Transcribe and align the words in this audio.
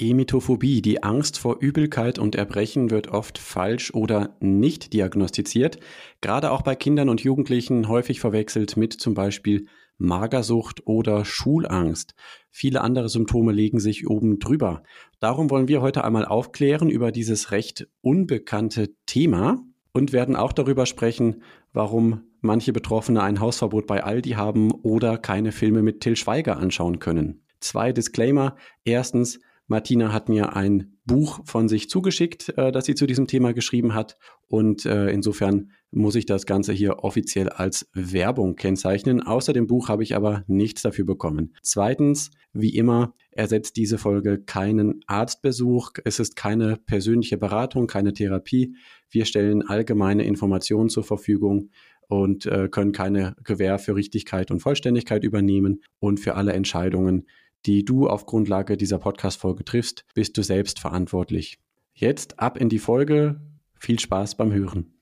Emetophobie, 0.00 0.82
die 0.82 1.02
Angst 1.02 1.38
vor 1.38 1.58
Übelkeit 1.60 2.18
und 2.18 2.34
Erbrechen, 2.34 2.90
wird 2.90 3.08
oft 3.08 3.38
falsch 3.38 3.92
oder 3.92 4.36
nicht 4.40 4.92
diagnostiziert, 4.92 5.78
gerade 6.20 6.50
auch 6.50 6.62
bei 6.62 6.74
Kindern 6.74 7.08
und 7.08 7.22
Jugendlichen 7.22 7.88
häufig 7.88 8.20
verwechselt 8.20 8.76
mit 8.76 8.94
zum 8.94 9.14
Beispiel 9.14 9.66
Magersucht 9.98 10.86
oder 10.86 11.24
Schulangst. 11.24 12.14
Viele 12.50 12.80
andere 12.80 13.10
Symptome 13.10 13.52
legen 13.52 13.78
sich 13.78 14.08
oben 14.08 14.38
drüber. 14.38 14.82
Darum 15.20 15.50
wollen 15.50 15.68
wir 15.68 15.82
heute 15.82 16.02
einmal 16.02 16.24
aufklären 16.24 16.88
über 16.88 17.12
dieses 17.12 17.50
recht 17.50 17.86
unbekannte 18.00 18.94
Thema 19.04 19.62
und 19.92 20.12
werden 20.12 20.36
auch 20.36 20.52
darüber 20.52 20.86
sprechen, 20.86 21.42
warum 21.72 22.22
manche 22.40 22.72
Betroffene 22.72 23.22
ein 23.22 23.40
Hausverbot 23.40 23.86
bei 23.86 24.02
Aldi 24.02 24.30
haben 24.30 24.72
oder 24.72 25.18
keine 25.18 25.52
Filme 25.52 25.82
mit 25.82 26.00
Till 26.00 26.16
Schweiger 26.16 26.56
anschauen 26.56 26.98
können. 26.98 27.42
Zwei 27.60 27.92
Disclaimer. 27.92 28.56
Erstens, 28.84 29.38
Martina 29.70 30.12
hat 30.12 30.28
mir 30.28 30.56
ein 30.56 30.98
Buch 31.06 31.40
von 31.44 31.68
sich 31.68 31.88
zugeschickt, 31.88 32.52
äh, 32.58 32.72
das 32.72 32.86
sie 32.86 32.96
zu 32.96 33.06
diesem 33.06 33.28
Thema 33.28 33.54
geschrieben 33.54 33.94
hat. 33.94 34.16
Und 34.48 34.84
äh, 34.84 35.10
insofern 35.10 35.70
muss 35.92 36.16
ich 36.16 36.26
das 36.26 36.44
Ganze 36.44 36.72
hier 36.72 37.04
offiziell 37.04 37.48
als 37.48 37.88
Werbung 37.94 38.56
kennzeichnen. 38.56 39.22
Außer 39.22 39.52
dem 39.52 39.68
Buch 39.68 39.88
habe 39.88 40.02
ich 40.02 40.16
aber 40.16 40.42
nichts 40.48 40.82
dafür 40.82 41.06
bekommen. 41.06 41.54
Zweitens, 41.62 42.32
wie 42.52 42.74
immer, 42.74 43.14
ersetzt 43.30 43.76
diese 43.76 43.96
Folge 43.96 44.42
keinen 44.42 45.04
Arztbesuch. 45.06 45.92
Es 46.04 46.18
ist 46.18 46.34
keine 46.34 46.76
persönliche 46.76 47.38
Beratung, 47.38 47.86
keine 47.86 48.12
Therapie. 48.12 48.74
Wir 49.08 49.24
stellen 49.24 49.62
allgemeine 49.62 50.24
Informationen 50.24 50.88
zur 50.88 51.04
Verfügung 51.04 51.70
und 52.08 52.44
äh, 52.46 52.68
können 52.68 52.90
keine 52.90 53.36
Gewähr 53.44 53.78
für 53.78 53.94
Richtigkeit 53.94 54.50
und 54.50 54.58
Vollständigkeit 54.58 55.22
übernehmen. 55.22 55.82
Und 56.00 56.18
für 56.18 56.34
alle 56.34 56.54
Entscheidungen 56.54 57.28
die 57.66 57.84
du 57.84 58.08
auf 58.08 58.24
Grundlage 58.24 58.76
dieser 58.76 58.98
Podcast-Folge 58.98 59.64
triffst, 59.64 60.04
bist 60.14 60.36
du 60.38 60.42
selbst 60.42 60.78
verantwortlich. 60.78 61.58
Jetzt 61.92 62.38
ab 62.40 62.56
in 62.56 62.70
die 62.70 62.78
Folge. 62.78 63.40
Viel 63.78 63.98
Spaß 63.98 64.36
beim 64.36 64.52
Hören. 64.52 64.94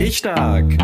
Ich 0.00 0.18
Stark, 0.18 0.76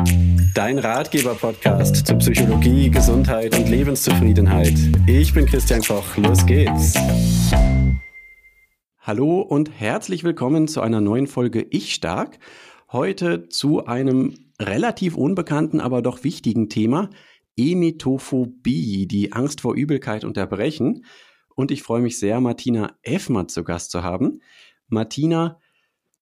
dein 0.55 0.78
Ratgeber-Podcast 0.78 2.06
zu 2.06 2.16
Psychologie, 2.19 2.88
Gesundheit 2.88 3.56
und 3.58 3.69
Lebenszufriedenheit. 3.69 4.75
Ich 5.06 5.34
bin 5.34 5.47
Christian 5.47 5.83
Koch, 5.83 6.16
los 6.16 6.47
geht's. 6.47 6.94
Hallo 9.00 9.41
und 9.41 9.70
herzlich 9.70 10.22
willkommen 10.22 10.69
zu 10.69 10.80
einer 10.80 11.00
neuen 11.00 11.27
Folge 11.27 11.66
Ich 11.69 11.94
Stark. 11.94 12.38
Heute 12.92 13.48
zu 13.48 13.86
einem 13.86 14.34
relativ 14.60 15.16
unbekannten, 15.16 15.80
aber 15.80 16.00
doch 16.00 16.25
wichtigen 16.25 16.69
Thema, 16.69 17.10
Emetophobie, 17.56 19.06
die 19.06 19.32
Angst 19.32 19.60
vor 19.60 19.74
Übelkeit 19.74 20.24
und 20.24 20.36
Erbrechen. 20.36 21.04
Und 21.54 21.70
ich 21.70 21.82
freue 21.82 22.02
mich 22.02 22.18
sehr, 22.18 22.40
Martina 22.40 22.96
Effmer 23.02 23.48
zu 23.48 23.64
Gast 23.64 23.90
zu 23.90 24.02
haben. 24.02 24.40
Martina 24.88 25.58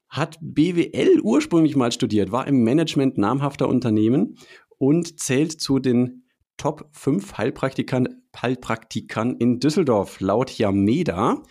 hat 0.08 0.38
BWL 0.40 1.20
ursprünglich 1.22 1.74
mal 1.74 1.90
studiert, 1.90 2.30
war 2.30 2.46
im 2.46 2.62
Management 2.62 3.18
namhafter 3.18 3.68
Unternehmen 3.68 4.38
und 4.78 5.18
zählt 5.18 5.60
zu 5.60 5.80
den 5.80 6.24
Top 6.56 6.88
5 6.92 7.36
Heilpraktikern, 7.36 8.22
Heilpraktikern 8.40 9.36
in 9.36 9.58
Düsseldorf 9.58 10.20
laut 10.20 10.56
Yameda 10.56 11.42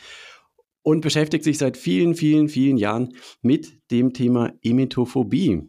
und 0.81 1.01
beschäftigt 1.01 1.43
sich 1.43 1.57
seit 1.57 1.77
vielen, 1.77 2.15
vielen, 2.15 2.47
vielen 2.47 2.77
Jahren 2.77 3.15
mit 3.41 3.79
dem 3.91 4.13
Thema 4.13 4.53
Emetophobie. 4.61 5.63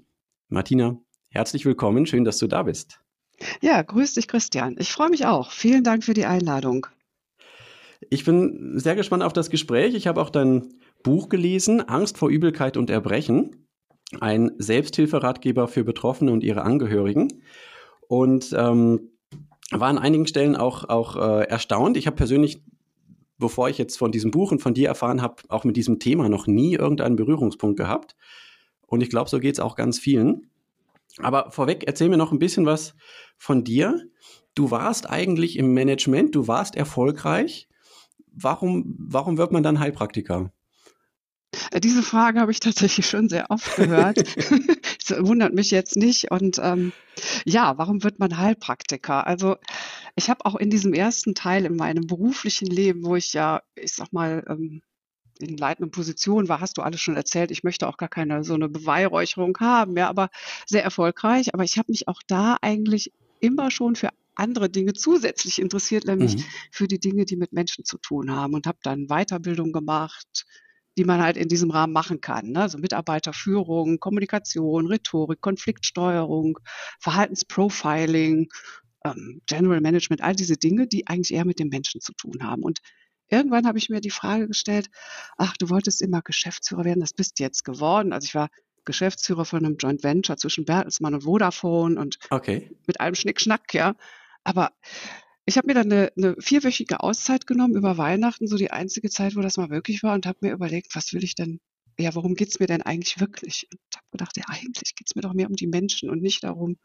Martina, 0.48 1.00
herzlich 1.30 1.64
willkommen, 1.64 2.06
schön, 2.06 2.24
dass 2.24 2.38
du 2.38 2.46
da 2.46 2.62
bist. 2.62 3.03
Ja, 3.60 3.82
grüß 3.82 4.14
dich, 4.14 4.28
Christian. 4.28 4.77
Ich 4.78 4.92
freue 4.92 5.10
mich 5.10 5.27
auch. 5.27 5.50
Vielen 5.50 5.84
Dank 5.84 6.04
für 6.04 6.14
die 6.14 6.27
Einladung. 6.27 6.86
Ich 8.10 8.24
bin 8.24 8.78
sehr 8.78 8.96
gespannt 8.96 9.22
auf 9.22 9.32
das 9.32 9.50
Gespräch. 9.50 9.94
Ich 9.94 10.06
habe 10.06 10.20
auch 10.20 10.30
dein 10.30 10.74
Buch 11.02 11.28
gelesen, 11.28 11.80
Angst 11.80 12.18
vor 12.18 12.28
Übelkeit 12.28 12.77
und 12.77 12.90
Erbrechen. 12.90 13.68
Ein 14.20 14.52
Selbsthilferatgeber 14.58 15.68
für 15.68 15.84
Betroffene 15.84 16.30
und 16.30 16.44
ihre 16.44 16.62
Angehörigen. 16.62 17.42
Und 18.08 18.55
ähm, 18.56 19.11
war 19.70 19.89
an 19.89 19.98
einigen 19.98 20.27
Stellen 20.27 20.56
auch, 20.56 20.89
auch 20.89 21.16
äh, 21.16 21.45
erstaunt. 21.45 21.96
Ich 21.96 22.06
habe 22.06 22.16
persönlich, 22.16 22.62
bevor 23.39 23.68
ich 23.68 23.78
jetzt 23.78 23.96
von 23.96 24.12
diesem 24.12 24.30
Buch 24.30 24.52
und 24.52 24.61
von 24.61 24.74
dir 24.74 24.89
erfahren 24.89 25.22
habe, 25.22 25.42
auch 25.48 25.64
mit 25.64 25.77
diesem 25.77 25.98
Thema 25.98 26.28
noch 26.28 26.46
nie 26.46 26.74
irgendeinen 26.74 27.16
Berührungspunkt 27.16 27.78
gehabt. 27.78 28.14
Und 28.86 29.02
ich 29.02 29.11
glaube, 29.11 29.30
so 29.30 29.40
geht 29.40 29.55
es 29.55 29.61
auch 29.61 29.77
ganz 29.77 29.98
vielen. 29.98 30.51
Aber 31.19 31.51
vorweg, 31.51 31.85
erzähl 31.86 32.08
mir 32.08 32.17
noch 32.17 32.33
ein 32.33 32.39
bisschen 32.39 32.67
was 32.67 32.95
von 33.36 33.64
dir. 33.64 34.02
Du 34.55 34.70
warst 34.70 35.08
eigentlich 35.08 35.57
im 35.58 35.73
Management, 35.75 36.35
du 36.35 36.48
warst 36.48 36.77
erfolgreich. 36.77 37.69
Warum, 38.33 38.97
warum 38.98 39.39
wird 39.39 39.52
man 39.52 39.63
dann 39.63 39.79
Heilpraktiker? 39.80 40.52
Äh, 41.70 41.80
diese 41.80 42.02
Frage 42.02 42.41
habe 42.41 42.51
ich 42.51 42.61
tatsächlich 42.61 43.07
schon 43.07 43.29
sehr 43.29 43.51
oft 43.51 43.77
gehört. 43.77 44.19
das 45.08 45.27
wundert 45.27 45.55
mich 45.55 45.70
jetzt 45.70 45.97
nicht. 45.97 46.30
Und 46.30 46.58
ähm, 46.63 46.92
ja, 47.45 47.79
warum 47.79 48.02
wird 48.02 48.19
man 48.19 48.39
Heilpraktiker? 48.39 49.27
Also 49.27 49.57
ich 50.17 50.31
habe 50.31 50.45
auch 50.46 50.57
in 50.57 50.70
diesem 50.70 50.95
ersten 50.95 51.35
Teil 51.35 51.64
in 51.64 51.77
meinem 51.77 52.07
beruflichen 52.07 52.67
Leben, 52.67 53.05
wo 53.05 53.17
ich 53.17 53.33
ja, 53.33 53.63
ich 53.75 53.95
sag 53.95 54.13
mal, 54.13 54.45
ähm, 54.48 54.83
in 55.44 55.56
leitenden 55.56 55.90
Positionen 55.90 56.48
war, 56.48 56.60
hast 56.60 56.78
du 56.78 56.82
alles 56.82 57.00
schon 57.00 57.16
erzählt. 57.16 57.50
Ich 57.50 57.64
möchte 57.64 57.88
auch 57.88 57.96
gar 57.96 58.08
keine 58.08 58.44
so 58.44 58.55
eine 58.55 58.68
Beweihräucherung 58.68 59.56
haben, 59.60 59.96
ja, 59.96 60.08
aber 60.08 60.30
sehr 60.66 60.84
erfolgreich. 60.84 61.55
Aber 61.55 61.64
ich 61.64 61.78
habe 61.78 61.92
mich 61.92 62.08
auch 62.08 62.20
da 62.27 62.56
eigentlich 62.60 63.12
immer 63.40 63.70
schon 63.70 63.96
für 63.96 64.10
andere 64.34 64.68
Dinge 64.68 64.94
zusätzlich 64.94 65.60
interessiert, 65.60 66.06
nämlich 66.06 66.36
mhm. 66.36 66.44
für 66.70 66.88
die 66.88 66.98
Dinge, 66.98 67.24
die 67.24 67.36
mit 67.36 67.52
Menschen 67.52 67.84
zu 67.84 67.98
tun 67.98 68.30
haben 68.34 68.54
und 68.54 68.66
habe 68.66 68.78
dann 68.83 69.06
Weiterbildung 69.06 69.72
gemacht, 69.72 70.46
die 70.96 71.04
man 71.04 71.22
halt 71.22 71.36
in 71.36 71.48
diesem 71.48 71.70
Rahmen 71.70 71.92
machen 71.92 72.20
kann. 72.20 72.50
Ne? 72.50 72.62
Also 72.62 72.78
Mitarbeiterführung, 72.78 73.98
Kommunikation, 73.98 74.86
Rhetorik, 74.86 75.40
Konfliktsteuerung, 75.40 76.58
Verhaltensprofiling, 77.00 78.48
ähm, 79.04 79.40
General 79.46 79.80
Management, 79.80 80.22
all 80.22 80.34
diese 80.34 80.56
Dinge, 80.56 80.86
die 80.86 81.06
eigentlich 81.06 81.34
eher 81.34 81.44
mit 81.44 81.58
dem 81.58 81.68
Menschen 81.68 82.00
zu 82.00 82.12
tun 82.12 82.42
haben. 82.42 82.62
Und 82.62 82.80
irgendwann 83.34 83.67
habe 83.67 83.78
ich 83.78 83.89
mir 83.89 84.00
die 84.00 84.11
Frage 84.11 84.48
gestellt, 84.48 84.89
ach, 85.36 85.56
du 85.56 85.70
wolltest 85.70 86.02
immer 86.02 86.22
Geschäftsführer 86.22 86.84
werden, 86.84 87.00
das 87.00 87.12
bist 87.12 87.39
du 87.39 87.42
jetzt 87.42 87.64
geworden. 87.64 88.12
Also 88.12 88.27
ich 88.27 88.34
war 88.34 88.48
Geschäftsführer 88.84 89.45
von 89.45 89.64
einem 89.64 89.77
Joint 89.77 90.02
Venture 90.02 90.36
zwischen 90.36 90.64
Bertelsmann 90.64 91.14
und 91.14 91.22
Vodafone 91.22 91.98
und 91.98 92.18
okay. 92.30 92.70
mit 92.86 93.00
allem 93.00 93.14
Schnickschnack, 93.14 93.72
ja. 93.74 93.95
Aber 94.45 94.72
ich 95.46 95.56
habe 95.56 95.67
mir 95.67 95.74
dann 95.74 95.92
eine, 95.92 96.12
eine, 96.17 96.36
vierwöchige 96.39 97.00
Auszeit 97.00 97.46
genommen 97.46 97.77
über 97.77 97.98
Weihnachten, 97.98 98.46
so 98.46 98.56
die 98.56 98.70
einzige 98.70 99.11
Zeit, 99.11 99.36
wo 99.36 99.40
das 99.40 99.56
mal 99.56 99.70
wirklich 99.70 100.02
war, 100.02 100.14
und 100.14 100.27
habe 100.27 100.39
mir 100.40 100.52
überlegt, 100.52 100.95
was 100.95 101.12
will 101.12 101.24
ich 101.24 101.34
denn, 101.34 101.61
ja, 101.98 102.14
worum 102.14 102.34
geht's 102.34 102.61
mir 102.61 102.66
denn 102.66 102.83
eigentlich 102.83 103.20
wirklich? 103.20 103.68
Und 103.70 103.80
habe 103.96 104.06
gedacht, 104.12 104.36
ja, 104.36 104.45
eigentlich 104.48 104.95
geht's 104.95 105.14
mir 105.14 105.22
doch 105.22 105.34
mehr 105.34 105.48
um 105.48 105.56
die 105.56 105.66
Menschen 105.66 106.11
und 106.11 106.22
nicht 106.22 106.45
darum, 106.45 106.77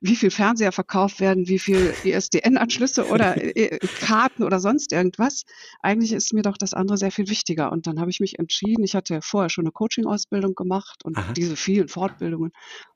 wie 0.00 0.16
viel 0.16 0.30
Fernseher 0.30 0.72
verkauft 0.72 1.20
werden, 1.20 1.48
wie 1.48 1.58
viel 1.58 1.94
ISDN-Anschlüsse 2.04 3.06
oder 3.08 3.36
äh, 3.56 3.78
Karten 4.00 4.42
oder 4.42 4.60
sonst 4.60 4.92
irgendwas. 4.92 5.44
Eigentlich 5.80 6.12
ist 6.12 6.32
mir 6.32 6.42
doch 6.42 6.56
das 6.56 6.74
andere 6.74 6.98
sehr 6.98 7.10
viel 7.10 7.28
wichtiger. 7.28 7.72
Und 7.72 7.86
dann 7.86 8.00
habe 8.00 8.10
ich 8.10 8.20
mich 8.20 8.38
entschieden, 8.38 8.84
ich 8.84 8.94
hatte 8.94 9.20
vorher 9.22 9.50
schon 9.50 9.64
eine 9.64 9.72
Coaching-Ausbildung 9.72 10.54
gemacht 10.54 11.04
und 11.04 11.16
Aha. 11.16 11.32
diese 11.32 11.56
vielen 11.56 11.88
Fortbildungen 11.88 12.52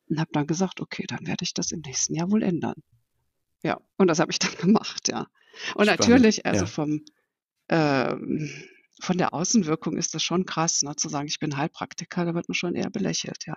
und 0.08 0.20
habe 0.20 0.30
dann 0.32 0.46
gesagt, 0.46 0.80
okay, 0.80 1.04
dann 1.08 1.26
werde 1.26 1.42
ich 1.44 1.54
das 1.54 1.72
im 1.72 1.80
nächsten 1.80 2.14
Jahr 2.14 2.30
wohl 2.30 2.42
ändern. 2.42 2.76
Ja, 3.62 3.78
und 3.96 4.08
das 4.08 4.18
habe 4.18 4.32
ich 4.32 4.38
dann 4.38 4.52
gemacht, 4.60 5.08
ja. 5.08 5.26
Und 5.74 5.86
Spannend. 5.86 6.00
natürlich, 6.00 6.46
also 6.46 6.64
ja. 6.64 6.66
vom 6.66 7.04
ähm, 7.68 8.50
von 9.02 9.18
der 9.18 9.32
Außenwirkung 9.34 9.96
ist 9.96 10.14
das 10.14 10.22
schon 10.22 10.44
krass, 10.44 10.82
ne, 10.82 10.94
zu 10.96 11.08
sagen, 11.08 11.26
ich 11.26 11.38
bin 11.38 11.56
Heilpraktiker, 11.56 12.24
da 12.24 12.34
wird 12.34 12.48
man 12.48 12.54
schon 12.54 12.74
eher 12.74 12.90
belächelt, 12.90 13.46
ja. 13.46 13.54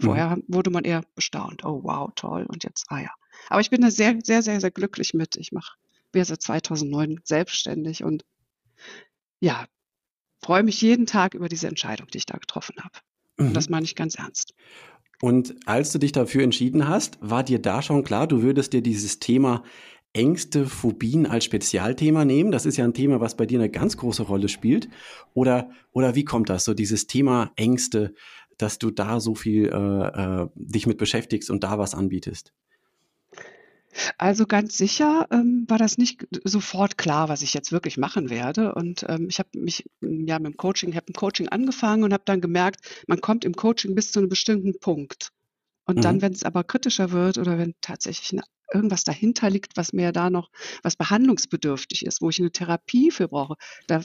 Mhm. 0.00 0.06
Vorher 0.06 0.36
mhm. 0.36 0.44
wurde 0.48 0.70
man 0.70 0.84
eher 0.84 1.02
bestaunt. 1.14 1.64
Oh, 1.64 1.80
wow, 1.82 2.10
toll. 2.14 2.46
Und 2.48 2.64
jetzt, 2.64 2.86
ah 2.88 3.00
ja. 3.00 3.10
Aber 3.48 3.60
ich 3.60 3.70
bin 3.70 3.80
da 3.80 3.90
sehr, 3.90 4.18
sehr, 4.22 4.42
sehr, 4.42 4.60
sehr 4.60 4.70
glücklich 4.70 5.14
mit. 5.14 5.36
Ich 5.36 5.52
mache, 5.52 5.76
bin 6.12 6.24
seit 6.24 6.42
2009 6.42 7.20
selbstständig 7.24 8.04
und 8.04 8.24
ja, 9.40 9.66
freue 10.42 10.62
mich 10.62 10.80
jeden 10.82 11.06
Tag 11.06 11.34
über 11.34 11.48
diese 11.48 11.68
Entscheidung, 11.68 12.08
die 12.08 12.18
ich 12.18 12.26
da 12.26 12.38
getroffen 12.38 12.76
habe. 12.78 12.98
Mhm. 13.38 13.48
Und 13.48 13.54
das 13.54 13.68
meine 13.68 13.84
ich 13.84 13.94
ganz 13.94 14.16
ernst. 14.16 14.54
Und 15.22 15.54
als 15.66 15.92
du 15.92 15.98
dich 15.98 16.12
dafür 16.12 16.42
entschieden 16.42 16.88
hast, 16.88 17.18
war 17.20 17.42
dir 17.42 17.60
da 17.60 17.82
schon 17.82 18.04
klar, 18.04 18.26
du 18.26 18.42
würdest 18.42 18.72
dir 18.72 18.82
dieses 18.82 19.18
Thema 19.18 19.62
Ängste, 20.12 20.66
Phobien 20.66 21.26
als 21.26 21.44
Spezialthema 21.44 22.24
nehmen? 22.24 22.50
Das 22.50 22.66
ist 22.66 22.76
ja 22.76 22.84
ein 22.84 22.94
Thema, 22.94 23.20
was 23.20 23.36
bei 23.36 23.46
dir 23.46 23.60
eine 23.60 23.70
ganz 23.70 23.96
große 23.96 24.24
Rolle 24.24 24.48
spielt. 24.48 24.88
Oder, 25.34 25.70
oder 25.92 26.14
wie 26.14 26.24
kommt 26.24 26.48
das, 26.48 26.64
so 26.64 26.74
dieses 26.74 27.06
Thema 27.06 27.52
Ängste? 27.56 28.14
Dass 28.62 28.78
du 28.78 28.90
da 28.90 29.20
so 29.20 29.34
viel 29.34 29.66
äh, 29.66 30.42
äh, 30.42 30.48
dich 30.54 30.86
mit 30.86 30.98
beschäftigst 30.98 31.50
und 31.50 31.64
da 31.64 31.78
was 31.78 31.94
anbietest? 31.94 32.52
Also 34.18 34.46
ganz 34.46 34.76
sicher 34.76 35.26
ähm, 35.32 35.64
war 35.68 35.78
das 35.78 35.98
nicht 35.98 36.26
sofort 36.44 36.96
klar, 36.96 37.28
was 37.28 37.42
ich 37.42 37.54
jetzt 37.54 37.72
wirklich 37.72 37.96
machen 37.98 38.30
werde. 38.30 38.74
Und 38.74 39.04
ähm, 39.08 39.26
ich 39.28 39.38
habe 39.38 39.50
mich 39.54 39.84
ja 40.00 40.38
mit 40.38 40.52
dem 40.52 40.56
Coaching, 40.56 40.94
habe 40.94 41.08
ein 41.08 41.14
Coaching 41.14 41.48
angefangen 41.48 42.04
und 42.04 42.12
habe 42.12 42.22
dann 42.24 42.40
gemerkt, 42.40 43.04
man 43.08 43.20
kommt 43.20 43.44
im 43.44 43.54
Coaching 43.54 43.94
bis 43.94 44.12
zu 44.12 44.20
einem 44.20 44.28
bestimmten 44.28 44.78
Punkt. 44.78 45.30
Und 45.86 45.96
mhm. 45.96 46.02
dann, 46.02 46.22
wenn 46.22 46.32
es 46.32 46.44
aber 46.44 46.62
kritischer 46.62 47.10
wird 47.10 47.36
oder 47.38 47.58
wenn 47.58 47.74
tatsächlich 47.80 48.32
eine, 48.32 48.42
irgendwas 48.72 49.02
dahinter 49.02 49.50
liegt, 49.50 49.76
was 49.76 49.92
mir 49.92 50.12
da 50.12 50.30
noch, 50.30 50.50
was 50.84 50.94
behandlungsbedürftig 50.94 52.06
ist, 52.06 52.22
wo 52.22 52.30
ich 52.30 52.38
eine 52.38 52.52
Therapie 52.52 53.10
für 53.10 53.26
brauche, 53.26 53.56
da 53.88 54.02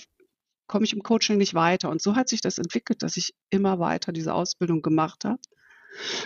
komme 0.68 0.86
ich 0.86 0.94
im 0.94 1.04
Coaching 1.04 1.38
nicht 1.38 1.54
weiter. 1.54 1.90
Und 1.90 2.02
so 2.02 2.16
hat 2.16 2.30
sich 2.30 2.42
das 2.42 2.58
entwickelt, 2.58 3.04
dass 3.04 3.18
ich 3.18 3.34
immer 3.50 3.80
weiter 3.80 4.12
diese 4.12 4.34
Ausbildung 4.34 4.82
gemacht 4.82 5.26
habe. 5.26 5.40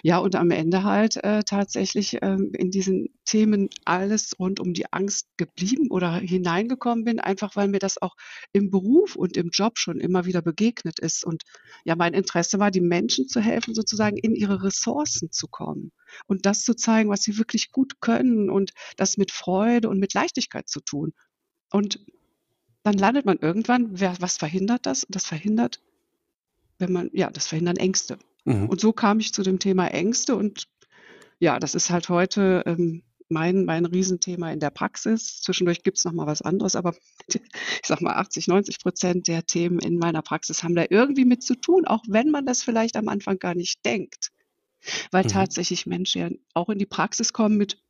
Ja, 0.03 0.17
und 0.17 0.35
am 0.35 0.51
Ende 0.51 0.83
halt 0.83 1.23
äh, 1.23 1.43
tatsächlich 1.43 2.17
ähm, 2.21 2.51
in 2.53 2.71
diesen 2.71 3.09
Themen 3.25 3.69
alles 3.85 4.33
rund 4.39 4.59
um 4.59 4.73
die 4.73 4.91
Angst 4.91 5.27
geblieben 5.37 5.87
oder 5.91 6.13
hineingekommen 6.15 7.03
bin, 7.03 7.19
einfach 7.19 7.55
weil 7.55 7.67
mir 7.67 7.79
das 7.79 8.01
auch 8.01 8.15
im 8.51 8.69
Beruf 8.71 9.15
und 9.15 9.37
im 9.37 9.49
Job 9.51 9.77
schon 9.77 9.99
immer 9.99 10.25
wieder 10.25 10.41
begegnet 10.41 10.99
ist. 10.99 11.23
Und 11.23 11.43
ja, 11.85 11.95
mein 11.95 12.13
Interesse 12.13 12.59
war, 12.59 12.71
die 12.71 12.81
Menschen 12.81 13.27
zu 13.27 13.39
helfen, 13.41 13.75
sozusagen 13.75 14.17
in 14.17 14.35
ihre 14.35 14.63
Ressourcen 14.63 15.31
zu 15.31 15.47
kommen 15.47 15.91
und 16.27 16.45
das 16.45 16.63
zu 16.63 16.75
zeigen, 16.75 17.09
was 17.09 17.21
sie 17.21 17.37
wirklich 17.37 17.71
gut 17.71 18.01
können 18.01 18.49
und 18.49 18.71
das 18.97 19.17
mit 19.17 19.31
Freude 19.31 19.89
und 19.89 19.99
mit 19.99 20.13
Leichtigkeit 20.13 20.67
zu 20.67 20.81
tun. 20.81 21.13
Und 21.71 21.99
dann 22.83 22.97
landet 22.97 23.25
man 23.25 23.37
irgendwann, 23.37 23.99
wer, 23.99 24.15
was 24.19 24.37
verhindert 24.37 24.85
das? 24.85 25.05
Das 25.09 25.25
verhindert, 25.25 25.81
wenn 26.77 26.91
man, 26.91 27.09
ja, 27.13 27.29
das 27.29 27.47
verhindern 27.47 27.77
Ängste. 27.77 28.17
Mhm. 28.45 28.67
Und 28.67 28.79
so 28.79 28.93
kam 28.93 29.19
ich 29.19 29.33
zu 29.33 29.43
dem 29.43 29.59
Thema 29.59 29.87
Ängste 29.87 30.35
und 30.35 30.67
ja, 31.39 31.59
das 31.59 31.75
ist 31.75 31.89
halt 31.89 32.09
heute 32.09 32.63
ähm, 32.65 33.03
mein, 33.29 33.65
mein 33.65 33.85
Riesenthema 33.85 34.51
in 34.51 34.59
der 34.59 34.71
Praxis. 34.71 35.41
Zwischendurch 35.41 35.83
gibt 35.83 35.97
es 35.97 36.05
noch 36.05 36.11
mal 36.11 36.27
was 36.27 36.41
anderes, 36.41 36.75
aber 36.75 36.95
ich 37.27 37.41
sag 37.85 38.01
mal 38.01 38.13
80, 38.13 38.47
90 38.47 38.79
Prozent 38.79 39.27
der 39.27 39.45
Themen 39.45 39.79
in 39.79 39.97
meiner 39.97 40.21
Praxis 40.21 40.63
haben 40.63 40.75
da 40.75 40.85
irgendwie 40.89 41.25
mit 41.25 41.43
zu 41.43 41.55
tun, 41.55 41.85
auch 41.85 42.03
wenn 42.07 42.31
man 42.31 42.45
das 42.45 42.63
vielleicht 42.63 42.95
am 42.95 43.07
Anfang 43.07 43.39
gar 43.39 43.55
nicht 43.55 43.85
denkt. 43.85 44.31
Weil 45.11 45.25
mhm. 45.25 45.29
tatsächlich 45.29 45.85
Menschen 45.85 46.21
ja 46.21 46.29
auch 46.53 46.69
in 46.69 46.79
die 46.79 46.85
Praxis 46.85 47.33
kommen 47.33 47.57
mit 47.57 47.81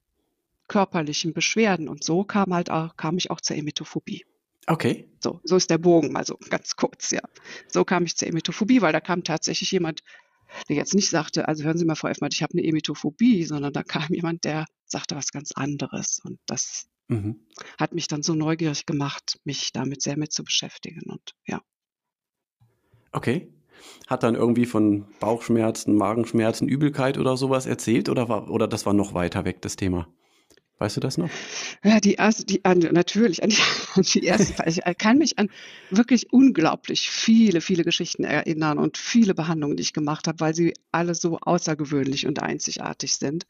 körperlichen 0.67 1.33
Beschwerden. 1.33 1.87
Und 1.87 2.03
so 2.03 2.23
kam 2.23 2.53
halt 2.53 2.69
auch, 2.69 2.95
kam 2.97 3.17
ich 3.17 3.31
auch 3.31 3.41
zur 3.41 3.55
Emetophobie. 3.55 4.25
Okay. 4.69 5.09
So, 5.19 5.41
so 5.43 5.55
ist 5.55 5.71
der 5.71 5.79
Bogen, 5.79 6.15
also 6.15 6.37
ganz 6.49 6.75
kurz, 6.75 7.09
ja. 7.09 7.21
So 7.67 7.83
kam 7.83 8.05
ich 8.05 8.15
zur 8.15 8.27
Emetophobie, 8.27 8.81
weil 8.81 8.93
da 8.93 9.01
kam 9.01 9.23
tatsächlich 9.23 9.71
jemand, 9.71 10.01
der 10.69 10.75
jetzt 10.75 10.93
nicht 10.93 11.09
sagte, 11.09 11.47
also 11.47 11.63
hören 11.63 11.77
Sie 11.79 11.85
mal, 11.85 11.95
Frau 11.95 12.07
Effmann, 12.07 12.29
ich 12.31 12.43
habe 12.43 12.53
eine 12.53 12.63
Emetophobie, 12.63 13.45
sondern 13.45 13.73
da 13.73 13.81
kam 13.81 14.13
jemand, 14.13 14.43
der 14.43 14.65
sagte 14.85 15.15
was 15.15 15.31
ganz 15.31 15.53
anderes. 15.53 16.21
Und 16.23 16.39
das 16.45 16.87
mhm. 17.07 17.47
hat 17.79 17.93
mich 17.93 18.07
dann 18.07 18.21
so 18.21 18.35
neugierig 18.35 18.85
gemacht, 18.85 19.39
mich 19.43 19.71
damit 19.73 20.03
sehr 20.03 20.17
mit 20.17 20.31
zu 20.31 20.43
beschäftigen. 20.43 21.01
Und 21.09 21.33
ja. 21.47 21.61
Okay. 23.11 23.51
Hat 24.07 24.21
dann 24.21 24.35
irgendwie 24.35 24.67
von 24.67 25.07
Bauchschmerzen, 25.19 25.95
Magenschmerzen, 25.95 26.67
Übelkeit 26.67 27.17
oder 27.17 27.37
sowas 27.37 27.65
erzählt 27.65 28.07
oder 28.07 28.29
war, 28.29 28.51
oder 28.51 28.67
das 28.67 28.85
war 28.85 28.93
noch 28.93 29.15
weiter 29.15 29.45
weg, 29.45 29.63
das 29.63 29.77
Thema? 29.77 30.07
Weißt 30.79 30.95
du 30.95 31.01
das 31.01 31.17
noch? 31.17 31.29
Ja, 31.83 31.99
die 31.99 32.13
erste, 32.13 32.45
die, 32.45 32.61
natürlich, 32.63 33.43
an 33.43 33.49
die, 33.49 34.01
die 34.01 34.23
erste, 34.23 34.63
ich 34.65 34.79
kann 34.97 35.17
mich 35.17 35.37
an 35.37 35.49
wirklich 35.89 36.31
unglaublich 36.31 37.09
viele, 37.09 37.59
viele 37.59 37.83
Geschichten 37.83 38.23
erinnern 38.23 38.79
und 38.79 38.97
viele 38.97 39.35
Behandlungen, 39.35 39.75
die 39.75 39.83
ich 39.83 39.91
gemacht 39.91 40.29
habe, 40.29 40.39
weil 40.39 40.55
sie 40.55 40.73
alle 40.93 41.15
so 41.15 41.37
außergewöhnlich 41.37 42.27
und 42.27 42.41
einzigartig 42.41 43.17
sind. 43.17 43.43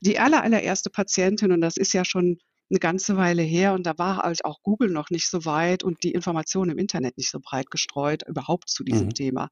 Die 0.00 0.20
aller, 0.20 0.44
allererste 0.44 0.88
Patientin, 0.88 1.50
und 1.50 1.60
das 1.60 1.76
ist 1.76 1.92
ja 1.92 2.04
schon 2.04 2.38
eine 2.70 2.78
ganze 2.78 3.16
Weile 3.16 3.42
her 3.42 3.74
und 3.74 3.84
da 3.84 3.98
war 3.98 4.18
halt 4.18 4.44
auch 4.44 4.62
Google 4.62 4.90
noch 4.90 5.10
nicht 5.10 5.28
so 5.28 5.44
weit 5.44 5.82
und 5.82 6.04
die 6.04 6.12
Informationen 6.12 6.70
im 6.70 6.78
Internet 6.78 7.18
nicht 7.18 7.30
so 7.30 7.40
breit 7.40 7.70
gestreut, 7.70 8.22
überhaupt 8.28 8.70
zu 8.70 8.84
diesem 8.84 9.06
mhm. 9.06 9.14
Thema. 9.14 9.48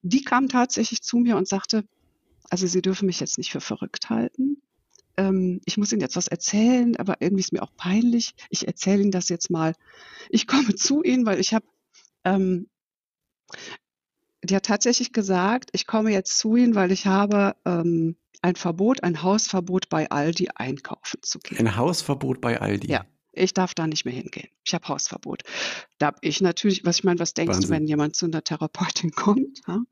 Die 0.00 0.22
kam 0.22 0.48
tatsächlich 0.48 1.02
zu 1.02 1.18
mir 1.18 1.36
und 1.36 1.46
sagte, 1.48 1.84
also 2.48 2.66
Sie 2.66 2.82
dürfen 2.82 3.06
mich 3.06 3.20
jetzt 3.20 3.36
nicht 3.36 3.52
für 3.52 3.60
verrückt 3.60 4.08
halten 4.08 4.62
ähm, 5.16 5.60
ich 5.64 5.76
muss 5.76 5.92
Ihnen 5.92 6.00
jetzt 6.00 6.16
was 6.16 6.28
erzählen, 6.28 6.96
aber 6.96 7.16
irgendwie 7.20 7.40
ist 7.40 7.52
mir 7.52 7.62
auch 7.62 7.74
peinlich. 7.76 8.34
Ich 8.50 8.66
erzähle 8.66 9.02
Ihnen 9.02 9.10
das 9.10 9.28
jetzt 9.28 9.50
mal. 9.50 9.74
Ich 10.30 10.46
komme 10.46 10.74
zu 10.74 11.02
Ihnen, 11.02 11.26
weil 11.26 11.40
ich 11.40 11.54
habe, 11.54 11.66
ähm, 12.24 12.68
die 14.42 14.56
hat 14.56 14.66
tatsächlich 14.66 15.12
gesagt, 15.12 15.70
ich 15.72 15.86
komme 15.86 16.10
jetzt 16.10 16.38
zu 16.38 16.56
Ihnen, 16.56 16.74
weil 16.74 16.90
ich 16.92 17.06
habe 17.06 17.54
ähm, 17.64 18.16
ein 18.40 18.56
Verbot, 18.56 19.02
ein 19.04 19.22
Hausverbot 19.22 19.88
bei 19.88 20.10
Aldi 20.10 20.48
einkaufen 20.54 21.22
zu 21.22 21.38
gehen. 21.38 21.58
Ein 21.58 21.76
Hausverbot 21.76 22.40
bei 22.40 22.60
Aldi? 22.60 22.90
Ja. 22.90 23.06
Ich 23.34 23.54
darf 23.54 23.72
da 23.72 23.86
nicht 23.86 24.04
mehr 24.04 24.12
hingehen. 24.12 24.48
Ich 24.62 24.74
habe 24.74 24.86
Hausverbot. 24.88 25.42
Da 25.96 26.08
habe 26.08 26.18
ich 26.20 26.42
natürlich, 26.42 26.84
was 26.84 26.98
ich 26.98 27.04
meine, 27.04 27.18
was 27.18 27.32
denkst 27.32 27.54
Wahnsinn. 27.54 27.70
du, 27.70 27.74
wenn 27.74 27.86
jemand 27.86 28.14
zu 28.14 28.26
einer 28.26 28.44
Therapeutin 28.44 29.10
kommt? 29.16 29.62
Ja? 29.66 29.82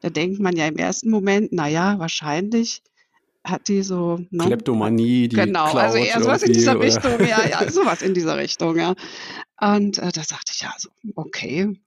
Da 0.00 0.10
denkt 0.10 0.38
man 0.38 0.54
ja 0.54 0.68
im 0.68 0.76
ersten 0.76 1.10
Moment, 1.10 1.52
naja, 1.52 1.98
wahrscheinlich 1.98 2.82
hat 3.44 3.68
die 3.68 3.82
so. 3.82 4.18
Ne? 4.30 4.44
Kleptomanie, 4.44 5.28
die 5.28 5.36
Genau, 5.36 5.70
Cloud 5.70 5.82
also 5.82 5.98
eher 5.98 6.22
sowas 6.22 6.42
in 6.42 6.52
dieser 6.52 6.76
oder? 6.76 6.84
Richtung, 6.86 7.20
ja, 7.26 7.46
ja, 7.46 7.70
sowas 7.70 8.02
in 8.02 8.14
dieser 8.14 8.36
Richtung, 8.36 8.76
ja. 8.76 8.94
Und 9.60 9.98
äh, 9.98 10.10
da 10.12 10.22
sagte 10.22 10.52
ich, 10.52 10.62
ja, 10.62 10.72
so, 10.78 10.88
okay, 11.14 11.78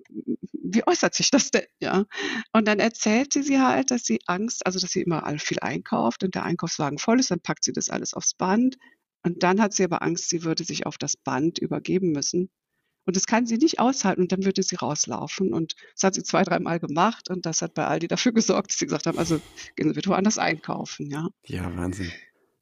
wie 0.69 0.86
äußert 0.86 1.15
sich 1.15 1.31
das 1.31 1.51
denn, 1.51 1.65
ja? 1.80 2.06
Und 2.54 2.68
dann 2.68 2.80
erzählte 2.80 3.44
sie 3.44 3.59
halt, 3.59 3.92
dass 3.92 4.04
sie 4.04 4.19
Angst, 4.27 4.65
also 4.65 4.80
dass 4.80 4.92
sie 4.92 5.01
immer 5.01 5.24
viel 5.39 5.59
einkauft 5.59 6.24
und 6.24 6.36
der 6.36 6.44
Einkaufswagen 6.44 7.00
voll 7.00 7.19
ist, 7.19 7.31
dann 7.31 7.39
packt 7.39 7.63
sie 7.63 7.74
das 7.74 7.89
alles 7.89 8.13
aufs 8.13 8.33
Band. 8.33 8.77
Und 9.24 9.44
dann 9.44 9.62
hat 9.62 9.74
sie 9.74 9.83
aber 9.83 10.01
Angst, 10.04 10.30
sie 10.30 10.44
würde 10.44 10.63
sich 10.63 10.86
auf 10.86 10.98
das 10.98 11.18
Band 11.18 11.59
übergeben 11.59 12.12
müssen. 12.12 12.50
Und 13.07 13.15
das 13.15 13.25
kann 13.25 13.45
sie 13.45 13.57
nicht 13.57 13.80
aushalten 13.80 14.21
und 14.21 14.33
dann 14.33 14.44
würde 14.44 14.62
sie 14.62 14.75
rauslaufen. 14.75 15.54
Und 15.54 15.75
das 15.94 16.04
hat 16.04 16.15
sie 16.15 16.24
zwei, 16.24 16.44
dreimal 16.44 16.77
gemacht 16.80 17.30
und 17.30 17.45
das 17.45 17.62
hat 17.62 17.74
bei 17.74 17.88
Aldi 17.88 18.09
dafür 18.09 18.31
gesorgt, 18.33 18.71
dass 18.71 18.80
sie 18.80 18.86
gesagt 18.86 19.07
haben, 19.07 19.18
also 19.18 19.39
gehen 19.75 19.94
Sie 19.94 20.06
woanders 20.06 20.38
einkaufen, 20.38 21.09
ja. 21.09 21.30
Ja, 21.45 21.74
Wahnsinn. 21.77 22.12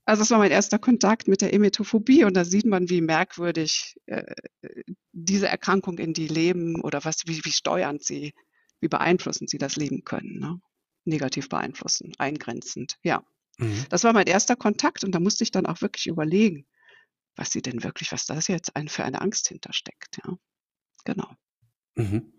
Also 0.06 0.22
das 0.22 0.30
war 0.30 0.38
mein 0.38 0.52
erster 0.52 0.78
Kontakt 0.78 1.28
mit 1.28 1.42
der 1.42 1.52
Emetophobie 1.52 2.26
und 2.26 2.36
da 2.38 2.46
sieht 2.46 2.68
man, 2.68 2.92
wie 2.92 3.02
merkwürdig 3.02 3.96
äh, 4.06 4.36
diese 5.14 5.48
Erkrankung 5.48 5.98
in 5.98 6.14
die 6.14 6.28
leben 6.28 6.80
oder 6.82 7.04
was, 7.04 7.24
wie, 7.26 7.44
wie 7.44 7.52
steuernd 7.52 8.04
sie, 8.04 8.36
wie 8.82 8.88
beeinflussend 8.88 9.50
sie 9.50 9.58
das 9.58 9.78
Leben 9.78 10.04
können. 10.04 10.38
Ne? 10.38 10.62
Negativ 11.06 11.50
beeinflussen, 11.50 12.14
eingrenzend, 12.20 12.98
ja. 13.02 13.24
Mhm. 13.58 13.86
Das 13.90 14.04
war 14.04 14.14
mein 14.14 14.28
erster 14.28 14.56
Kontakt 14.56 15.04
und 15.04 15.16
da 15.16 15.20
musste 15.20 15.44
ich 15.44 15.50
dann 15.50 15.66
auch 15.66 15.82
wirklich 15.82 16.06
überlegen, 16.06 16.68
was 17.36 17.52
sie 17.52 17.62
denn 17.62 17.84
wirklich, 17.84 18.12
was 18.12 18.26
das 18.26 18.48
jetzt 18.48 18.72
für 18.88 19.04
eine 19.04 19.22
Angst 19.22 19.48
hintersteckt. 19.48 20.20
Ja, 20.26 20.34
genau. 21.04 21.30
Mhm. 21.96 22.34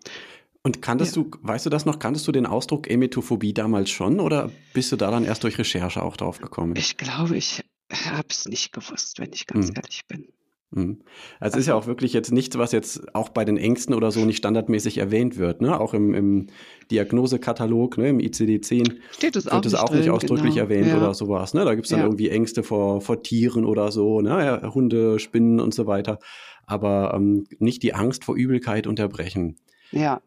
Und 0.62 0.82
kanntest 0.82 1.16
ja. 1.16 1.22
du, 1.22 1.31
weißt 1.43 1.66
du 1.66 1.70
das 1.70 1.87
noch, 1.87 1.98
kanntest 1.98 2.26
du 2.26 2.32
den 2.32 2.44
Ausdruck 2.44 2.90
Emetophobie 2.90 3.54
damals 3.54 3.90
schon 3.90 4.19
oder 4.19 4.50
bist 4.72 4.90
du 4.90 4.96
da 4.96 5.10
dann 5.10 5.25
erst 5.25 5.44
durch 5.44 5.58
Recherche 5.58 6.02
auch 6.02 6.16
drauf 6.16 6.38
gekommen? 6.38 6.75
Ich 6.76 6.96
glaube, 6.96 7.37
ich 7.37 7.62
habe 8.10 8.26
es 8.28 8.46
nicht 8.46 8.72
gewusst, 8.72 9.20
wenn 9.20 9.32
ich 9.32 9.46
ganz 9.46 9.69
mhm. 9.69 9.76
ehrlich 9.76 10.06
bin. 10.06 10.28
Mhm. 10.70 11.02
Also 11.38 11.56
es 11.56 11.62
ist 11.62 11.66
ja 11.68 11.74
auch 11.74 11.86
wirklich 11.86 12.12
jetzt 12.12 12.32
nichts, 12.32 12.58
was 12.58 12.72
jetzt 12.72 13.14
auch 13.14 13.28
bei 13.28 13.44
den 13.44 13.56
Ängsten 13.56 13.94
oder 13.94 14.10
so 14.10 14.24
nicht 14.24 14.38
standardmäßig 14.38 14.98
erwähnt 14.98 15.36
wird. 15.36 15.60
Ne? 15.60 15.78
Auch 15.78 15.94
im, 15.94 16.12
im 16.12 16.46
Diagnosekatalog, 16.90 17.98
ne? 17.98 18.08
im 18.08 18.19
ICD-10 18.19 18.96
Steht 19.12 19.36
es 19.36 19.46
auch 19.46 19.55
wird 19.55 19.67
es 19.67 19.74
auch 19.74 19.91
nicht 19.93 20.10
ausdrücklich 20.10 20.55
genau. 20.55 20.64
erwähnt 20.64 20.88
ja. 20.88 20.96
oder 20.96 21.14
sowas. 21.14 21.55
Ne? 21.55 21.64
Da 21.64 21.74
gibt 21.74 21.86
es 21.86 21.91
dann 21.91 22.00
ja. 22.00 22.06
irgendwie 22.06 22.31
Ängste 22.31 22.62
vor, 22.62 23.00
vor 23.00 23.22
Tieren 23.22 23.64
oder 23.64 23.93
so, 23.93 24.20
ne? 24.20 24.44
Ja, 24.44 24.74
Hunde, 24.74 25.19
Spinnen 25.19 25.60
und 25.60 25.72
so 25.72 25.86
weiter. 25.86 26.19
Aber 26.67 27.14
ähm, 27.14 27.46
nicht 27.58 27.82
die 27.84 27.94
Angst 27.94 28.24
vor 28.24 28.34
Übelkeit 28.34 28.88
unterbrechen. 28.88 29.56
Ja. 29.93 30.20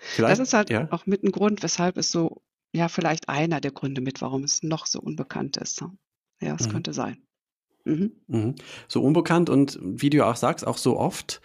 Vielleicht, 0.00 0.32
das 0.32 0.48
ist 0.48 0.54
halt 0.54 0.92
auch 0.92 1.06
mit 1.06 1.22
ein 1.22 1.30
Grund, 1.30 1.62
weshalb 1.62 1.96
es 1.96 2.10
so, 2.10 2.42
ja, 2.72 2.88
vielleicht 2.88 3.28
einer 3.28 3.60
der 3.60 3.70
Gründe 3.70 4.00
mit, 4.00 4.20
warum 4.20 4.42
es 4.42 4.64
noch 4.64 4.86
so 4.86 5.00
unbekannt 5.00 5.56
ist. 5.56 5.84
Ja, 6.40 6.56
es 6.58 6.66
mhm. 6.66 6.72
könnte 6.72 6.92
sein. 6.92 7.18
Mhm. 7.84 8.12
Mhm. 8.26 8.54
So 8.88 9.02
unbekannt 9.02 9.50
und 9.50 9.78
wie 9.82 10.10
du 10.10 10.26
auch 10.26 10.36
sagst, 10.36 10.66
auch 10.66 10.78
so 10.78 10.98
oft 10.98 11.40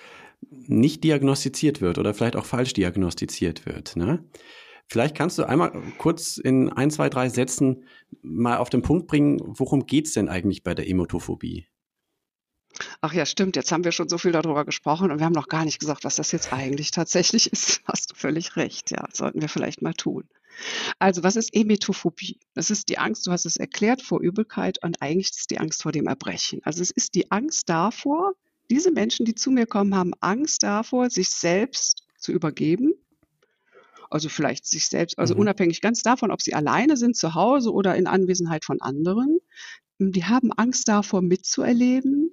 nicht 0.50 1.04
diagnostiziert 1.04 1.82
wird 1.82 1.98
oder 1.98 2.14
vielleicht 2.14 2.36
auch 2.36 2.46
falsch 2.46 2.74
diagnostiziert 2.74 3.66
wird. 3.66 3.96
Ne? 3.96 4.24
Vielleicht 4.88 5.16
kannst 5.16 5.38
du 5.38 5.44
einmal 5.44 5.72
kurz 5.98 6.38
in 6.38 6.70
ein, 6.70 6.92
zwei, 6.92 7.10
drei 7.10 7.30
Sätzen 7.30 7.86
mal 8.22 8.58
auf 8.58 8.70
den 8.70 8.82
Punkt 8.82 9.08
bringen, 9.08 9.40
worum 9.42 9.86
geht 9.86 10.08
es 10.08 10.14
denn 10.14 10.30
eigentlich 10.30 10.64
bei 10.64 10.74
der 10.74 10.88
Emotophobie? 10.88 11.68
Ach 13.02 13.14
ja, 13.14 13.26
stimmt. 13.26 13.56
Jetzt 13.56 13.72
haben 13.72 13.84
wir 13.84 13.92
schon 13.92 14.08
so 14.08 14.18
viel 14.18 14.32
darüber 14.32 14.64
gesprochen 14.64 15.12
und 15.12 15.20
wir 15.20 15.26
haben 15.26 15.34
noch 15.34 15.48
gar 15.48 15.66
nicht 15.66 15.80
gesagt, 15.80 16.04
was 16.04 16.16
das 16.16 16.32
jetzt 16.32 16.54
eigentlich 16.54 16.92
tatsächlich 16.92 17.48
ist. 17.52 17.82
Hast 17.86 18.12
du 18.12 18.16
völlig 18.16 18.56
recht. 18.56 18.92
Ja, 18.92 19.06
sollten 19.12 19.42
wir 19.42 19.50
vielleicht 19.50 19.82
mal 19.82 19.94
tun. 19.94 20.24
Also, 21.00 21.24
was 21.24 21.36
ist 21.36 21.54
Emetophobie? 21.54 22.40
Das 22.54 22.70
ist 22.70 22.90
die 22.90 22.98
Angst, 22.98 23.28
du 23.28 23.32
hast 23.32 23.46
es 23.46 23.58
erklärt, 23.58 24.02
vor 24.02 24.22
Übelkeit 24.22 24.84
und 24.84 25.02
eigentlich 25.02 25.32
ist 25.32 25.40
es 25.40 25.48
die 25.48 25.60
Angst 25.60 25.84
vor 25.84 25.92
dem 25.92 26.08
Erbrechen. 26.08 26.62
Also, 26.64 26.82
es 26.82 26.92
ist 26.92 27.16
die 27.16 27.32
Angst 27.32 27.70
davor, 27.70 28.34
diese 28.70 28.92
Menschen, 28.92 29.26
die 29.26 29.36
zu 29.36 29.52
mir 29.52 29.66
kommen, 29.66 29.96
haben 29.96 30.14
Angst 30.20 30.64
davor, 30.64 31.10
sich 31.10 31.30
selbst 31.30 32.04
zu 32.18 32.32
übergeben. 32.32 32.94
Also 34.10 34.30
vielleicht 34.30 34.66
sich 34.66 34.88
selbst, 34.88 35.20
also 35.20 35.34
mhm. 35.34 35.42
unabhängig 35.42 35.82
ganz 35.82 36.02
davon, 36.02 36.32
ob 36.32 36.42
sie 36.42 36.54
alleine 36.54 36.96
sind 36.96 37.18
zu 37.18 37.36
Hause 37.36 37.74
oder 37.74 37.96
in 37.96 38.08
Anwesenheit 38.08 38.64
von 38.64 38.82
anderen. 38.82 39.40
Die 40.00 40.24
haben 40.24 40.54
Angst 40.54 40.88
davor, 40.88 41.22
mitzuerleben, 41.22 42.32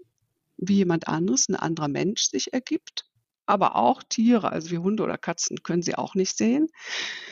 wie 0.57 0.77
jemand 0.77 1.09
anderes, 1.09 1.49
ein 1.49 1.57
anderer 1.57 1.89
Mensch 1.89 2.27
sich 2.27 2.53
ergibt 2.53 3.07
aber 3.47 3.77
auch 3.77 4.03
Tiere, 4.03 4.51
also 4.53 4.71
wie 4.71 4.79
Hunde 4.79 5.03
oder 5.03 5.19
Katzen, 5.19 5.63
können 5.63 5.83
sie 5.83 5.95
auch 5.95 6.15
nicht 6.15 6.37
sehen. 6.37 6.69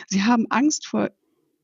Sie 0.07 0.25
haben 0.25 0.47
Angst 0.51 0.87
vor 0.87 1.11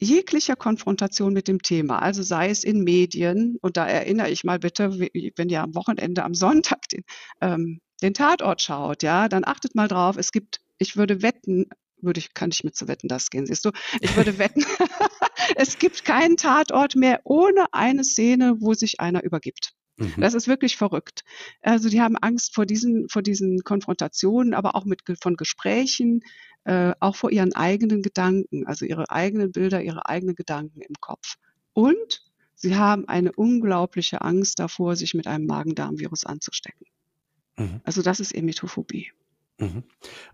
jeglicher 0.01 0.57
Konfrontation 0.57 1.33
mit 1.33 1.49
dem 1.49 1.61
Thema, 1.61 2.01
also 2.01 2.23
sei 2.23 2.51
es 2.51 2.63
in 2.65 2.85
Medien, 2.85 3.59
und 3.61 3.77
da 3.77 3.87
erinnere 3.87 4.31
ich 4.31 4.45
mal 4.45 4.59
bitte, 4.59 4.99
wenn 5.01 5.49
ihr 5.49 5.63
am 5.63 5.75
Wochenende, 5.75 6.25
am 6.25 6.35
Sonntag 6.35 6.89
den, 6.89 7.03
ähm, 7.41 7.81
den 8.03 8.15
Tatort 8.15 8.63
schaut, 8.63 9.03
ja, 9.03 9.29
dann 9.29 9.45
achtet 9.45 9.75
mal 9.75 9.89
drauf, 9.89 10.17
es 10.17 10.31
gibt 10.31 10.61
ich 10.79 10.97
würde 10.97 11.23
wetten, 11.23 11.67
würde 12.01 12.21
ich, 12.21 12.33
kann 12.33 12.51
ich 12.53 12.65
mit 12.65 12.77
zu 12.77 12.89
wetten, 12.89 13.09
das 13.09 13.31
gehen, 13.31 13.47
siehst 13.47 13.65
du? 13.65 13.73
Ich 14.01 14.17
würde 14.17 14.39
wetten, 14.39 14.65
es 15.57 15.79
gibt 15.79 16.05
keinen 16.05 16.37
Tatort 16.37 16.95
mehr 16.97 17.21
ohne 17.25 17.67
eine 17.73 18.05
Szene, 18.05 18.57
wo 18.61 18.75
sich 18.75 19.01
einer 19.01 19.23
übergibt. 19.25 19.75
Mhm. 19.99 20.21
Das 20.21 20.35
ist 20.35 20.49
wirklich 20.49 20.77
verrückt. 20.77 21.25
Also 21.61 21.89
die 21.89 22.01
haben 22.01 22.17
Angst 22.17 22.55
vor 22.55 22.67
diesen, 22.67 23.09
vor 23.09 23.23
diesen 23.23 23.61
Konfrontationen, 23.65 24.55
aber 24.55 24.75
auch 24.75 24.85
mit 24.85 25.03
von 25.21 25.37
Gesprächen, 25.37 26.23
äh, 26.65 26.95
auch 27.01 27.17
vor 27.17 27.31
ihren 27.31 27.55
eigenen 27.55 28.03
Gedanken, 28.03 28.67
also 28.67 28.85
ihre 28.85 29.11
eigenen 29.11 29.53
Bilder, 29.53 29.83
ihre 29.83 30.09
eigenen 30.09 30.35
Gedanken 30.35 30.81
im 30.81 30.95
Kopf. 31.01 31.37
Und 31.73 32.23
sie 32.55 32.77
haben 32.77 33.09
eine 33.09 33.33
unglaubliche 33.33 34.23
Angst 34.23 34.59
davor, 34.61 34.97
sich 34.97 35.15
mit 35.15 35.27
einem 35.27 35.47
Magen-Darm-Virus 35.47 36.25
anzustecken. 36.25 36.87
Mhm. 37.57 37.81
Also 37.85 38.03
das 38.03 38.21
ist 38.21 38.35
Emetophobie. 38.35 39.11
Mhm. 39.61 39.83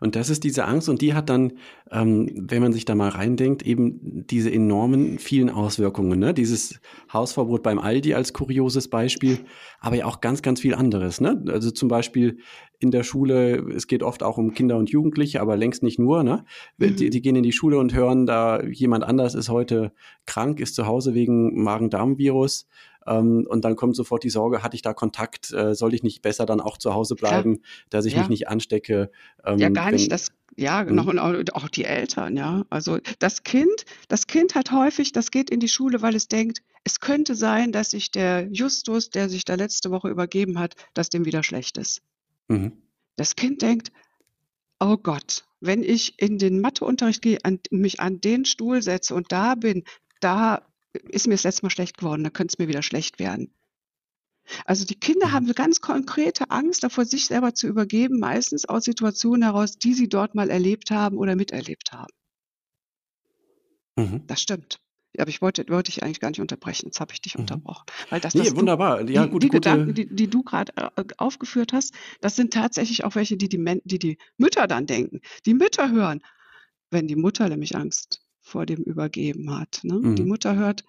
Und 0.01 0.17
das 0.17 0.29
ist 0.29 0.45
diese 0.45 0.67
Angst 0.67 0.91
und 0.91 1.01
die 1.01 1.15
hat 1.15 1.31
dann, 1.31 1.55
ähm, 1.91 2.31
wenn 2.35 2.61
man 2.61 2.75
sich 2.75 2.85
da 2.85 2.95
mal 2.95 3.09
reindenkt, 3.09 3.63
eben 3.63 4.27
diese 4.27 4.53
enormen 4.53 5.19
vielen 5.19 5.49
Auswirkungen. 5.49 6.19
Ne? 6.19 6.35
Dieses 6.35 6.79
Hausverbot 7.11 7.63
beim 7.63 7.79
Aldi 7.79 8.13
als 8.13 8.35
kurioses 8.35 8.89
Beispiel, 8.89 9.39
aber 9.81 9.97
ja 9.97 10.05
auch 10.05 10.21
ganz, 10.21 10.43
ganz 10.43 10.61
viel 10.61 10.75
anderes. 10.75 11.23
Ne? 11.23 11.43
Also 11.49 11.71
zum 11.71 11.89
Beispiel 11.89 12.39
in 12.81 12.91
der 12.91 13.03
Schule, 13.03 13.65
es 13.75 13.87
geht 13.87 14.03
oft 14.03 14.23
auch 14.23 14.37
um 14.37 14.53
Kinder 14.53 14.77
und 14.77 14.91
Jugendliche, 14.91 15.41
aber 15.41 15.57
längst 15.57 15.83
nicht 15.83 15.99
nur. 15.99 16.23
Ne? 16.23 16.45
Mhm. 16.77 16.97
Die, 16.97 17.09
die 17.09 17.23
gehen 17.23 17.37
in 17.37 17.43
die 17.43 17.53
Schule 17.53 17.79
und 17.79 17.95
hören, 17.95 18.27
da 18.27 18.63
jemand 18.63 19.05
anders 19.05 19.35
ist 19.35 19.49
heute 19.49 19.93
krank, 20.27 20.61
ist 20.61 20.75
zu 20.75 20.87
Hause 20.87 21.15
wegen 21.15 21.63
Magen-Darm-Virus. 21.63 22.69
Ähm, 23.07 23.47
und 23.49 23.65
dann 23.65 23.77
kommt 23.77 23.97
sofort 23.97 24.25
die 24.25 24.31
Sorge, 24.31 24.63
hatte 24.63 24.77
ich 24.77 24.83
da 24.83 24.95
Kontakt, 24.95 25.53
äh, 25.53 25.75
soll 25.75 25.95
ich 25.95 26.03
nicht 26.03 26.23
besser 26.23 26.47
dann 26.47 26.61
auch 26.61 26.79
zu 26.79 26.95
Hause 26.95 27.15
bleiben, 27.15 27.57
Klar. 27.57 27.69
dass 27.91 28.05
ich 28.05 28.15
ja. 28.15 28.21
mich 28.21 28.29
nicht 28.29 28.49
anstecke? 28.49 29.11
Ähm, 29.45 29.59
ja, 29.59 29.69
gar 29.69 29.91
nicht. 29.91 30.11
Das, 30.11 30.29
ja, 30.57 30.85
hm? 30.85 30.95
noch 30.95 31.07
und 31.07 31.19
auch 31.55 31.69
die 31.69 31.85
Eltern, 31.85 32.37
ja. 32.37 32.65
Also 32.71 32.99
das 33.19 33.43
Kind, 33.43 33.85
das 34.09 34.27
Kind 34.27 34.55
hat 34.55 34.71
häufig, 34.71 35.13
das 35.13 35.31
geht 35.31 35.51
in 35.51 35.61
die 35.61 35.69
Schule, 35.69 36.03
weil 36.03 36.15
es 36.15 36.29
denkt, 36.29 36.63
es 36.85 37.01
könnte 37.01 37.35
sein, 37.35 37.73
dass 37.73 37.91
sich 37.91 38.11
der 38.11 38.49
Justus, 38.53 39.11
der 39.11 39.29
sich 39.29 39.45
da 39.45 39.55
letzte 39.55 39.91
Woche 39.91 40.09
übergeben 40.09 40.59
hat, 40.59 40.75
dass 40.93 41.09
dem 41.09 41.25
wieder 41.25 41.43
schlecht 41.43 41.79
ist. 41.79 42.03
Mhm. 42.49 42.73
Das 43.17 43.37
Kind 43.37 43.63
denkt, 43.63 43.91
oh 44.81 44.97
Gott, 44.97 45.45
wenn 45.61 45.83
ich 45.83 46.21
in 46.21 46.39
den 46.39 46.61
Matheunterricht 46.61 47.23
gehe, 47.23 47.39
an, 47.43 47.59
mich 47.71 48.01
an 48.01 48.21
den 48.21 48.45
Stuhl 48.45 48.83
setze 48.83 49.15
und 49.15 49.33
da 49.33 49.55
bin, 49.55 49.85
da 50.21 50.63
ist 51.09 51.27
mir 51.27 51.35
das 51.35 51.45
letzte 51.45 51.65
Mal 51.65 51.71
schlecht 51.71 51.99
geworden, 51.99 52.25
da 52.25 52.31
könnte 52.31 52.55
es 52.55 52.59
mir 52.59 52.69
wieder 52.69 52.83
schlecht 52.83 53.19
werden. 53.19 53.53
Also 54.67 54.85
die 54.85 54.95
Kinder 54.95 55.29
mhm. 55.29 55.33
haben 55.33 55.45
eine 55.45 55.55
ganz 55.55 55.81
konkrete 55.81 56.51
Angst 56.51 56.85
davor, 56.85 57.05
sich 57.05 57.27
selber 57.27 57.55
zu 57.55 57.67
übergeben, 57.67 58.19
meistens 58.19 58.67
aus 58.67 58.85
Situationen 58.85 59.43
heraus, 59.43 59.79
die 59.79 59.95
sie 59.95 60.09
dort 60.09 60.35
mal 60.35 60.51
erlebt 60.51 60.91
haben 60.91 61.17
oder 61.17 61.35
miterlebt 61.35 61.93
haben. 61.93 62.13
Mhm. 63.97 64.27
Das 64.27 64.41
stimmt. 64.41 64.81
Aber 65.17 65.31
ich 65.31 65.41
wollte, 65.41 65.65
wollte 65.69 65.91
ich 65.91 66.03
eigentlich 66.03 66.19
gar 66.19 66.31
nicht 66.31 66.41
unterbrechen. 66.41 66.87
Jetzt 66.87 67.01
habe 67.01 67.13
ich 67.13 67.23
dich 67.23 67.37
mhm. 67.37 67.43
unterbrochen. 67.43 67.85
Weil 68.11 68.21
das, 68.21 68.35
nee, 68.35 68.51
wunderbar. 68.55 69.09
Ja, 69.09 69.27
die, 69.27 69.39
die 69.39 69.49
Gedanken, 69.49 69.95
die, 69.95 70.07
die 70.13 70.29
du 70.29 70.43
gerade 70.43 70.73
äh, 70.77 71.05
aufgeführt 71.19 71.73
hast, 71.73 71.95
das 72.21 72.37
sind 72.37 72.53
tatsächlich 72.53 73.05
auch 73.05 73.15
welche, 73.15 73.37
die 73.37 73.49
die, 73.49 73.81
die 73.85 73.99
die 73.99 74.19
Mütter 74.37 74.67
dann 74.67 74.87
denken. 74.87 75.21
Die 75.47 75.55
Mütter 75.55 75.91
hören, 75.91 76.21
wenn 76.91 77.07
die 77.07 77.17
Mutter 77.17 77.49
nämlich 77.49 77.77
Angst 77.77 78.24
vor 78.45 78.67
dem 78.67 78.83
übergeben 78.83 79.59
hat. 79.59 79.81
Ne? 79.83 79.95
Mhm. 79.95 80.17
Die 80.17 80.25
Mutter 80.25 80.55
hört, 80.55 80.85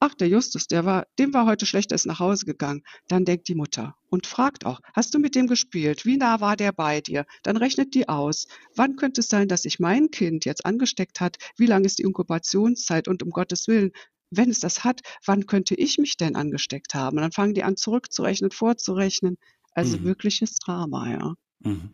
ach, 0.00 0.14
der 0.14 0.28
Justus, 0.28 0.66
der 0.66 0.84
war, 0.84 1.06
dem 1.18 1.32
war 1.32 1.46
heute 1.46 1.66
schlecht, 1.66 1.90
der 1.90 1.96
ist 1.96 2.06
nach 2.06 2.20
Hause 2.20 2.44
gegangen. 2.44 2.82
Dann 3.08 3.24
denkt 3.24 3.48
die 3.48 3.54
Mutter 3.54 3.96
und 4.10 4.26
fragt 4.26 4.66
auch, 4.66 4.80
hast 4.92 5.14
du 5.14 5.18
mit 5.18 5.34
dem 5.34 5.46
gespielt? 5.46 6.04
Wie 6.04 6.16
nah 6.16 6.40
war 6.40 6.56
der 6.56 6.72
bei 6.72 7.00
dir? 7.00 7.24
Dann 7.42 7.56
rechnet 7.56 7.94
die 7.94 8.08
aus. 8.08 8.46
Wann 8.74 8.96
könnte 8.96 9.20
es 9.20 9.28
sein, 9.28 9.48
dass 9.48 9.62
sich 9.62 9.78
mein 9.78 10.10
Kind 10.10 10.44
jetzt 10.44 10.66
angesteckt 10.66 11.20
hat? 11.20 11.36
Wie 11.56 11.66
lang 11.66 11.84
ist 11.84 11.98
die 11.98 12.02
Inkubationszeit? 12.02 13.08
Und 13.08 13.22
um 13.22 13.30
Gottes 13.30 13.68
Willen, 13.68 13.92
wenn 14.30 14.50
es 14.50 14.60
das 14.60 14.84
hat, 14.84 15.00
wann 15.24 15.46
könnte 15.46 15.74
ich 15.74 15.98
mich 15.98 16.16
denn 16.16 16.36
angesteckt 16.36 16.94
haben? 16.94 17.16
Und 17.16 17.22
dann 17.22 17.32
fangen 17.32 17.54
die 17.54 17.62
an 17.62 17.76
zurückzurechnen, 17.76 18.50
vorzurechnen. 18.50 19.38
Also 19.72 19.98
mhm. 19.98 20.04
wirkliches 20.04 20.58
Drama, 20.58 21.10
ja. 21.10 21.34
Mhm. 21.60 21.90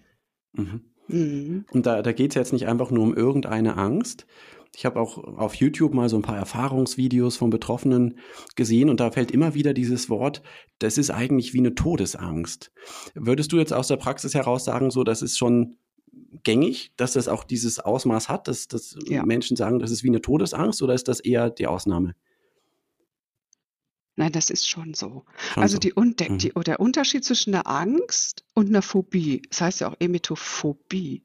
Mhm. 0.52 0.80
mhm. 1.08 1.64
Und 1.70 1.86
da, 1.86 2.02
da 2.02 2.12
geht 2.12 2.30
es 2.30 2.36
jetzt 2.36 2.52
nicht 2.52 2.66
einfach 2.66 2.90
nur 2.90 3.02
um 3.04 3.14
irgendeine 3.14 3.76
Angst, 3.76 4.26
ich 4.74 4.86
habe 4.86 5.00
auch 5.00 5.18
auf 5.18 5.54
YouTube 5.54 5.92
mal 5.92 6.08
so 6.08 6.16
ein 6.16 6.22
paar 6.22 6.36
Erfahrungsvideos 6.36 7.36
von 7.36 7.50
Betroffenen 7.50 8.18
gesehen 8.56 8.88
und 8.88 9.00
da 9.00 9.10
fällt 9.10 9.30
immer 9.30 9.54
wieder 9.54 9.74
dieses 9.74 10.08
Wort, 10.08 10.42
das 10.78 10.98
ist 10.98 11.10
eigentlich 11.10 11.52
wie 11.52 11.58
eine 11.58 11.74
Todesangst. 11.74 12.72
Würdest 13.14 13.52
du 13.52 13.58
jetzt 13.58 13.72
aus 13.72 13.88
der 13.88 13.96
Praxis 13.96 14.34
heraus 14.34 14.64
sagen, 14.64 14.90
so, 14.90 15.04
das 15.04 15.20
ist 15.20 15.36
schon 15.36 15.76
gängig, 16.42 16.92
dass 16.96 17.12
das 17.12 17.28
auch 17.28 17.44
dieses 17.44 17.78
Ausmaß 17.78 18.28
hat, 18.28 18.48
dass, 18.48 18.66
dass 18.68 18.96
ja. 19.06 19.24
Menschen 19.24 19.56
sagen, 19.56 19.78
das 19.78 19.90
ist 19.90 20.02
wie 20.02 20.08
eine 20.08 20.22
Todesangst 20.22 20.82
oder 20.82 20.94
ist 20.94 21.08
das 21.08 21.20
eher 21.20 21.50
die 21.50 21.66
Ausnahme? 21.66 22.14
Nein, 24.16 24.32
das 24.32 24.50
ist 24.50 24.68
schon 24.68 24.94
so. 24.94 25.24
Schon 25.52 25.62
also 25.62 25.74
so. 25.74 25.78
Die, 25.80 25.92
mhm. 25.96 26.38
die, 26.38 26.50
der 26.50 26.80
Unterschied 26.80 27.24
zwischen 27.24 27.54
einer 27.54 27.66
Angst 27.66 28.44
und 28.54 28.68
einer 28.68 28.82
Phobie, 28.82 29.42
das 29.48 29.60
heißt 29.60 29.80
ja 29.80 29.88
auch 29.88 29.96
Emetophobie, 29.98 31.24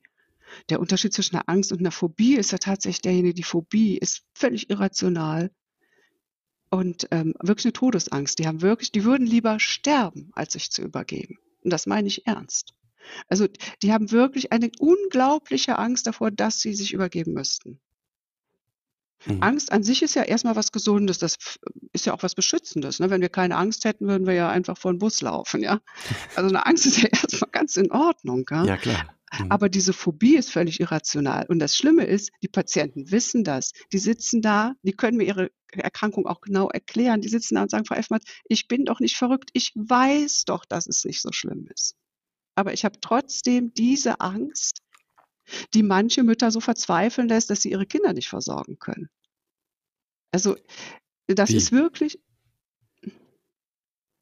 der 0.70 0.80
Unterschied 0.80 1.13
zwischen 1.13 1.36
einer 1.36 1.50
Angst 1.50 1.72
und 1.72 1.80
einer 1.80 1.92
Phobie 1.92 2.36
ist 2.36 2.51
ja 2.51 2.58
tatsächlich 2.58 3.01
derjenige, 3.01 3.34
die 3.34 3.44
Phobie 3.44 3.98
ist 3.98 4.24
völlig 4.34 4.70
irrational 4.70 5.51
und 6.70 7.08
ähm, 7.12 7.34
wirklich 7.42 7.66
eine 7.66 7.74
Todesangst. 7.74 8.39
Die 8.39 8.48
haben 8.48 8.62
wirklich, 8.62 8.92
die 8.92 9.04
würden 9.04 9.25
lieber 9.25 9.60
sterben, 9.60 10.32
als 10.34 10.54
sich 10.54 10.72
zu 10.72 10.82
übergeben. 10.82 11.38
Und 11.63 11.72
das 11.72 11.86
meine 11.86 12.08
ich 12.08 12.27
ernst. 12.27 12.74
Also 13.30 13.48
die 13.82 13.94
haben 13.94 14.12
wirklich 14.12 14.51
eine 14.51 14.70
unglaubliche 14.80 15.77
Angst 15.77 16.08
davor, 16.08 16.32
dass 16.32 16.60
sie 16.60 16.74
sich 16.74 16.94
übergeben 16.94 17.34
müssten. 17.34 17.80
Mhm. 19.25 19.42
Angst 19.42 19.72
an 19.72 19.84
sich 19.84 20.04
ist 20.04 20.16
ja 20.16 20.24
erstmal 20.24 20.56
was 20.56 20.72
Gesundes, 20.72 21.18
das 21.18 21.38
ist 21.94 22.06
ja 22.06 22.13
auch 22.13 22.22
was 22.24 22.36
Beschützendes. 22.36 23.00
Ne? 23.00 23.10
Wenn 23.10 23.22
wir 23.22 23.30
keine 23.30 23.56
Angst 23.56 23.86
hätten, 23.86 24.08
würden 24.08 24.27
wir 24.27 24.34
ja 24.34 24.50
einfach 24.50 24.77
vor 24.77 24.94
den 24.94 25.00
Bus 25.00 25.22
laufen, 25.22 25.63
ja. 25.63 25.80
Also 26.36 26.50
eine 26.50 26.66
Angst 26.66 26.86
ist 26.86 27.01
ja 27.01 27.10
erstmal 27.12 27.50
ganz 27.51 27.77
in 27.77 27.92
Ordnung. 27.92 28.46
Ja, 28.51 28.66
ja 28.66 28.77
klar. 28.77 29.16
Mhm. 29.34 29.51
Aber 29.51 29.69
diese 29.69 29.93
Phobie 29.93 30.36
ist 30.38 30.51
völlig 30.51 30.79
irrational. 30.79 31.46
Und 31.50 31.60
das 31.60 31.75
Schlimme 31.75 32.05
ist, 32.05 32.31
die 32.41 32.48
Patienten 32.48 33.12
wissen 33.12 33.43
das. 33.43 33.74
Die 33.91 33.98
sitzen 33.98 34.41
da, 34.41 34.74
die 34.84 34.93
können 34.93 35.17
mir 35.17 35.25
ihre 35.25 35.51
Erkrankung 35.72 36.25
auch 36.25 36.41
genau 36.41 36.69
erklären. 36.69 37.22
Die 37.22 37.29
sitzen 37.29 37.55
da 37.55 37.63
und 37.63 37.72
sagen, 37.72 37.86
Frau 37.86 37.96
Effmann, 37.96 38.22
ich 38.46 38.67
bin 38.67 38.86
doch 38.86 39.00
nicht 39.00 39.17
verrückt. 39.17 39.50
Ich 39.53 39.74
weiß 39.75 40.46
doch, 40.46 40.65
dass 40.65 40.88
es 40.88 41.03
nicht 41.03 41.22
so 41.22 41.31
schlimm 41.31 41.67
ist. 41.74 41.96
Aber 42.55 42.74
ich 42.74 42.86
habe 42.86 43.00
trotzdem 43.01 43.74
diese 43.74 44.19
Angst, 44.19 44.81
die 45.74 45.84
manche 45.84 46.24
Mütter 46.24 46.51
so 46.51 46.60
verzweifeln 46.60 47.27
lässt, 47.27 47.50
dass 47.50 47.62
sie 47.62 47.72
ihre 47.72 47.86
Kinder 47.86 48.13
nicht 48.13 48.29
versorgen 48.29 48.79
können. 48.79 49.10
Also 50.31 50.57
das 51.27 51.51
Wie? 51.51 51.57
ist 51.57 51.72
wirklich, 51.72 52.19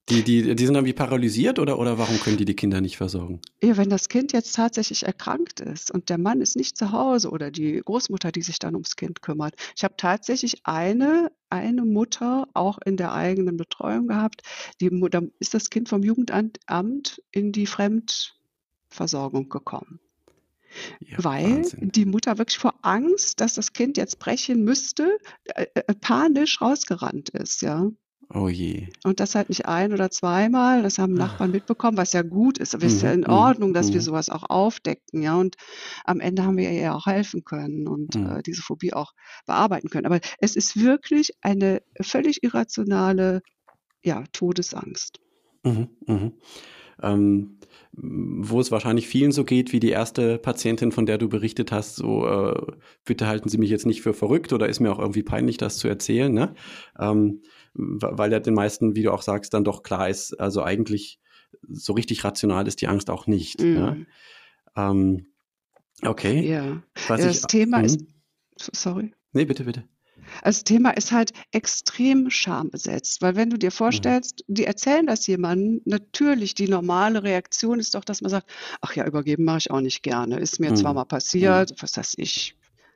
die, 0.09 0.24
die, 0.24 0.55
die 0.55 0.65
sind 0.65 0.75
dann 0.75 0.85
wie 0.85 0.93
paralysiert 0.93 1.57
oder, 1.57 1.79
oder 1.79 1.97
warum 1.97 2.19
können 2.19 2.38
die 2.38 2.45
die 2.45 2.55
Kinder 2.55 2.79
nicht 2.79 2.97
versorgen? 2.97 3.41
Ja, 3.63 3.75
wenn 3.75 3.89
das 3.89 4.07
Kind 4.07 4.33
jetzt 4.33 4.55
tatsächlich 4.55 5.03
erkrankt 5.03 5.62
ist 5.62 5.89
und 5.89 6.09
der 6.09 6.19
Mann 6.19 6.41
ist 6.41 6.55
nicht 6.55 6.77
zu 6.77 6.91
Hause 6.91 7.31
oder 7.31 7.50
die 7.50 7.81
Großmutter, 7.83 8.31
die 8.31 8.43
sich 8.43 8.59
dann 8.59 8.75
ums 8.75 8.95
Kind 8.95 9.24
kümmert. 9.24 9.55
Ich 9.75 9.83
habe 9.83 9.95
tatsächlich 9.97 10.62
eine, 10.63 11.31
eine 11.50 11.83
Mutter 11.85 12.47
auch 12.53 12.77
in 12.85 12.97
der 12.97 13.13
eigenen 13.13 13.57
Betreuung 13.57 14.07
gehabt. 14.07 14.43
Die, 14.79 14.91
da 15.09 15.21
ist 15.39 15.55
das 15.55 15.71
Kind 15.71 15.89
vom 15.89 16.03
Jugendamt 16.03 17.21
in 17.31 17.51
die 17.51 17.65
Fremdversorgung 17.65 19.50
gekommen. 19.50 20.00
Ja, 21.00 21.24
weil 21.24 21.55
Wahnsinn. 21.57 21.89
die 21.91 22.05
Mutter 22.05 22.38
wirklich 22.38 22.57
vor 22.59 22.75
Angst, 22.81 23.39
dass 23.39 23.55
das 23.55 23.74
Kind 23.74 23.97
jetzt 23.97 24.19
brechen 24.19 24.63
müsste, 24.63 25.17
äh, 25.45 25.65
äh, 25.74 25.93
panisch 25.95 26.62
rausgerannt 26.62 27.29
ist, 27.29 27.62
ja. 27.62 27.89
Oh 28.34 28.50
je. 28.50 28.88
Und 29.03 29.20
das 29.20 29.36
halt 29.36 29.50
nicht 29.50 29.65
ein 29.65 29.94
oder 29.94 30.10
zweimal, 30.10 30.84
das 30.84 30.98
haben. 30.98 31.13
Nachbarn 31.13 31.51
mitbekommen, 31.51 31.98
was 31.98 32.13
ja 32.13 32.24
gut 32.24 32.58
ist. 32.58 32.74
Aber 32.74 32.86
es 32.86 32.94
ist 32.94 33.03
ja 33.03 33.12
in 33.12 33.22
mhm, 33.22 33.29
Ordnung, 33.29 33.74
dass 33.74 33.89
wir 33.89 34.01
mhm. 34.01 34.05
sowas 34.05 34.29
auch 34.29 34.44
aufdecken, 34.50 35.22
ja. 35.22 35.36
Und 35.36 35.55
am 36.03 36.20
Ende 36.20 36.44
haben 36.44 36.58
wir 36.58 36.72
ihr 36.72 36.96
auch 36.96 37.05
helfen 37.05 37.44
können 37.44 37.88
und 37.88 38.15
mhm. 38.15 38.38
äh, 38.38 38.44
diese 38.44 38.62
Phobie 38.62 38.94
auch 38.94 39.13
bearbeiten 39.46 39.89
können. 39.89 40.05
Aber 40.05 40.20
es 40.39 40.55
ist 40.55 40.82
wirklich 40.82 41.32
eine 41.41 41.82
völlig 42.01 42.44
irrationale, 42.44 43.41
ja, 44.03 44.24
Todesangst. 44.32 45.20
Mhm, 45.63 45.89
mhm. 46.05 46.34
Ähm, 47.01 47.60
wo 47.98 48.60
es 48.60 48.72
wahrscheinlich 48.72 49.08
vielen 49.08 49.32
so 49.32 49.46
geht 49.46 49.72
wie 49.72 49.79
die 49.79 49.89
erste 49.89 50.38
Patientin, 50.38 50.91
von 50.91 51.05
der 51.05 51.17
du 51.17 51.29
berichtet 51.29 51.72
hast, 51.72 51.96
so 51.96 52.27
äh, 52.27 52.74
bitte 53.05 53.27
halten 53.27 53.50
Sie 53.50 53.58
mich 53.58 53.70
jetzt 53.70 53.86
nicht 53.86 54.01
für 54.01 54.13
verrückt 54.13 54.51
oder 54.53 54.67
ist 54.67 54.79
mir 54.79 54.91
auch 54.91 55.00
irgendwie 55.00 55.24
peinlich, 55.24 55.58
das 55.58 55.77
zu 55.77 55.88
erzählen. 55.88 56.34
Ne? 56.34 56.53
Ähm, 57.00 57.41
weil 57.75 58.32
ja 58.32 58.39
den 58.39 58.53
meisten, 58.53 58.96
wie 58.96 59.03
du 59.03 59.12
auch 59.12 59.22
sagst, 59.22 59.53
dann 59.53 59.63
doch 59.63 59.84
klar 59.84 60.10
ist, 60.10 60.39
also 60.39 60.63
eigentlich 60.63 61.20
so 61.67 61.94
richtig 61.94 62.24
rational 62.24 62.67
ist 62.67 62.82
die 62.82 62.88
Angst 62.88 63.10
auch 63.10 63.27
nicht. 63.27 63.62
Mm. 63.62 63.75
Ja? 63.75 63.91
Mhm. 63.91 64.08
Ähm, 64.75 65.25
okay. 66.03 66.50
Ja, 66.50 66.84
Was 67.08 67.22
das 67.22 67.41
ich, 67.41 67.48
Thema 67.48 67.79
mh. 67.79 67.86
ist, 67.86 68.00
sorry. 68.58 69.13
Nee, 69.34 69.46
bitte, 69.46 69.65
bitte. 69.65 69.84
Das 70.44 70.63
Thema 70.63 70.91
ist 70.91 71.12
halt 71.12 71.34
extrem 71.51 72.29
schambesetzt, 72.29 73.22
weil 73.22 73.36
wenn 73.36 73.50
du 73.50 73.58
dir 73.58 73.67
Mhm. 73.67 73.75
vorstellst, 73.75 74.44
die 74.48 74.65
erzählen 74.65 75.05
das 75.05 75.27
jemandem, 75.27 75.82
natürlich 75.86 76.53
die 76.55 76.67
normale 76.67 77.24
Reaktion 77.24 77.79
ist 77.79 77.96
doch, 77.96 78.03
dass 78.05 78.22
man 78.22 78.32
sagt: 78.32 78.50
„Ach 78.82 78.96
ja, 78.96 79.05
übergeben 79.05 79.44
mache 79.44 79.60
ich 79.60 79.72
auch 79.72 79.82
nicht 79.82 80.03
gerne. 80.03 80.39
Ist 80.39 80.60
mir 80.60 80.74
zwar 80.74 80.91
Mhm. 80.91 80.96
mal 80.96 81.03
Mhm. 81.03 81.08
passiert, 81.08 81.74
was 81.82 81.98
weiß 81.98 82.13
ich, 82.17 82.55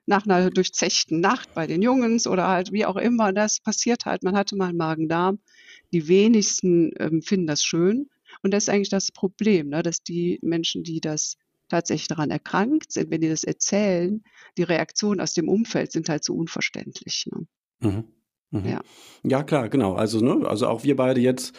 nach 0.10 0.26
einer 0.26 0.50
durchzechten 0.52 1.22
Nacht 1.22 1.50
bei 1.54 1.68
den 1.68 1.82
Jungens 1.82 2.28
oder 2.28 2.48
halt 2.50 2.72
wie 2.74 2.86
auch 2.86 2.98
immer, 2.98 3.32
das 3.34 3.60
passiert 3.62 4.06
halt. 4.06 4.24
Man 4.24 4.36
hatte 4.36 4.56
mal 4.58 4.72
'n 4.72 4.78
Magen-Darm. 4.78 5.40
Die 5.94 6.08
wenigsten, 6.08 6.92
ähm, 7.00 7.22
finden 7.22 7.48
das 7.48 7.64
schön 7.64 8.10
und 8.44 8.54
das 8.54 8.64
ist 8.66 8.70
eigentlich 8.70 8.90
das 8.90 9.12
Problem, 9.12 9.70
ne, 9.70 9.84
dass 9.84 10.04
die 10.04 10.40
Menschen, 10.42 10.84
die 10.84 11.02
das 11.02 11.36
tatsächlich 11.70 12.08
daran 12.10 12.32
erkrankt 12.32 12.92
sind, 12.92 13.12
wenn 13.12 13.22
die 13.22 13.30
das 13.30 13.44
erzählen, 13.44 14.24
die 14.58 14.64
Reaktionen 14.64 15.22
aus 15.22 15.34
dem 15.34 15.48
Umfeld 15.50 15.92
sind 15.92 16.10
halt 16.10 16.24
so 16.26 16.34
unverständlich, 16.36 17.28
ne? 17.32 17.48
Mhm. 17.82 18.04
Mhm. 18.52 18.68
Ja. 18.70 18.82
Ja 19.24 19.44
klar, 19.44 19.70
genau. 19.70 19.94
Also, 19.96 20.20
ne, 20.22 20.48
also 20.48 20.68
auch 20.68 20.84
wir 20.84 20.96
beide 20.96 21.22
jetzt, 21.22 21.54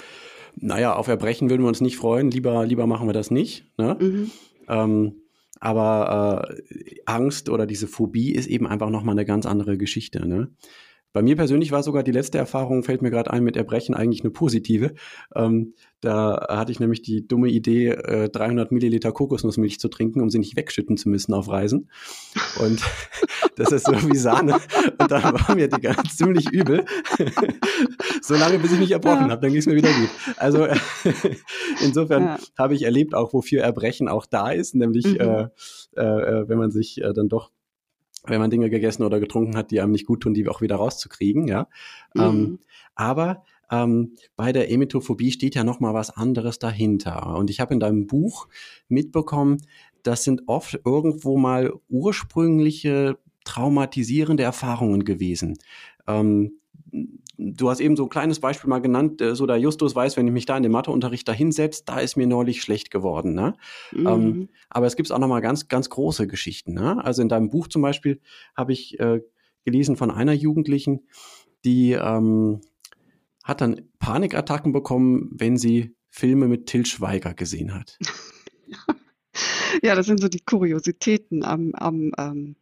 na 0.57 0.81
ja, 0.81 0.95
auf 0.97 1.09
Erbrechen 1.09 1.51
würden 1.51 1.63
wir 1.63 1.69
uns 1.69 1.81
nicht 1.81 1.97
freuen. 1.97 2.31
Lieber 2.33 2.67
lieber 2.67 2.87
machen 2.89 3.09
wir 3.09 3.13
das 3.15 3.31
nicht, 3.31 3.65
ne? 3.79 3.97
Mhm. 4.01 4.31
Ähm, 4.69 5.20
aber, 5.61 6.49
äh, 6.61 6.97
Angst 7.07 7.49
oder 7.51 7.67
diese 7.67 7.87
Phobie 7.89 8.33
ist 8.33 8.47
eben 8.49 8.67
einfach 8.67 8.91
noch 8.91 9.03
mal 9.05 9.15
'ne 9.15 9.25
ganz 9.27 9.47
andere 9.47 9.79
Geschichte, 9.79 10.27
ne? 10.29 10.51
Bei 11.15 11.23
mir 11.23 11.35
persönlich 11.35 11.73
war 11.73 11.83
sogar 11.83 12.05
die 12.05 12.13
letzte 12.13 12.39
Erfahrung, 12.39 12.85
fällt 12.85 13.03
mir 13.03 13.11
grad 13.11 13.29
ein, 13.29 13.43
mit 13.43 13.57
Erbrechen 13.57 13.95
eigentlich 13.97 14.23
'ne 14.23 14.31
positive. 14.31 14.95
Ähm, 15.35 15.75
da 16.01 16.47
hatte 16.49 16.71
ich 16.71 16.79
nämlich 16.79 17.03
die 17.03 17.27
dumme 17.27 17.49
Idee, 17.49 17.89
äh, 17.89 18.29
300 18.29 18.71
Milliliter 18.71 19.11
Kokosnussmilch 19.11 19.81
zu 19.81 19.89
trinken, 19.89 20.21
um 20.21 20.31
sie 20.31 20.39
nicht 20.39 20.57
wegschütten 20.57 20.97
zu 20.97 21.09
müssen 21.09 21.35
auf 21.35 21.49
Reisen. 21.49 21.91
Und 22.53 22.83
das 23.57 23.73
ist 23.73 23.87
so 23.87 23.93
wie 24.09 24.17
Sahne. 24.17 24.57
Und 24.99 25.11
dann 25.11 25.33
war 25.35 25.55
mir 25.57 25.69
die 25.69 25.81
ganz 25.81 26.01
ziemlich 26.17 26.51
übel. 26.53 26.85
So 28.23 28.37
lange, 28.37 28.59
bis 28.61 28.73
ich 28.73 28.79
mich 28.79 28.91
erbrochen 28.93 29.27
Ja. 29.27 29.33
habe, 29.33 29.43
dann 29.43 29.53
ging's 29.53 29.67
mir 29.67 29.75
wieder 29.77 29.95
gut. 29.95 30.13
Also, 30.37 30.67
insofern 31.79 32.25
Ja. 32.25 32.39
habe 32.59 32.75
ich 32.75 32.83
erlebt 32.83 33.15
auch, 33.15 33.33
wofür 33.33 33.63
Erbrechen 33.63 34.09
auch 34.09 34.27
da 34.27 34.51
ist, 34.51 34.75
nämlich, 34.75 35.15
Mhm. 35.15 35.21
äh, 35.21 35.49
äh, 35.97 36.03
äh, 36.43 36.49
wenn 36.49 36.59
man 36.59 36.71
sich, 36.71 37.01
äh, 37.03 37.13
dann 37.15 37.29
doch 37.29 37.51
wenn 38.27 38.41
man 38.41 38.51
Dinge 38.51 38.71
gegessen 38.71 39.03
oder 39.03 39.21
getrunken 39.21 39.57
hat, 39.57 39.71
die 39.71 39.81
einem 39.81 39.93
nicht 39.93 40.07
guttun, 40.07 40.35
die 40.35 40.47
auch 40.49 40.61
wieder 40.61 40.77
rauszukriegen, 40.77 41.47
ja. 41.49 41.69
Ähm, 42.19 42.41
Mhm. 42.41 42.59
aber, 42.95 43.45
ähm, 43.71 44.15
bei 44.37 44.53
der 44.53 44.71
Emetophobie 44.71 45.31
steht 45.33 45.55
ja 45.55 45.65
noch 45.65 45.81
mal 45.81 45.95
was 45.95 46.11
anderes 46.11 46.59
dahinter. 46.59 47.37
Und 47.37 47.51
ich 47.51 47.61
habe 47.61 47.73
in 47.75 47.81
deinem 47.81 48.07
Buch 48.07 48.49
mitbekommen, 48.89 49.59
das 50.03 50.25
sind 50.25 50.43
oft 50.47 50.81
irgendwo 50.85 51.37
mal 51.39 51.73
ursprüngliche 51.89 53.19
traumatisierende 53.45 54.43
Erfahrungen 54.43 55.05
gewesen. 55.05 55.59
Ähm, 56.07 56.59
du 57.41 57.71
hast 57.71 57.81
eben 57.81 57.97
so 57.97 58.05
'n 58.05 58.09
kleines 58.11 58.41
Beispiel 58.41 58.69
mal 58.69 58.81
genannt, 58.81 59.21
äh, 59.21 59.35
so 59.35 59.47
der 59.47 59.57
Justus 59.59 59.95
weiß, 59.95 60.17
wenn 60.17 60.27
ich 60.27 60.33
mich 60.33 60.47
da 60.47 60.57
in 60.57 60.63
den 60.63 60.73
Matheunterricht 60.73 61.27
da 61.29 61.33
hinsetze, 61.33 61.83
da 61.87 61.99
ist 62.01 62.17
mir 62.17 62.27
neulich 62.27 62.63
schlecht 62.63 62.91
geworden, 62.91 63.35
ne? 63.35 63.57
Ähm, 64.07 64.23
Mhm. 64.23 64.49
aber 64.69 64.87
es 64.87 64.97
gibt 64.97 65.11
auch 65.13 65.19
noch 65.19 65.29
mal 65.29 65.41
ganz 65.41 65.69
ganz 65.69 65.89
große 65.91 66.27
Geschichten, 66.27 66.75
ne? 66.75 67.03
Also, 67.05 67.23
in 67.23 67.29
deinem 67.29 67.51
Buch 67.51 67.69
zum 67.69 67.83
Beispiel 67.83 68.21
habe 68.57 68.73
ich, 68.73 68.99
äh, 69.01 69.21
gelesen 69.65 69.97
von 69.97 70.11
einer 70.11 70.33
Jugendlichen, 70.33 71.07
die, 71.65 71.93
ähm, 71.93 72.61
hat 73.45 73.61
dann 73.63 73.83
Panikattacken 73.99 74.73
bekommen, 74.73 75.31
wenn 75.33 75.57
sie 75.59 75.95
Filme 76.09 76.49
mit 76.49 76.67
Til 76.67 76.87
Schweiger 76.87 77.35
gesehen 77.35 77.75
hat. 77.75 78.01
Ja, 79.83 79.95
das 79.95 80.07
sind 80.07 80.21
so 80.21 80.29
die 80.29 80.41
Kuriositäten 80.41 81.45
am 81.45 81.73
am, 81.75 82.13
ähm 82.19 82.57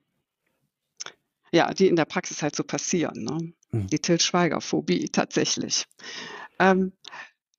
ja, 1.52 1.72
die 1.72 1.88
in 1.88 1.96
der 1.96 2.04
Praxis 2.04 2.42
halt 2.42 2.54
so 2.54 2.62
passieren, 2.64 3.24
ne? 3.24 3.52
Mhm. 3.72 3.88
Die 3.92 3.98
Til-Schweiger-Phobie 4.00 5.08
tatsächlich. 5.10 5.84
Ähm, 6.60 6.92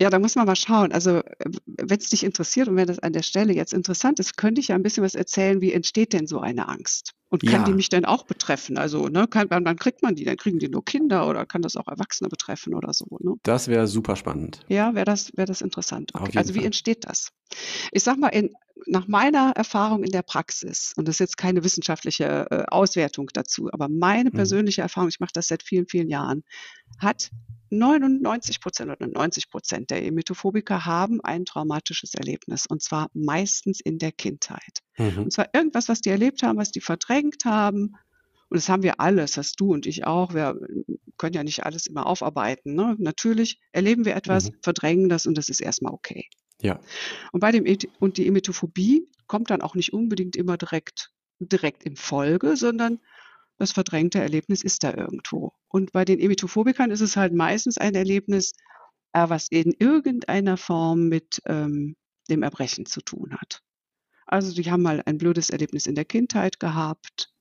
ja, 0.01 0.09
da 0.09 0.19
muss 0.19 0.35
man 0.35 0.47
mal 0.47 0.55
schauen. 0.57 0.91
Also, 0.93 1.19
äh, 1.19 1.23
wenn's 1.67 2.09
dich 2.09 2.23
interessiert 2.25 2.67
und 2.69 2.77
wenn 2.77 2.87
das 2.87 2.99
an 2.99 3.13
der 3.13 3.23
Stelle 3.23 3.53
jetzt 3.53 3.73
interessant 3.73 4.19
ist, 4.19 4.37
könnte 4.37 4.61
ich 4.61 4.69
ja 4.69 4.75
'n 4.77 4.83
bisschen 4.83 5.03
was 5.03 5.15
erzählen, 5.15 5.61
wie 5.61 5.73
entsteht 5.73 6.13
denn 6.13 6.27
so 6.27 6.39
eine 6.41 6.67
Angst? 6.69 7.13
Und 7.29 7.45
kann 7.45 7.63
die 7.65 7.73
Ja. 7.73 7.75
mich 7.75 7.89
denn 7.89 8.05
auch 8.05 8.25
betreffen? 8.25 8.77
Also, 8.79 9.07
ne, 9.09 9.27
kann 9.27 9.47
wann 9.51 9.77
kriegt 9.77 10.03
man 10.03 10.15
die 10.15 10.25
denn? 10.25 10.37
Kriegen 10.37 10.59
die 10.59 10.69
nur 10.69 10.85
Kinder 10.85 11.27
oder 11.29 11.45
kann 11.45 11.61
das 11.63 11.77
auch 11.77 11.87
Erwachsene 11.87 12.29
betreffen 12.29 12.75
oder 12.75 12.93
so, 12.93 13.07
ne? 13.21 13.35
Das 13.45 13.67
wäre 13.69 13.87
super 13.87 14.15
spannend. 14.15 14.65
Ja, 14.71 14.93
wäre 14.93 15.05
das 15.05 15.31
wäre 15.35 15.47
das 15.47 15.61
interessant. 15.61 16.11
Okay. 16.15 16.31
Also, 16.35 16.53
wie 16.53 16.63
Fall. 16.63 16.63
entsteht 16.63 17.05
das? 17.05 17.29
Ich 17.91 18.03
sage 18.03 18.19
mal, 18.19 18.29
in 18.29 18.53
nach 18.87 19.07
meiner 19.07 19.51
Erfahrung 19.55 20.03
in 20.03 20.11
der 20.11 20.21
Praxis, 20.23 20.93
und 20.97 21.07
das 21.07 21.15
ist 21.15 21.19
jetzt 21.19 21.37
keine 21.37 21.63
wissenschaftliche, 21.63 22.47
äh, 22.51 22.65
Auswertung 22.69 23.29
dazu, 23.33 23.69
aber 23.71 23.89
meine 23.89 24.31
Mhm. 24.31 24.35
persönliche 24.35 24.81
Erfahrung, 24.81 25.09
ich 25.09 25.19
mache 25.19 25.31
das 25.33 25.47
seit 25.47 25.63
vielen, 25.63 25.87
vielen 25.87 26.09
Jahren, 26.09 26.43
hat 26.99 27.31
99% 27.71 28.91
oder 28.91 29.07
90% 29.07 29.91
der 29.91 30.03
Emetophobiker 30.03 30.85
haben 30.85 31.21
ein 31.21 31.45
traumatisches 31.45 32.15
Erlebnis, 32.15 32.65
und 32.67 32.81
zwar 32.83 33.09
meistens 33.13 33.79
in 33.81 33.99
der 33.99 34.11
Kindheit. 34.11 34.79
Mhm. 34.97 35.23
Und 35.25 35.33
zwar 35.33 35.49
irgendwas, 35.53 35.89
was 35.89 36.01
die 36.01 36.09
erlebt 36.09 36.43
haben, 36.43 36.57
was 36.57 36.71
die 36.71 36.81
verdrängt 36.81 37.45
haben. 37.45 37.95
Und 38.49 38.57
das 38.57 38.69
haben 38.69 38.83
wir 38.83 38.99
alle, 38.99 39.21
das 39.21 39.37
hast 39.37 39.59
du 39.59 39.71
und 39.73 39.85
ich 39.85 40.05
auch. 40.05 40.33
Wir 40.33 40.55
können 41.17 41.33
ja 41.35 41.43
nicht 41.43 41.65
alles 41.65 41.85
immer 41.85 42.07
aufarbeiten, 42.07 42.73
ne? 42.75 42.95
Natürlich 42.99 43.59
erleben 43.71 44.05
wir 44.05 44.15
etwas, 44.15 44.49
Mhm. 44.49 44.55
verdrängen 44.63 45.09
das 45.09 45.25
und 45.27 45.37
das 45.37 45.49
ist 45.49 45.61
erst 45.61 45.81
mal 45.83 45.91
okay. 45.91 46.27
Ja. 46.61 46.79
Und 47.31 47.39
bei 47.39 47.51
dem 47.51 47.65
und 47.99 48.17
die 48.17 48.27
Emetophobie 48.27 49.07
kommt 49.27 49.49
dann 49.49 49.61
auch 49.61 49.75
nicht 49.75 49.93
unbedingt 49.93 50.35
immer 50.35 50.57
direkt 50.57 51.11
direkt 51.39 51.83
in 51.83 51.95
Folge, 51.95 52.57
sondern 52.57 52.99
das 53.57 53.71
verdrängte 53.71 54.19
Erlebnis 54.19 54.63
ist 54.63 54.83
da 54.83 54.93
irgendwo. 54.93 55.53
Und 55.67 55.91
bei 55.91 56.05
den 56.05 56.19
Emetophobikern 56.19 56.91
ist 56.91 57.01
es 57.01 57.17
halt 57.17 57.33
meistens 57.33 57.77
ein 57.77 57.95
Erlebnis, 57.95 58.53
äh, 59.13 59.27
was 59.29 59.47
in 59.49 59.73
irgendeiner 59.77 60.57
Form 60.57 61.07
mit, 61.09 61.41
ähm, 61.45 61.95
dem 62.29 62.43
Erbrechen 62.43 62.85
zu 62.85 63.01
tun 63.01 63.33
hat. 63.33 63.61
Also, 64.25 64.53
die 64.53 64.69
haben 64.69 64.83
mal 64.83 65.01
ein 65.05 65.17
blödes 65.17 65.49
Erlebnis 65.49 65.87
in 65.87 65.95
der 65.95 66.05
Kindheit 66.05 66.59
gehabt, 66.59 67.31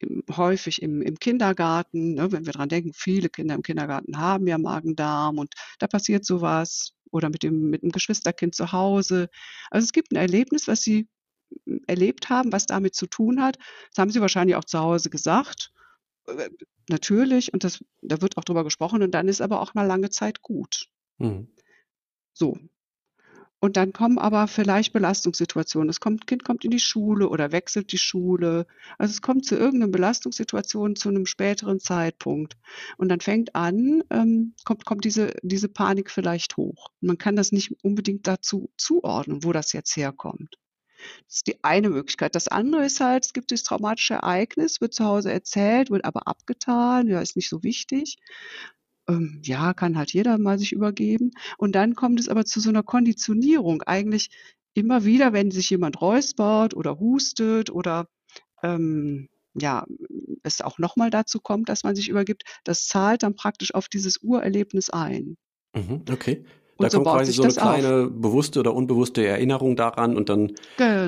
im 0.00 0.22
häufig 0.36 0.82
im 0.82 1.02
im 1.02 1.18
Kindergarten, 1.18 2.14
ne, 2.14 2.32
wenn 2.32 2.46
wir 2.46 2.52
dran 2.54 2.68
denken, 2.68 2.92
viele 2.94 3.28
Kinder 3.30 3.54
im 3.54 3.62
Kindergarten 3.62 4.18
haben 4.18 4.46
ja 4.46 4.58
Magen-Darm 4.58 5.38
und 5.38 5.54
da 5.78 5.86
passiert 5.88 6.24
so 6.26 6.40
was 6.42 6.92
oder 7.10 7.30
mit 7.30 7.42
dem 7.42 7.70
mit 7.70 7.82
'nem 7.84 7.92
Geschwisterkind 7.92 8.54
zu 8.54 8.72
Hause. 8.72 9.28
Also, 9.70 9.84
es 9.84 9.92
gibt 9.92 10.12
'n 10.12 10.16
Erlebnis, 10.16 10.68
was 10.68 10.82
sie, 10.82 11.08
hm, 11.66 11.82
erlebt 11.88 12.30
haben, 12.30 12.52
was 12.52 12.66
damit 12.66 12.94
zu 12.96 13.06
tun 13.08 13.42
hat. 13.42 13.58
Das 13.92 14.00
haben 14.02 14.10
sie 14.12 14.20
wahrscheinlich 14.22 14.56
auch 14.56 14.64
zu 14.64 14.78
Hause 14.80 15.10
gesagt. 15.10 15.72
Äh, 16.28 16.50
natürlich 16.90 17.52
und 17.54 17.64
das 17.64 17.84
da 18.02 18.20
wird 18.22 18.36
auch 18.38 18.44
drüber 18.44 18.64
gesprochen 18.64 19.02
und 19.04 19.12
dann 19.12 19.28
ist 19.28 19.42
aber 19.42 19.60
auch 19.62 19.74
mal 19.74 19.86
lange 19.86 20.10
Zeit 20.10 20.42
gut. 20.42 20.86
Mhm. 21.18 21.48
So. 22.34 22.56
Und 23.62 23.76
dann 23.76 23.92
kommen 23.92 24.18
aber 24.18 24.46
vielleicht 24.46 24.92
Belastungssituationen. 24.92 25.88
Das 25.88 25.98
kommt 25.98 26.28
Kind 26.28 26.44
kommt 26.44 26.64
in 26.64 26.70
die 26.70 26.78
Schule 26.78 27.28
oder 27.28 27.50
wechselt 27.50 27.90
die 27.92 27.98
Schule. 27.98 28.66
Also, 28.98 29.10
es 29.12 29.20
kommt 29.22 29.44
zu 29.46 29.56
irgend 29.56 29.80
'ner 29.80 29.88
Belastungssituation 29.88 30.94
zu 30.94 31.10
'nem 31.10 31.26
späteren 31.26 31.80
Zeitpunkt. 31.80 32.56
Und 32.98 33.08
dann 33.08 33.20
fängt 33.20 33.56
an 33.56 34.02
ähm, 34.10 34.54
kommt 34.64 34.84
kommt 34.84 35.04
diese 35.04 35.32
diese 35.42 35.68
Panik 35.68 36.10
vielleicht 36.10 36.56
hoch. 36.56 36.90
Man 37.00 37.18
kann 37.18 37.34
das 37.34 37.50
nicht 37.50 37.72
unbedingt 37.82 38.28
dazu 38.28 38.70
zuordnen, 38.76 39.42
wo 39.42 39.52
das 39.52 39.72
jetzt 39.72 39.96
herkommt. 39.96 40.56
Das 41.28 41.36
ist 41.38 41.46
die 41.48 41.64
eine 41.64 41.90
Möglichkeit. 41.90 42.34
Das 42.36 42.48
andere 42.48 42.86
ist 42.86 43.00
halt, 43.00 43.26
es 43.26 43.32
gibt 43.34 43.50
dieses 43.52 43.64
traumatische 43.64 44.14
Ereignis, 44.14 44.80
wird 44.80 44.94
zu 44.94 45.04
Hause 45.04 45.32
erzählt, 45.32 45.90
wird 45.90 46.04
aber 46.06 46.28
abgetan, 46.28 47.08
ja, 47.08 47.20
ist 47.20 47.36
nicht 47.36 47.48
so 47.50 47.62
wichtig. 47.64 48.18
Ähm, 49.08 49.40
ja, 49.44 49.72
kann 49.74 49.96
halt 49.96 50.12
jeder 50.12 50.38
mal 50.38 50.58
sich 50.58 50.72
übergeben. 50.72 51.30
Und 51.58 51.74
dann 51.74 51.94
kommt 51.94 52.20
es 52.20 52.28
aber 52.28 52.44
zu 52.44 52.60
so 52.60 52.70
'ner 52.70 52.82
Konditionierung. 52.82 53.82
Eigentlich 53.82 54.30
immer 54.74 55.04
wieder, 55.04 55.32
wenn 55.32 55.50
sich 55.50 55.70
jemand 55.70 56.00
räuspert 56.00 56.74
oder 56.74 56.98
hustet 57.00 57.70
oder, 57.70 58.08
ähm, 58.62 59.28
ja, 59.54 59.86
es 60.44 60.60
auch 60.62 60.78
noch 60.78 60.96
mal 60.96 61.10
dazu 61.10 61.40
kommt, 61.40 61.68
dass 61.70 61.84
man 61.84 61.96
sich 61.96 62.08
übergibt, 62.10 62.44
das 62.64 62.86
zahlt 62.88 63.22
dann 63.24 63.36
praktisch 63.36 63.74
auf 63.74 63.88
dieses 63.88 64.18
Urerlebnis 64.22 64.90
ein. 64.90 65.36
Mhm, 65.74 66.02
okay. 66.10 66.44
Da 66.78 66.88
Und 66.88 66.92
so 66.92 67.00
kommt 67.00 67.08
baut 67.08 67.22
quasi 67.22 67.32
so 67.32 67.44
'ne 67.44 67.54
das 67.54 67.58
auf. 67.58 67.92
kleine 67.94 68.08
bewusste 68.08 68.60
oder 68.60 68.74
unbewusste 68.74 69.26
Erinnerung 69.26 69.74
daran 69.76 70.16
und 70.16 70.28
dann 70.28 70.52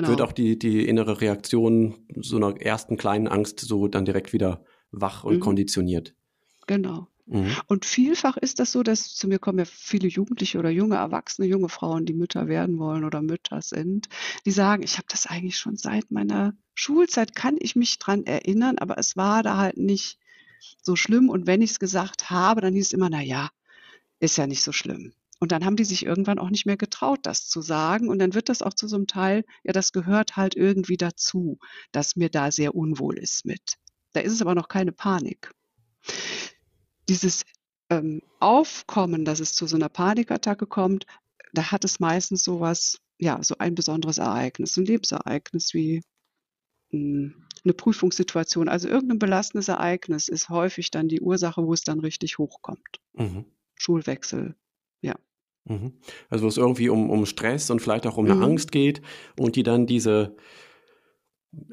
wird 0.03 0.21
Genau. 0.21 0.21
auch 0.21 0.31
die 0.33 0.59
die 0.59 0.87
innere 0.87 1.21
Reaktion 1.21 2.07
so 2.21 2.37
'ner 2.39 2.59
ersten 2.61 2.97
kleinen 2.97 3.27
Angst 3.27 3.59
so 3.61 3.87
dann 3.87 4.05
direkt 4.05 4.33
wieder 4.33 4.65
wach 4.91 5.23
und 5.23 5.39
Mhm. 5.39 5.41
konditioniert. 5.41 6.13
Genau. 6.67 7.10
Mhm. 7.31 7.61
Und 7.67 7.85
vielfach 7.85 8.37
ist 8.37 8.59
das 8.59 8.71
so, 8.73 8.83
dass 8.83 9.15
zu 9.15 9.27
mir 9.27 9.39
kommen 9.39 9.59
ja 9.59 9.65
viele 9.65 10.07
Jugendliche 10.09 10.59
oder 10.59 10.69
junge 10.69 10.95
Erwachsene, 10.97 11.47
junge 11.47 11.69
Frauen, 11.69 12.05
die 12.05 12.13
Mütter 12.13 12.47
werden 12.47 12.77
wollen 12.79 13.05
oder 13.05 13.21
Mütter 13.21 13.61
sind, 13.61 14.09
die 14.45 14.51
sagen: 14.51 14.83
„Ich 14.83 14.97
habe 14.97 15.07
das 15.09 15.27
eigentlich 15.27 15.57
schon 15.57 15.77
seit 15.77 16.11
meiner 16.11 16.53
Schulzeit 16.75 17.33
kann 17.35 17.55
ich 17.59 17.75
mich 17.75 17.99
dran 17.99 18.25
erinnern, 18.25 18.77
aber 18.79 18.97
es 18.97 19.15
war 19.15 19.43
da 19.43 19.57
halt 19.57 19.77
nicht 19.77 20.19
so 20.83 20.95
schlimm. 20.95 21.29
Und 21.29 21.47
wenn 21.47 21.61
ich's 21.61 21.79
gesagt 21.79 22.29
habe, 22.31 22.61
dann 22.61 22.73
hieß 22.75 22.87
es 22.87 22.93
immer: 22.93 23.09
‚Na 23.09 23.21
ja, 23.21 23.49
ist 24.19 24.37
ja 24.37 24.47
nicht 24.47 24.63
so 24.63 24.71
schlimm.‘“ 24.73 25.13
Und 25.39 25.51
dann 25.53 25.65
haben 25.65 25.77
die 25.77 25.85
sich 25.85 26.05
irgendwann 26.05 26.39
auch 26.39 26.49
nicht 26.51 26.65
mehr 26.67 26.77
getraut, 26.77 27.19
das 27.23 27.47
zu 27.49 27.61
sagen. 27.61 28.09
Und 28.09 28.19
dann 28.19 28.33
wird 28.35 28.49
das 28.49 28.61
auch 28.63 28.73
zu 28.75 28.87
so 28.87 28.97
'nem 28.97 29.07
Teil 29.07 29.45
ja, 29.63 29.73
das 29.73 29.91
gehört 29.93 30.37
halt 30.37 30.55
irgendwie 30.55 30.97
dazu, 30.97 31.59
dass 31.93 32.15
mir 32.17 32.29
da 32.29 32.51
sehr 32.51 32.75
unwohl 32.75 33.17
ist 33.19 33.45
mit. 33.45 33.75
Da 34.13 34.21
ist 34.21 34.33
es 34.33 34.41
aber 34.43 34.55
noch 34.55 34.67
keine 34.69 34.91
Panik. 34.93 35.51
Dieses 37.11 37.43
ähm, 37.89 38.21
Aufkommen, 38.39 39.25
dass 39.25 39.41
es 39.41 39.53
zu 39.53 39.67
so 39.67 39.75
einer 39.75 39.89
Panikattacke 39.89 40.65
kommt, 40.65 41.05
da 41.51 41.71
hat 41.71 41.83
es 41.83 41.99
meistens 41.99 42.41
sowas, 42.41 42.99
ja, 43.19 43.43
so 43.43 43.55
ein 43.59 43.75
besonderes 43.75 44.17
Ereignis, 44.17 44.77
ein 44.77 44.85
Lebensereignis 44.85 45.73
wie 45.73 46.01
hm, 46.91 47.47
eine 47.65 47.73
Prüfungssituation. 47.73 48.69
Also 48.69 48.87
irgendein 48.87 49.19
belastendes 49.19 49.67
Ereignis 49.67 50.29
ist 50.29 50.47
häufig 50.47 50.89
dann 50.89 51.09
die 51.09 51.19
Ursache, 51.19 51.65
wo 51.65 51.73
es 51.73 51.83
dann 51.83 51.99
richtig 51.99 52.37
hochkommt. 52.37 53.01
Mhm. 53.11 53.43
Schulwechsel, 53.75 54.55
ja. 55.01 55.15
Mhm. 55.65 55.99
Also 56.29 56.45
wo 56.45 56.47
es 56.47 56.57
irgendwie 56.57 56.87
um, 56.87 57.09
um 57.09 57.25
Stress 57.25 57.69
und 57.69 57.81
vielleicht 57.81 58.07
auch 58.07 58.15
um 58.15 58.25
eine 58.25 58.35
mhm. 58.35 58.43
Angst 58.43 58.71
geht 58.71 59.01
und 59.37 59.57
die 59.57 59.63
dann 59.63 59.85
diese 59.85 60.37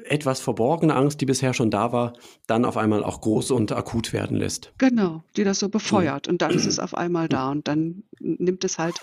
etwas 0.03 0.39
verborgene 0.41 0.95
Angst, 0.95 1.21
die 1.21 1.25
bisher 1.25 1.53
schon 1.53 1.71
da 1.71 1.91
war, 1.91 2.13
dann 2.47 2.65
auf 2.65 2.77
einmal 2.77 3.03
auch 3.03 3.21
groß 3.21 3.51
und 3.51 3.71
akut 3.71 4.11
werden 4.11 4.35
lässt. 4.35 4.73
Genau, 4.77 5.23
die 5.37 5.43
das 5.43 5.59
so 5.59 5.69
befeuert 5.69 6.27
und 6.27 6.41
dann 6.41 6.51
ist 6.51 6.65
es 6.65 6.79
auf 6.79 6.95
einmal 6.95 7.29
da 7.29 7.49
und 7.51 7.67
dann 7.67 8.03
nimmt 8.19 8.63
es 8.63 8.77
halt 8.77 8.99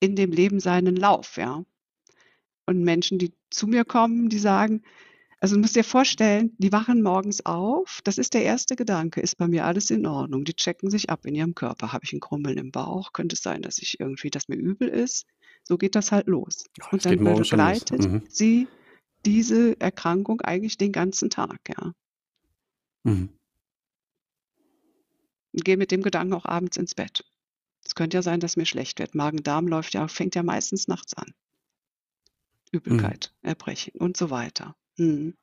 in 0.00 0.16
dem 0.16 0.32
Leben 0.32 0.60
seinen 0.60 0.96
Lauf, 0.96 1.36
ja. 1.36 1.64
Und 2.66 2.82
Menschen, 2.82 3.18
die 3.18 3.32
zu 3.50 3.66
mir 3.66 3.84
kommen, 3.84 4.28
die 4.28 4.38
sagen, 4.38 4.82
also 5.40 5.54
du 5.54 5.60
musst 5.60 5.76
dir 5.76 5.84
vorstellen, 5.84 6.52
die 6.58 6.72
wachen 6.72 7.02
morgens 7.02 7.46
auf, 7.46 8.00
das 8.02 8.18
ist 8.18 8.34
der 8.34 8.42
erste 8.42 8.74
Gedanke, 8.74 9.20
ist 9.20 9.38
bei 9.38 9.46
mir 9.46 9.64
alles 9.64 9.90
in 9.90 10.04
Ordnung? 10.04 10.44
Die 10.44 10.54
checken 10.54 10.90
sich 10.90 11.10
ab 11.10 11.24
in 11.26 11.34
ihrem 11.34 11.54
Körper. 11.54 11.92
Habe 11.92 12.04
ich 12.04 12.12
ein 12.12 12.20
Krummeln 12.20 12.58
im 12.58 12.72
Bauch? 12.72 13.12
Könnte 13.12 13.34
es 13.34 13.42
sein, 13.42 13.62
dass 13.62 13.78
ich 13.78 14.00
irgendwie, 14.00 14.30
dass 14.30 14.48
mir 14.48 14.56
übel 14.56 14.88
ist? 14.88 15.26
So 15.62 15.78
geht 15.78 15.94
das 15.94 16.10
halt 16.10 16.26
los. 16.26 16.64
Ja, 16.76 16.88
und 16.90 17.04
dann 17.04 17.18
begleitet 17.18 18.00
mhm. 18.00 18.22
sie 18.28 18.66
diese 19.24 19.80
Erkrankung 19.80 20.40
eigentlich 20.40 20.78
den 20.78 20.92
ganzen 20.92 21.30
Tag, 21.30 21.58
ja. 21.68 21.92
Mhm. 23.04 23.30
Gehe 25.52 25.76
mit 25.76 25.90
dem 25.90 26.02
Gedanken 26.02 26.34
auch 26.34 26.44
abends 26.44 26.76
ins 26.76 26.94
Bett. 26.94 27.24
Es 27.84 27.94
könnte 27.94 28.16
ja 28.18 28.22
sein, 28.22 28.40
dass 28.40 28.56
mir 28.56 28.66
schlecht 28.66 28.98
wird. 28.98 29.14
Magen-Darm 29.14 29.66
läuft 29.66 29.94
ja, 29.94 30.08
fängt 30.08 30.34
ja 30.34 30.42
meistens 30.42 30.88
nachts 30.88 31.14
an. 31.14 31.32
Übelkeit, 32.70 33.32
mhm. 33.42 33.48
Erbrechen 33.48 33.98
und 33.98 34.16
so 34.16 34.30
weiter. 34.30 34.76
Mhm. 34.98 35.34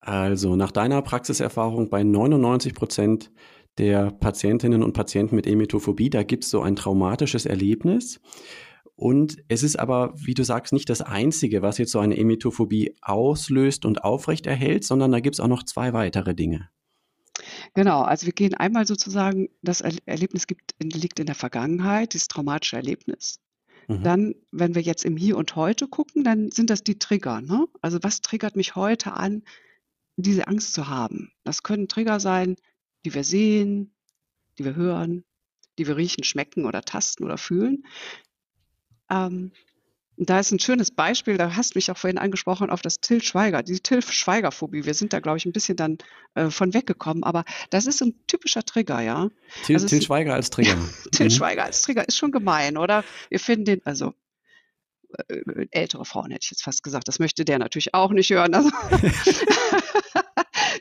Also 0.00 0.56
nach 0.56 0.72
deiner 0.72 1.00
Praxiserfahrung 1.00 1.88
bei 1.88 2.02
99 2.02 2.74
Prozent 2.74 3.30
der 3.78 4.10
Patientinnen 4.10 4.82
und 4.82 4.92
Patienten 4.92 5.36
mit 5.36 5.46
Emetophobie, 5.46 6.10
da 6.10 6.22
gibt 6.22 6.44
es 6.44 6.50
so 6.50 6.62
ein 6.62 6.76
traumatisches 6.76 7.46
Erlebnis. 7.46 8.20
Und 8.94 9.38
es 9.48 9.62
ist 9.62 9.78
aber, 9.78 10.12
wie 10.16 10.34
du 10.34 10.44
sagst, 10.44 10.72
nicht 10.72 10.88
das 10.90 11.00
Einzige, 11.00 11.62
was 11.62 11.78
jetzt 11.78 11.92
so 11.92 11.98
eine 11.98 12.16
Emetophobie 12.16 12.94
auslöst 13.00 13.84
und 13.84 14.04
aufrechterhält, 14.04 14.84
sondern 14.84 15.10
da 15.10 15.20
gibt 15.20 15.36
es 15.36 15.40
auch 15.40 15.48
noch 15.48 15.62
zwei 15.64 15.92
weitere 15.92 16.34
Dinge. 16.34 16.68
Genau, 17.74 18.02
also 18.02 18.26
wir 18.26 18.32
gehen 18.32 18.54
einmal 18.54 18.86
sozusagen, 18.86 19.48
das 19.62 19.80
Erlebnis 19.80 20.46
gibt, 20.46 20.74
liegt 20.80 21.18
in 21.18 21.26
der 21.26 21.34
Vergangenheit, 21.34 22.12
dieses 22.12 22.28
traumatische 22.28 22.76
Erlebnis. 22.76 23.40
Mhm. 23.88 24.02
Dann, 24.02 24.34
wenn 24.50 24.74
wir 24.74 24.82
jetzt 24.82 25.04
im 25.04 25.16
Hier 25.16 25.36
und 25.36 25.56
Heute 25.56 25.88
gucken, 25.88 26.22
dann 26.24 26.50
sind 26.50 26.70
das 26.70 26.84
die 26.84 26.98
Trigger. 26.98 27.40
Ne? 27.40 27.66
Also 27.80 27.98
was 28.02 28.20
triggert 28.20 28.56
mich 28.56 28.76
heute 28.76 29.14
an, 29.14 29.42
diese 30.16 30.46
Angst 30.46 30.74
zu 30.74 30.88
haben? 30.88 31.32
Das 31.44 31.62
können 31.62 31.88
Trigger 31.88 32.20
sein, 32.20 32.56
die 33.04 33.14
wir 33.14 33.24
sehen, 33.24 33.94
die 34.58 34.64
wir 34.64 34.76
hören, 34.76 35.24
die 35.78 35.86
wir 35.86 35.96
riechen, 35.96 36.24
schmecken 36.24 36.66
oder 36.66 36.82
tasten 36.82 37.24
oder 37.24 37.38
fühlen. 37.38 37.84
Ähm, 39.10 39.52
da 40.16 40.38
ist 40.38 40.52
ein 40.52 40.58
schönes 40.58 40.90
Beispiel, 40.90 41.36
da 41.36 41.56
hast 41.56 41.74
du 41.74 41.78
mich 41.78 41.90
auch 41.90 41.96
vorhin 41.96 42.18
angesprochen 42.18 42.70
auf 42.70 42.82
das 42.82 43.00
Till 43.00 43.22
Schweiger, 43.22 43.62
die 43.62 43.80
Till 43.80 44.02
Schweiger-Phobie. 44.02 44.84
Wir 44.84 44.94
sind 44.94 45.12
da, 45.12 45.20
glaube 45.20 45.38
ich, 45.38 45.46
ein 45.46 45.52
bisschen 45.52 45.76
dann 45.76 45.98
äh, 46.34 46.50
von 46.50 46.74
weggekommen, 46.74 47.24
aber 47.24 47.44
das 47.70 47.86
ist 47.86 48.02
ein 48.02 48.14
typischer 48.26 48.62
Trigger, 48.62 49.00
ja. 49.00 49.30
Till, 49.64 49.76
also 49.76 49.86
Till 49.88 50.02
Schweiger 50.02 50.34
als 50.34 50.50
Trigger. 50.50 50.76
Till 51.12 51.26
mhm. 51.26 51.30
Schweiger 51.30 51.64
als 51.64 51.82
Trigger 51.82 52.06
ist 52.06 52.18
schon 52.18 52.30
gemein, 52.30 52.76
oder? 52.76 53.04
Wir 53.30 53.40
finden 53.40 53.64
den, 53.64 53.86
also 53.86 54.12
äh, 55.28 55.66
ältere 55.70 56.04
Frauen 56.04 56.30
hätte 56.30 56.44
ich 56.44 56.50
jetzt 56.50 56.62
fast 56.62 56.82
gesagt, 56.82 57.08
das 57.08 57.18
möchte 57.18 57.44
der 57.44 57.58
natürlich 57.58 57.94
auch 57.94 58.10
nicht 58.10 58.30
hören. 58.30 58.54
Also 58.54 58.70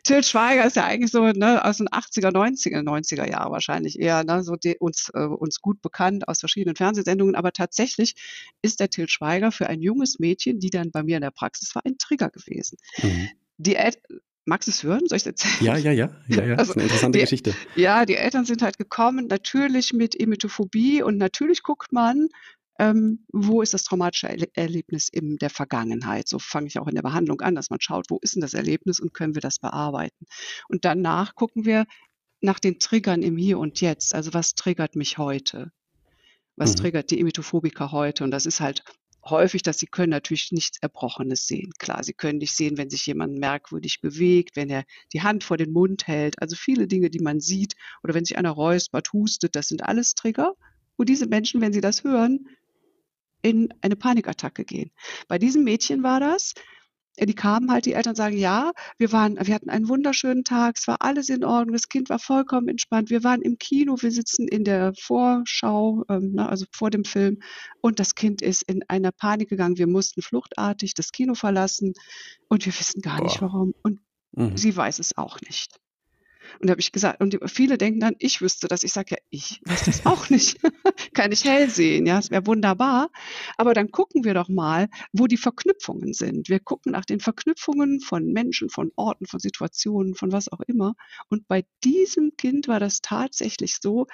Til 0.04 0.24
Schweiger 0.24 0.66
ist 0.66 0.76
ja 0.76 0.86
eigentlich 0.86 1.12
so 1.12 1.28
ne, 1.28 1.64
aus 1.64 1.78
den 1.78 1.88
80er, 1.88 2.32
90er, 2.32 2.82
90er 2.82 3.30
Jahren 3.30 3.52
wahrscheinlich 3.52 4.00
eher 4.00 4.24
ne, 4.24 4.44
so 4.44 4.56
die, 4.56 4.78
uns, 4.80 5.12
äh, 5.14 5.26
uns 5.26 5.62
gut 5.62 5.82
bekannt 5.82 6.28
aus 6.28 6.40
verschiedenen 6.40 6.76
Fernsehsendungen. 6.76 7.36
Aber 7.36 7.52
tatsächlich 7.52 8.16
ist 8.62 8.80
der 8.80 8.90
Til 8.90 9.08
Schweiger 9.08 9.52
für 9.52 9.68
ein 9.68 9.82
junges 9.82 10.20
Mädchen, 10.20 10.60
die 10.60 10.72
dann 10.72 10.92
bei 10.92 11.04
mir 11.04 11.18
in 11.18 11.22
der 11.22 11.32
Praxis 11.32 11.76
war, 11.76 11.86
ein 11.86 11.98
Trigger 11.98 12.30
gewesen. 12.30 12.78
Mhm. 13.02 13.30
Die 13.58 13.76
El 13.76 13.94
Magst 14.46 14.68
du 14.68 14.72
es 14.72 14.82
hören? 14.82 15.02
Soll 15.08 15.18
ich 15.18 15.22
es 15.22 15.28
erzählen? 15.28 15.56
Ja, 15.62 15.78
ja, 15.78 15.92
ja. 15.92 16.10
ja, 16.28 16.44
ja. 16.44 16.56
Also, 16.56 16.56
das 16.56 16.70
ist 16.70 16.76
eine 16.76 16.84
interessante 16.84 17.18
die, 17.20 17.24
Geschichte. 17.24 17.56
Ja, 17.76 18.06
die 18.06 18.16
Eltern 18.16 18.44
sind 18.44 18.64
halt 18.64 18.80
gekommen, 18.80 19.28
natürlich 19.28 19.94
mit 19.94 20.20
Emetophobie 20.20 21.04
und 21.04 21.18
natürlich 21.18 21.62
guckt 21.62 21.94
man, 21.94 22.28
ähm, 22.80 23.26
wo 23.32 23.62
ist 23.62 23.74
das 23.74 23.84
traumatische 23.84 24.28
Erle 24.30 24.48
Erlebnis 24.54 25.10
in 25.10 25.38
der 25.38 25.50
Vergangenheit. 25.50 26.28
So 26.28 26.40
fange 26.40 26.68
ich 26.68 26.80
auch 26.80 26.88
in 26.88 26.96
der 26.96 27.02
Behandlung 27.02 27.42
an, 27.42 27.56
dass 27.56 27.70
man 27.70 27.82
schaut, 27.82 28.10
wo 28.10 28.18
ist 28.22 28.36
denn 28.36 28.42
das 28.42 28.54
Erlebnis 28.54 29.00
und 29.00 29.14
können 29.14 29.36
wir 29.36 29.42
das 29.42 29.60
bearbeiten. 29.60 30.26
Und 30.68 30.86
danach 30.86 31.36
gucken 31.36 31.66
wir 31.66 31.86
nach 32.42 32.60
den 32.60 32.80
Triggern 32.80 33.22
im 33.22 33.38
Hier 33.38 33.60
und 33.60 33.82
Jetzt. 33.82 34.16
Also 34.16 34.34
was 34.34 34.56
triggert 34.56 34.96
mich 34.96 35.18
heute? 35.18 35.72
Was 36.56 36.72
mhm. 36.72 36.78
triggert 36.78 37.12
die 37.12 37.20
Emetophobiker 37.20 37.92
heute? 37.92 38.24
Und 38.24 38.32
das 38.32 38.46
ist 38.46 38.60
halt 38.60 38.84
häufig, 39.24 39.62
dass 39.62 39.78
sie 39.78 39.86
können 39.86 40.10
natürlich 40.10 40.52
nichts 40.52 40.80
Erbrochenes 40.82 41.46
sehen. 41.48 41.72
Klar, 41.78 42.04
sie 42.04 42.14
können 42.14 42.40
nicht 42.40 42.56
sehen, 42.56 42.78
wenn 42.78 42.90
sich 42.90 43.06
jemand 43.06 43.38
merkwürdig 43.38 44.02
bewegt, 44.02 44.56
wenn 44.56 44.70
er 44.70 44.84
die 45.14 45.22
Hand 45.22 45.44
vor 45.44 45.58
den 45.58 45.72
Mund 45.72 46.08
hält. 46.08 46.42
Also 46.42 46.56
viele 46.56 46.88
Dinge, 46.88 47.10
die 47.10 47.20
man 47.20 47.40
sieht 47.40 47.76
oder 48.04 48.14
wenn 48.14 48.26
sich 48.26 48.38
einer 48.38 48.52
räuspert, 48.52 49.14
hustet, 49.14 49.56
das 49.56 49.68
sind 49.68 49.84
alles 49.84 50.16
Trigger. 50.16 50.54
Und 50.98 51.10
diese 51.10 51.28
Menschen, 51.28 51.62
wenn 51.62 51.74
sie 51.74 51.82
das 51.82 52.04
hören, 52.04 52.48
in 53.42 53.74
eine 53.82 53.96
Panikattacke 53.96 54.66
gehen. 54.66 54.92
Bei 55.28 55.38
diesem 55.38 55.64
Mädchen 55.64 56.04
war 56.04 56.20
das, 56.20 56.54
die 57.20 57.36
kamen 57.36 57.72
halt, 57.72 57.86
die 57.86 57.94
Eltern 57.94 58.16
sagen, 58.16 58.38
ja, 58.38 58.72
wir 58.98 59.12
waren, 59.12 59.36
wir 59.46 59.54
hatten 59.54 59.70
einen 59.70 59.90
wunderschönen 59.90 60.44
Tag, 60.44 60.78
es 60.78 60.88
war 60.88 60.98
alles 61.02 61.30
in 61.30 61.44
Ordnung, 61.44 61.74
das 61.74 61.90
Kind 61.90 62.10
war 62.10 62.20
vollkommen 62.20 62.68
entspannt, 62.70 63.10
wir 63.10 63.24
waren 63.24 63.42
im 63.42 63.58
Kino, 63.58 63.98
wir 64.00 64.12
sitzen 64.12 64.48
in 64.48 64.64
der 64.64 64.94
Vorschau, 65.00 66.04
ähm, 66.10 66.34
ne, 66.34 66.48
also 66.48 66.66
vor 66.72 66.90
dem 66.90 67.04
Film, 67.04 67.40
und 67.82 68.00
das 68.00 68.16
Kind 68.16 68.42
ist 68.42 68.64
in 68.64 68.84
einer 68.88 69.12
Panik 69.12 69.50
gegangen, 69.50 69.78
wir 69.78 69.88
mussten 69.88 70.22
fluchtartig 70.22 70.94
das 70.94 71.12
Kino 71.12 71.36
verlassen 71.36 71.94
und 72.48 72.66
wir 72.66 72.74
wissen 72.80 73.02
gar 73.02 73.18
Boah. 73.18 73.24
nicht 73.24 73.42
warum 73.42 73.74
und 73.84 74.00
mhm. 74.32 74.56
sie 74.58 74.76
weiß 74.76 75.00
es 75.00 75.18
auch 75.18 75.40
nicht. 75.42 75.80
Und 76.60 76.68
da 76.68 76.72
habe 76.72 76.82
ich 76.82 76.92
gesagt, 76.92 77.22
und 77.22 77.38
viele 77.48 77.78
denken 77.78 78.00
dann, 78.00 78.16
ich 78.20 78.42
wüsste 78.42 78.68
das. 78.68 78.84
Ich 78.84 78.94
sage 78.94 79.16
ja, 79.16 79.18
ich 79.30 79.62
weiß 79.66 79.86
das 79.86 80.06
auch 80.06 80.30
nicht. 80.30 80.60
Kann 81.14 81.32
ich 81.32 81.46
hell 81.46 81.70
sehen, 81.70 82.06
ja, 82.06 82.20
es 82.20 82.32
wäre 82.32 82.46
wunderbar. 82.46 83.10
Aber 83.58 83.74
dann 83.74 83.92
gucken 83.92 84.24
wir 84.24 84.34
doch 84.34 84.50
mal, 84.50 84.90
wo 85.14 85.28
die 85.28 85.38
Verknüpfungen 85.38 86.14
sind. 86.14 86.50
Wir 86.50 86.60
gucken 86.60 86.92
nach 86.92 87.06
den 87.06 87.20
Verknüpfungen 87.20 88.00
von 88.02 88.26
Menschen, 88.32 88.70
von 88.70 88.92
Orten, 88.96 89.26
von 89.26 89.40
Situationen, 89.40 90.16
von 90.16 90.32
was 90.32 90.52
auch 90.52 90.62
immer. 90.62 90.96
Und 91.30 91.48
bei 91.48 91.66
diesem 91.84 92.36
Kind 92.38 92.68
war 92.68 92.80
das 92.80 93.02
tatsächlich 93.02 93.78
so, 93.82 94.08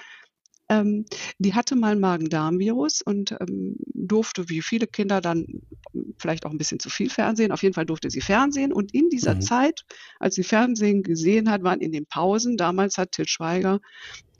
ähm, 0.69 1.05
die 1.39 1.53
hatte 1.53 1.75
mal 1.75 1.93
ein 1.93 1.99
Magen-Darm-Virus 1.99 3.01
und 3.01 3.35
ähm, 3.39 3.77
durfte, 3.93 4.49
wie 4.49 4.61
viele 4.61 4.87
Kinder, 4.87 5.21
dann 5.21 5.45
vielleicht 6.17 6.45
auch 6.45 6.51
ein 6.51 6.57
bisschen 6.57 6.79
zu 6.79 6.89
viel 6.89 7.09
Fernsehen. 7.09 7.51
Auf 7.51 7.63
jeden 7.63 7.73
Fall 7.73 7.85
durfte 7.85 8.09
sie 8.09 8.21
Fernsehen. 8.21 8.73
Und 8.73 8.93
in 8.93 9.09
dieser 9.09 9.35
mhm. 9.35 9.41
Zeit, 9.41 9.85
als 10.19 10.35
sie 10.35 10.43
Fernsehen 10.43 11.03
gesehen 11.03 11.49
hat, 11.49 11.63
waren 11.63 11.79
in 11.79 11.91
den 11.91 12.05
Pausen, 12.05 12.57
damals 12.57 12.97
hat 12.97 13.13
Til 13.13 13.27
Schweiger 13.27 13.79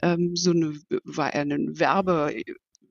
ähm, 0.02 0.36
so 0.36 0.50
eine, 0.50 0.78
war 1.04 1.32
er 1.32 1.42
ein 1.42 1.78
Werbe, 1.78 2.34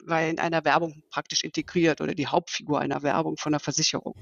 war 0.03 0.21
er 0.21 0.29
in 0.29 0.39
einer 0.39 0.65
Werbung 0.65 1.03
praktisch 1.09 1.43
integriert 1.43 2.01
oder 2.01 2.15
die 2.15 2.27
Hauptfigur 2.27 2.79
einer 2.79 3.03
Werbung 3.03 3.37
von 3.37 3.53
einer 3.53 3.59
Versicherung. 3.59 4.15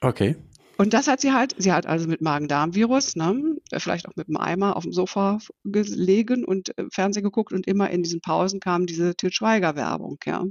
Okay. 0.00 0.36
Und 0.80 0.94
das 0.94 1.08
hat 1.08 1.20
sie 1.20 1.32
halt, 1.34 1.54
sie 1.58 1.74
hat 1.74 1.84
also 1.84 2.08
mit 2.08 2.22
Magen-Darm-Virus, 2.22 3.14
ne, 3.14 3.58
vielleicht 3.70 4.08
auch 4.08 4.16
mit 4.16 4.28
dem 4.28 4.38
Eimer 4.38 4.78
auf 4.78 4.84
dem 4.84 4.94
Sofa 4.94 5.36
gelegen 5.62 6.42
und 6.42 6.70
äh, 6.78 6.86
Fernsehen 6.90 7.22
geguckt 7.22 7.52
und 7.52 7.66
immer 7.66 7.90
in 7.90 8.02
diesen 8.02 8.22
Pausen 8.22 8.60
kam 8.60 8.86
diese 8.86 9.14
Til 9.14 9.30
Schweiger-Werbung, 9.30 10.16
ja. 10.24 10.46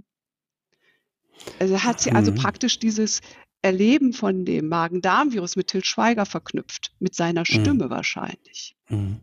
Also 1.57 1.83
hat 1.83 1.99
sie 1.99 2.11
also 2.11 2.31
mhm. 2.31 2.35
praktisch 2.35 2.77
dieses 2.77 3.21
Erleben 3.63 4.13
von 4.13 4.45
dem 4.45 4.67
Magen-Darm-Virus 4.69 5.55
mit 5.55 5.65
Til 5.65 5.83
Schweiger 5.83 6.27
verknüpft, 6.27 6.91
mit 6.99 7.15
seiner 7.15 7.41
mhm. 7.41 7.45
Stimme 7.45 7.85
mhm. 7.85 7.89
wahrscheinlich. 7.89 8.75
Mhm 8.87 9.21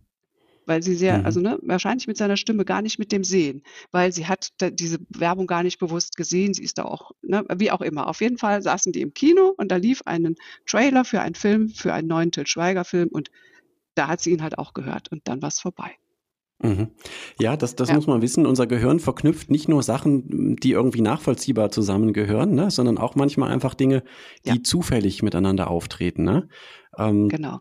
weil 0.66 0.82
sie 0.82 0.94
sehr, 0.94 1.18
mhm. 1.18 1.24
also 1.24 1.40
ne, 1.40 1.58
wahrscheinlich 1.62 2.06
mit 2.06 2.16
seiner 2.16 2.36
Stimme 2.36 2.64
gar 2.64 2.82
nicht 2.82 2.98
mit 2.98 3.12
dem 3.12 3.24
Sehen, 3.24 3.62
weil 3.92 4.12
sie 4.12 4.26
hat 4.26 4.50
diese 4.60 4.98
Werbung 5.08 5.46
gar 5.46 5.62
nicht 5.62 5.78
bewusst 5.78 6.16
gesehen. 6.16 6.54
Sie 6.54 6.62
ist 6.62 6.78
da 6.78 6.84
auch, 6.84 7.12
ne, 7.22 7.44
wie 7.56 7.70
auch 7.70 7.80
immer. 7.80 8.08
Auf 8.08 8.20
jeden 8.20 8.38
Fall 8.38 8.60
saßen 8.62 8.92
die 8.92 9.00
im 9.00 9.14
Kino 9.14 9.54
und 9.56 9.70
da 9.70 9.76
lief 9.76 10.02
ein 10.04 10.34
Trailer 10.66 11.04
für 11.04 11.20
einen 11.20 11.34
Film, 11.34 11.68
für 11.68 11.94
einen 11.94 12.08
neuen 12.08 12.32
Til 12.32 12.46
Schweiger-Film 12.46 13.08
und 13.10 13.30
da 13.94 14.08
hat 14.08 14.20
sie 14.20 14.32
ihn 14.32 14.42
halt 14.42 14.58
auch 14.58 14.74
gehört 14.74 15.10
und 15.10 15.26
dann 15.26 15.40
war 15.40 15.48
es 15.48 15.60
vorbei. 15.60 15.92
Mhm. 16.62 16.88
Ja, 17.38 17.56
das, 17.56 17.76
das 17.76 17.90
ja. 17.90 17.94
muss 17.94 18.06
man 18.06 18.22
wissen. 18.22 18.46
Unser 18.46 18.66
Gehirn 18.66 18.98
verknüpft 18.98 19.50
nicht 19.50 19.68
nur 19.68 19.82
Sachen, 19.82 20.56
die 20.56 20.72
irgendwie 20.72 21.02
nachvollziehbar 21.02 21.70
zusammengehören, 21.70 22.54
ne, 22.54 22.70
sondern 22.70 22.98
auch 22.98 23.14
manchmal 23.14 23.50
einfach 23.50 23.74
Dinge, 23.74 24.02
die 24.46 24.50
ja. 24.50 24.62
zufällig 24.62 25.22
miteinander 25.22 25.70
auftreten. 25.70 26.24
Ne? 26.24 26.48
Ähm, 26.96 27.28
genau. 27.28 27.60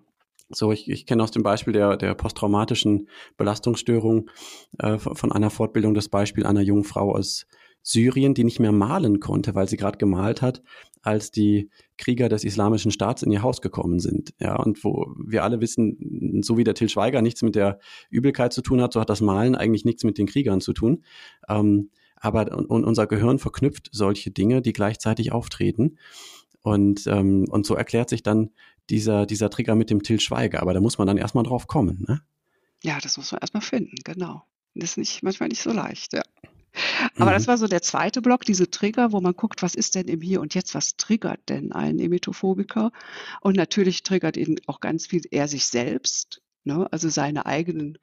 So, 0.49 0.71
ich, 0.71 0.89
ich 0.89 1.05
kenne 1.05 1.23
aus 1.23 1.31
dem 1.31 1.43
Beispiel 1.43 1.73
der, 1.73 1.97
der 1.97 2.13
posttraumatischen 2.13 3.09
Belastungsstörung 3.37 4.29
äh, 4.77 4.97
von 4.97 5.31
einer 5.31 5.49
Fortbildung 5.49 5.93
das 5.93 6.09
Beispiel 6.09 6.45
einer 6.45 6.61
jungen 6.61 6.83
Frau 6.83 7.15
aus 7.15 7.47
Syrien, 7.81 8.33
die 8.33 8.43
nicht 8.43 8.59
mehr 8.59 8.71
malen 8.71 9.19
konnte, 9.19 9.53
weil 9.53 9.69
sie 9.69 9.77
gerade 9.77 9.99
gemalt 9.99 10.41
hat, 10.41 10.63
als 11.03 11.29
die 11.29 11.69
Krieger 11.97 12.29
des 12.29 12.43
Islamischen 12.43 12.91
Staats 12.91 13.21
in 13.21 13.31
ihr 13.31 13.43
Haus 13.43 13.61
gekommen 13.61 13.99
sind. 13.99 14.33
Ja, 14.39 14.55
und 14.55 14.83
wo 14.83 15.13
wir 15.23 15.43
alle 15.43 15.61
wissen, 15.61 16.41
so 16.41 16.57
wie 16.57 16.63
der 16.63 16.73
Till 16.73 16.89
Schweiger 16.89 17.21
nichts 17.21 17.43
mit 17.43 17.55
der 17.55 17.79
Übelkeit 18.09 18.53
zu 18.53 18.63
tun 18.63 18.81
hat, 18.81 18.93
so 18.93 18.99
hat 18.99 19.09
das 19.09 19.21
Malen 19.21 19.55
eigentlich 19.55 19.85
nichts 19.85 20.03
mit 20.03 20.17
den 20.17 20.25
Kriegern 20.25 20.61
zu 20.61 20.73
tun. 20.73 21.03
Ähm, 21.47 21.91
aber 22.15 22.57
und 22.57 22.85
unser 22.85 23.05
Gehirn 23.05 23.37
verknüpft 23.37 23.89
solche 23.91 24.31
Dinge, 24.31 24.63
die 24.63 24.73
gleichzeitig 24.73 25.31
auftreten. 25.31 25.97
Und, 26.61 27.05
ähm, 27.05 27.45
und 27.49 27.67
so 27.67 27.75
erklärt 27.75 28.09
sich 28.09 28.23
dann 28.23 28.49
dieser, 28.89 29.25
dieser 29.25 29.49
Trigger 29.49 29.75
mit 29.75 29.89
dem 29.89 30.03
Till 30.03 30.19
Schweiger. 30.19 30.61
Aber 30.61 30.73
da 30.73 30.81
muss 30.81 30.97
man 30.97 31.07
dann 31.07 31.17
erstmal 31.17 31.43
drauf 31.43 31.67
kommen, 31.67 32.05
ne? 32.07 32.21
Ja, 32.83 32.99
das 32.99 33.17
muss 33.17 33.31
man 33.31 33.41
erstmal 33.41 33.61
finden, 33.61 33.95
genau. 34.03 34.43
Das 34.75 34.91
ist 34.91 34.97
nicht, 34.97 35.23
manchmal 35.23 35.49
nicht 35.49 35.61
so 35.61 35.71
leicht, 35.71 36.13
ja. 36.13 36.21
Aber 37.15 37.31
mhm. 37.31 37.35
das 37.35 37.47
war 37.47 37.57
so 37.57 37.67
der 37.67 37.81
zweite 37.81 38.21
Block, 38.21 38.43
diese 38.43 38.69
Trigger, 38.69 39.11
wo 39.11 39.21
man 39.21 39.33
guckt, 39.33 39.61
was 39.63 39.75
ist 39.75 39.95
denn 39.95 40.07
im 40.07 40.21
Hier 40.21 40.41
und 40.41 40.53
Jetzt, 40.53 40.75
was 40.75 40.97
triggert 40.97 41.39
denn 41.49 41.71
einen 41.71 41.99
Emetophobiker? 41.99 42.91
Und 43.41 43.55
natürlich 43.55 44.03
triggert 44.03 44.37
ihn 44.37 44.59
auch 44.67 44.81
ganz 44.81 45.07
viel 45.07 45.21
er 45.31 45.47
sich 45.47 45.65
selbst, 45.65 46.41
ne? 46.63 46.87
also 46.91 47.09
seine 47.09 47.45
eigenen 47.45 47.97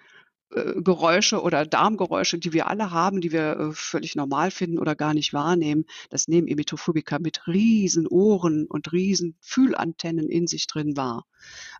Geräusche 0.52 1.42
oder 1.42 1.64
Darmgeräusche, 1.64 2.38
die 2.38 2.52
wir 2.52 2.66
alle 2.66 2.90
haben, 2.90 3.20
die 3.20 3.32
wir 3.32 3.58
äh, 3.58 3.72
völlig 3.72 4.16
normal 4.16 4.50
finden 4.50 4.78
oder 4.78 4.94
gar 4.94 5.14
nicht 5.14 5.32
wahrnehmen. 5.32 5.84
Das 6.10 6.28
nehmen 6.28 6.48
Emetophobiker 6.48 7.18
mit 7.18 7.46
riesen 7.46 8.06
Ohren 8.06 8.66
und 8.66 8.92
riesen 8.92 9.36
Fühlantennen 9.40 10.28
in 10.28 10.46
sich 10.46 10.66
drin 10.66 10.96
wahr. 10.96 11.24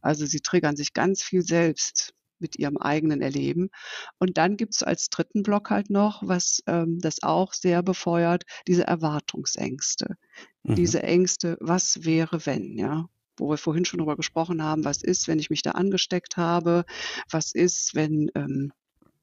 Also 0.01 0.27
sie 0.27 0.41
triggern 0.41 0.77
sich 0.77 0.95
ganz 0.95 1.23
viel 1.23 1.43
selbst 1.43 2.15
mit 2.39 2.59
ihrem 2.59 2.77
eigenen 2.77 3.23
Erleben. 3.23 3.71
Und 4.19 4.37
dann 4.37 4.57
gibt 4.57 4.75
es 4.75 4.83
als 4.83 5.09
dritten 5.09 5.43
Block 5.43 5.71
halt 5.71 5.91
noch, 5.91 6.23
was 6.27 6.63
ähm, 6.67 6.99
das 6.99 7.23
auch 7.23 7.55
sehr 7.55 7.83
befeuert, 7.83 8.45
diese 8.67 8.87
Erwartungsängste. 8.87 10.17
Mhm. 10.65 10.75
Diese 10.75 11.03
Ängste, 11.03 11.57
was 11.61 12.05
wäre, 12.05 12.45
wenn, 12.45 12.77
ja? 12.77 13.09
Wo 13.43 13.51
wir 13.51 13.59
vorhin 13.59 13.85
schon 13.85 13.99
darüber 13.99 14.17
gesprochen 14.17 14.63
haben, 14.63 14.85
was 14.85 15.03
ist, 15.03 15.27
wenn 15.27 15.41
ich 15.41 15.51
mich 15.51 15.63
da 15.63 15.73
angesteckt 15.73 16.37
habe, 16.37 16.85
was 17.29 17.53
ist, 17.53 17.97
wenn 17.97 18.31
ähm, 18.37 18.73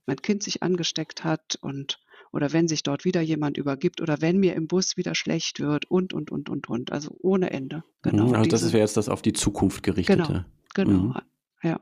mein 0.06 0.18
Kind 0.18 0.44
sich 0.44 0.62
angesteckt 0.62 1.24
hat 1.24 1.58
und 1.62 2.00
oder 2.32 2.52
wenn 2.52 2.68
sich 2.68 2.84
dort 2.84 3.06
wieder 3.06 3.22
jemand 3.22 3.58
übergibt 3.58 4.02
oder 4.02 4.22
wenn 4.22 4.38
mir 4.38 4.56
im 4.56 4.68
Bus 4.68 4.98
wieder 4.98 5.16
schlecht 5.16 5.60
wird 5.62 5.86
und, 5.86 6.14
und, 6.14 6.32
und, 6.32 6.50
und, 6.50 6.70
und. 6.70 6.92
Also 6.92 7.16
ohne 7.22 7.50
Ende. 7.52 7.84
Genau. 8.04 8.34
Also 8.34 8.44
diese, 8.44 8.66
das 8.66 8.74
wäre 8.74 8.82
jetzt 8.82 8.98
das 8.98 9.10
auf 9.10 9.22
die 9.22 9.34
Zukunft 9.34 9.84
gerichtete. 9.84 10.46
Genau, 10.76 10.92
genau. 10.92 11.04
Mhm. 11.04 11.16
Ja. 11.64 11.80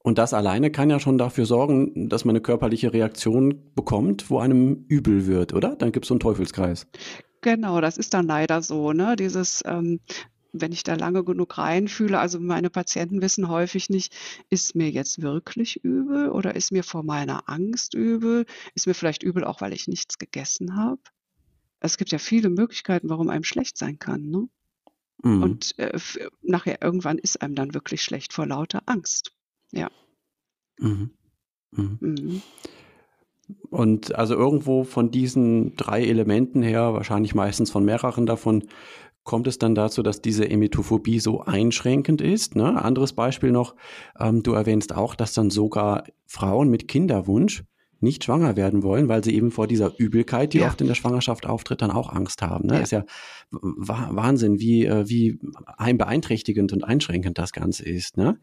Und 0.00 0.18
das 0.18 0.34
alleine 0.34 0.70
kann 0.70 0.90
ja 0.90 1.00
schon 1.00 1.18
dafür 1.18 1.46
sorgen, 1.46 2.08
dass 2.08 2.24
man 2.24 2.34
eine 2.34 2.42
körperliche 2.42 2.92
Reaktion 2.92 3.72
bekommt, 3.74 4.28
wo 4.28 4.38
einem 4.38 4.84
übel 4.88 5.26
wird, 5.26 5.54
oder? 5.54 5.76
Dann 5.76 5.92
gibt 5.92 6.04
es 6.04 6.08
so 6.08 6.14
einen 6.14 6.20
Teufelskreis. 6.20 6.86
Genau, 7.40 7.80
das 7.80 7.96
ist 7.96 8.12
dann 8.12 8.26
leider 8.26 8.60
so, 8.60 8.92
ne? 8.92 9.16
Dieses, 9.16 9.62
ähm, 9.66 10.00
wenn 10.60 10.72
ich 10.72 10.82
da 10.82 10.94
lange 10.94 11.24
genug 11.24 11.58
reinfühle, 11.58 12.18
also 12.18 12.40
meine 12.40 12.70
Patienten 12.70 13.22
wissen 13.22 13.48
häufig 13.48 13.90
nicht, 13.90 14.14
ist 14.50 14.74
mir 14.74 14.90
jetzt 14.90 15.22
wirklich 15.22 15.84
übel 15.84 16.30
oder 16.30 16.54
ist 16.54 16.72
mir 16.72 16.82
vor 16.82 17.02
meiner 17.02 17.48
Angst 17.48 17.94
übel? 17.94 18.46
Ist 18.74 18.86
mir 18.86 18.94
vielleicht 18.94 19.22
übel 19.22 19.44
auch, 19.44 19.60
weil 19.60 19.72
ich 19.72 19.88
nichts 19.88 20.18
gegessen 20.18 20.76
habe? 20.76 21.00
Es 21.80 21.98
gibt 21.98 22.10
ja 22.12 22.18
viele 22.18 22.48
Möglichkeiten, 22.48 23.08
warum 23.10 23.28
einem 23.28 23.44
schlecht 23.44 23.76
sein 23.76 23.98
kann, 23.98 24.30
ne? 24.30 24.48
Mhm. 25.22 25.42
Und 25.42 25.78
äh, 25.78 25.98
nachher 26.42 26.82
irgendwann 26.82 27.18
ist 27.18 27.42
einem 27.42 27.54
dann 27.54 27.74
wirklich 27.74 28.02
schlecht 28.02 28.32
vor 28.32 28.46
lauter 28.46 28.82
Angst. 28.86 29.32
Ja. 29.72 29.90
Mhm. 30.78 31.10
Mhm. 31.72 31.98
Mhm. 32.00 32.42
Und 33.70 34.14
also 34.14 34.34
irgendwo 34.34 34.84
von 34.84 35.10
diesen 35.10 35.76
drei 35.76 36.04
Elementen 36.04 36.62
her, 36.62 36.94
wahrscheinlich 36.94 37.34
meistens 37.34 37.70
von 37.70 37.84
mehreren 37.84 38.26
davon, 38.26 38.64
kommt 39.26 39.46
es 39.48 39.58
dann 39.58 39.74
dazu, 39.74 40.02
dass 40.02 40.22
diese 40.22 40.48
Emetophobie 40.48 41.18
so 41.18 41.42
einschränkend 41.42 42.22
ist. 42.22 42.56
Ne? 42.56 42.82
Anderes 42.82 43.12
Beispiel 43.12 43.50
noch, 43.50 43.74
ähm, 44.18 44.42
du 44.42 44.52
erwähnst 44.52 44.94
auch, 44.94 45.14
dass 45.14 45.34
dann 45.34 45.50
sogar 45.50 46.04
Frauen 46.26 46.70
mit 46.70 46.88
Kinderwunsch 46.88 47.64
nicht 47.98 48.24
schwanger 48.24 48.56
werden 48.56 48.82
wollen, 48.82 49.08
weil 49.08 49.24
sie 49.24 49.34
eben 49.34 49.50
vor 49.50 49.66
dieser 49.66 49.98
Übelkeit, 49.98 50.52
die 50.52 50.58
ja. 50.58 50.68
oft 50.68 50.80
in 50.80 50.86
der 50.86 50.94
Schwangerschaft 50.94 51.44
auftritt, 51.44 51.82
dann 51.82 51.90
auch 51.90 52.12
Angst 52.12 52.40
haben. 52.40 52.68
Ne? 52.68 52.74
Ja. 52.74 52.80
Ist 52.80 52.92
ja 52.92 53.04
Wahnsinn, 53.50 54.60
wie, 54.60 54.84
äh, 54.84 55.08
wie 55.08 55.38
beeinträchtigend 55.78 56.72
und 56.72 56.84
einschränkend 56.84 57.36
das 57.36 57.52
Ganze 57.52 57.84
ist. 57.84 58.16
Ne? 58.16 58.38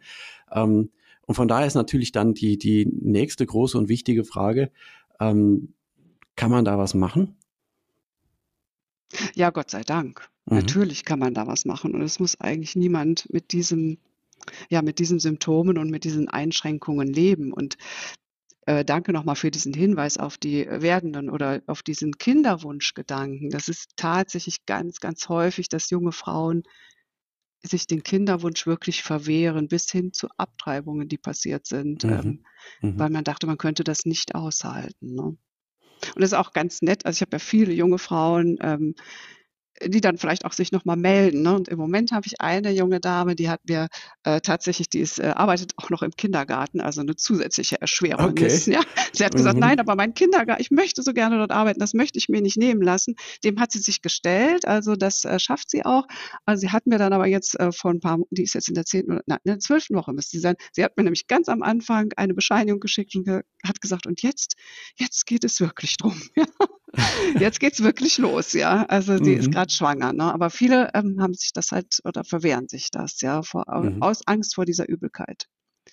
Ähm, 0.52 0.90
und 1.26 1.36
von 1.36 1.48
daher 1.48 1.66
ist 1.66 1.76
natürlich 1.76 2.12
dann 2.12 2.34
die, 2.34 2.58
die 2.58 2.86
nächste 2.86 3.46
große 3.46 3.78
und 3.78 3.88
wichtige 3.88 4.26
Frage, 4.26 4.70
ähm, 5.20 5.74
kann 6.36 6.52
man 6.52 6.66
da 6.66 6.78
was 6.78 6.94
machen? 6.94 7.38
Ja, 9.34 9.52
Gott 9.52 9.70
sei 9.70 9.84
Dank. 9.84 10.33
Mhm. 10.46 10.58
Natürlich 10.58 11.06
kann 11.06 11.20
man 11.20 11.34
da 11.34 11.48
was 11.48 11.66
machen. 11.66 11.94
Und 11.96 12.02
es 12.02 12.20
muss 12.20 12.40
eigentlich 12.40 12.76
niemand 12.76 13.32
mit 13.32 13.52
diesem, 13.52 13.98
ja, 14.70 14.82
mit 14.82 15.00
diesen 15.00 15.20
Symptomen 15.20 15.78
und 15.78 15.90
mit 15.90 16.04
diesen 16.04 16.30
Einschränkungen 16.30 17.08
leben. 17.08 17.54
Und 17.54 17.78
äh, 18.66 18.86
danke 18.86 19.12
nochmal 19.12 19.36
für 19.36 19.52
diesen 19.52 19.74
Hinweis 19.74 20.18
auf 20.18 20.38
die 20.38 20.66
werdenden 20.70 21.30
oder 21.30 21.62
auf 21.68 21.84
diesen 21.84 22.18
Kinderwunschgedanken. 22.18 23.50
Das 23.50 23.68
ist 23.68 23.92
tatsächlich 23.96 24.66
ganz, 24.66 25.00
ganz 25.00 25.28
häufig, 25.30 25.70
dass 25.70 25.90
junge 25.90 26.12
Frauen 26.12 26.64
sich 27.62 27.88
den 27.88 28.04
Kinderwunsch 28.04 28.68
wirklich 28.68 29.04
verwehren, 29.04 29.70
bis 29.70 29.90
hin 29.90 30.12
zu 30.12 30.28
Abtreibungen, 30.38 31.08
die 31.08 31.18
passiert 31.18 31.66
sind, 31.66 32.04
mhm. 32.04 32.12
Ähm, 32.12 32.46
mhm. 32.82 33.00
weil 33.00 33.10
man 33.10 33.24
dachte, 33.24 33.48
man 33.48 33.58
könnte 33.58 33.84
das 33.84 34.06
nicht 34.06 34.36
aushalten. 34.36 35.16
Ne? 35.16 35.24
Und 35.24 36.22
das 36.22 36.32
ist 36.32 36.38
auch 36.38 36.52
ganz 36.52 36.82
nett. 36.82 37.06
Also 37.06 37.18
ich 37.18 37.22
habe 37.22 37.36
ja 37.36 37.40
viele 37.40 37.74
junge 37.74 37.98
Frauen, 37.98 38.58
ähm, 38.62 38.96
die 39.82 40.02
dann 40.02 40.18
vielleicht 40.18 40.46
auch 40.46 40.54
sich 40.54 40.72
nochmal 40.72 40.98
melden. 40.98 41.42
Ne? 41.42 41.56
Und 41.56 41.68
im 41.68 41.78
Moment 41.78 42.12
habe 42.12 42.28
ich 42.28 42.40
eine 42.40 42.72
junge 42.72 43.00
Dame, 43.00 43.36
die 43.36 43.50
hat 43.50 43.62
mir 43.68 43.88
äh, 44.24 44.42
tatsächlich, 44.42 44.90
die 44.90 45.00
ist, 45.00 45.20
äh, 45.20 45.34
arbeitet 45.36 45.74
auch 45.78 45.90
noch 45.90 46.04
im 46.04 46.12
Kindergarten, 46.12 46.80
also 46.82 47.02
eine 47.02 47.16
zusätzliche 47.16 47.82
Erschwerung. 47.82 48.32
Okay. 48.32 48.48
Ist, 48.48 48.68
ja? 48.68 48.82
Sie 49.12 49.26
hat 49.26 49.34
gesagt, 49.34 49.56
mhm. 49.56 49.62
nein, 49.62 49.80
aber 49.80 49.96
mein 49.96 50.14
Kindergarten, 50.14 50.62
ich 50.62 50.72
möchte 50.72 51.02
so 51.02 51.14
gerne 51.14 51.38
dort 51.38 51.52
arbeiten, 51.52 51.80
das 51.80 51.94
möchte 51.94 52.18
ich 52.18 52.30
mir 52.30 52.42
nicht 52.42 52.58
nehmen 52.58 52.82
lassen. 52.82 53.16
Dem 53.44 53.60
hat 53.60 53.72
sie 53.72 53.80
sich 53.80 54.02
gestellt, 54.02 54.68
also 54.68 54.96
das 54.96 55.26
äh, 55.26 55.40
schafft 55.40 55.70
sie 55.70 55.86
auch. 55.86 56.06
Also 56.46 56.62
sie 56.62 56.72
hat 56.72 56.86
mir 56.86 56.98
dann 56.98 57.14
aber 57.14 57.28
jetzt 57.28 57.60
äh, 57.60 57.72
vor 57.72 57.92
ein 57.92 58.00
paar, 58.00 58.20
die 58.30 58.44
ist 58.44 58.54
jetzt 58.54 58.70
in 58.70 58.76
der 58.76 58.86
zehnten, 58.86 59.20
nein, 59.26 59.40
in 59.44 59.52
der 59.52 59.60
zwölften 59.60 59.96
Woche 59.96 60.14
müsste 60.14 60.38
sie 60.38 60.42
sein. 60.42 60.56
Sie 60.72 60.84
hat 60.84 60.98
mir 60.98 61.04
nämlich 61.04 61.28
ganz 61.28 61.50
am 61.50 61.64
Anfang 61.64 62.12
eine 62.16 62.34
Bescheinigung 62.34 62.80
geschickt 62.80 63.16
und 63.16 63.26
ge 63.26 63.42
hat 63.66 63.82
gesagt, 63.82 64.08
und 64.08 64.22
jetzt, 64.22 64.56
jetzt 64.98 65.26
geht 65.26 65.44
es 65.44 65.60
wirklich 65.60 65.98
drum. 65.98 66.22
jetzt 67.40 67.60
geht's 67.60 67.82
wirklich 67.82 68.18
los, 68.18 68.54
ja. 68.54 68.86
Also 68.86 69.18
sie 69.18 69.32
mhm. 69.32 69.40
ist 69.40 69.52
gerade 69.52 69.72
schwanger, 69.72 70.14
ne? 70.14 70.34
Aber 70.34 70.50
viele 70.50 70.92
ähm, 70.94 71.20
haben 71.20 71.34
sich 71.34 71.52
das 71.54 71.72
halt 71.72 72.00
oder 72.04 72.24
verwehren 72.24 72.68
sich 72.68 72.92
das, 72.92 73.22
ja, 73.22 73.42
vor, 73.42 73.66
mhm. 73.68 74.02
aus 74.02 74.28
Angst 74.28 74.56
vor 74.56 74.66
dieser 74.66 74.88
Übelkeit. 74.88 75.48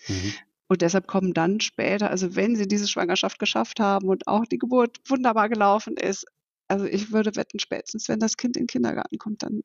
Mhm. 0.08 0.34
Und 0.68 0.82
deshalb 0.82 1.06
kommen 1.06 1.34
dann 1.34 1.60
später, 1.60 2.10
also 2.10 2.36
wenn 2.36 2.54
sie 2.54 2.68
diese 2.68 2.86
Schwangerschaft 2.86 3.38
geschafft 3.38 3.80
haben 3.80 4.08
und 4.08 4.28
auch 4.28 4.44
die 4.44 4.58
Geburt 4.58 4.98
wunderbar 5.08 5.48
gelaufen 5.48 5.96
ist, 5.96 6.26
also 6.68 6.84
ich 6.84 7.10
würde 7.10 7.34
wetten, 7.34 7.58
spätestens 7.58 8.08
wenn 8.08 8.20
das 8.20 8.36
Kind 8.36 8.56
in 8.56 8.62
den 8.62 8.68
Kindergarten 8.68 9.18
kommt, 9.18 9.42
dann 9.42 9.62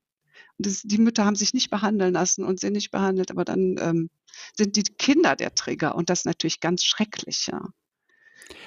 das, 0.58 0.82
die 0.84 0.98
Mütter 0.98 1.26
haben 1.26 1.36
sich 1.36 1.54
nicht 1.54 1.70
behandeln 1.70 2.14
lassen 2.14 2.44
und 2.44 2.60
sind 2.60 2.74
nicht 2.74 2.92
behandelt, 2.92 3.30
aber 3.30 3.46
dann 3.46 3.76
ähm, 3.80 4.10
sind 4.56 4.76
die 4.76 4.84
Kinder 4.84 5.36
der 5.36 5.54
Trigger 5.54 5.96
und 5.96 6.10
das 6.10 6.22
ist 6.22 6.26
natürlich 6.26 6.60
ganz 6.60 6.84
schrecklich, 6.84 7.48
ja. 7.52 7.62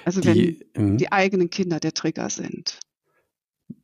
Also 0.05 0.23
wenn 0.23 0.33
die, 0.33 0.65
ähm, 0.75 0.97
die 0.97 1.11
eigenen 1.11 1.49
Kinder 1.49 1.79
der 1.79 1.93
Trigger 1.93 2.29
sind. 2.29 2.79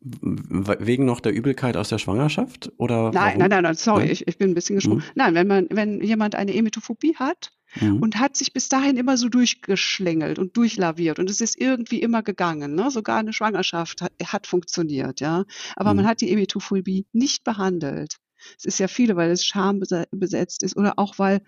Wegen 0.02 1.06
noch 1.06 1.20
der 1.20 1.34
Übelkeit 1.34 1.78
aus 1.78 1.90
der 1.90 2.00
Schwangerschaft? 2.00 2.72
Oder 2.78 3.12
nein, 3.12 3.38
nein, 3.38 3.50
nein, 3.50 3.64
nein, 3.64 3.76
sorry, 3.76 4.06
ich, 4.06 4.28
ich 4.28 4.38
bin 4.38 4.52
ein 4.52 4.54
bisschen 4.56 4.76
gesprungen. 4.76 5.00
Mhm. 5.00 5.12
Nein, 5.16 5.36
wenn 5.36 5.48
man, 5.48 5.68
wenn 5.70 6.02
jemand 6.02 6.36
eine 6.36 6.54
Emetophobie 6.56 7.16
hat 7.16 7.52
mhm. 7.80 8.02
und 8.02 8.20
hat 8.20 8.36
sich 8.36 8.54
bis 8.54 8.70
dahin 8.70 8.98
immer 8.98 9.18
so 9.18 9.30
durchgeschlängelt 9.30 10.40
und 10.40 10.58
durchlaviert 10.58 11.20
und 11.20 11.30
es 11.30 11.42
ist 11.42 11.60
irgendwie 11.60 12.02
immer 12.02 12.24
gegangen, 12.24 12.76
ne? 12.76 12.90
sogar 12.90 13.18
eine 13.20 13.34
Schwangerschaft 13.34 14.02
hat, 14.02 14.14
hat 14.24 14.48
funktioniert, 14.48 15.22
ja. 15.22 15.46
Aber 15.76 15.92
mhm. 15.92 15.98
man 15.98 16.08
hat 16.08 16.22
die 16.22 16.32
Emetophobie 16.32 17.06
nicht 17.14 17.44
behandelt. 17.44 18.18
Es 18.58 18.66
ist 18.66 18.80
ja 18.80 18.88
viele, 18.88 19.16
weil 19.16 19.32
es 19.32 19.46
Scham 19.46 19.82
besetzt 20.12 20.64
ist 20.64 20.78
oder 20.78 20.98
auch 20.98 21.18
weil 21.18 21.42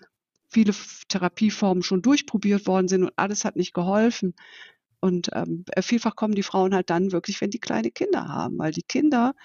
viele 0.49 0.73
Therapieformen 1.09 1.83
schon 1.83 2.01
durchprobiert 2.01 2.67
worden 2.67 2.87
sind 2.87 3.03
und 3.03 3.13
alles 3.15 3.45
hat 3.45 3.55
nicht 3.55 3.73
geholfen. 3.73 4.33
Und 4.99 5.29
ähm, 5.33 5.65
äh, 5.71 5.81
vielfach 5.81 6.15
kommen 6.15 6.35
die 6.35 6.43
Frauen 6.43 6.73
halt 6.73 6.89
dann 6.89 7.11
wirklich, 7.11 7.39
wenn 7.41 7.51
die 7.51 7.59
kleine 7.59 7.91
Kinder 7.91 8.27
haben, 8.27 8.57
weil 8.57 8.71
die 8.71 8.83
Kinder, 8.83 9.35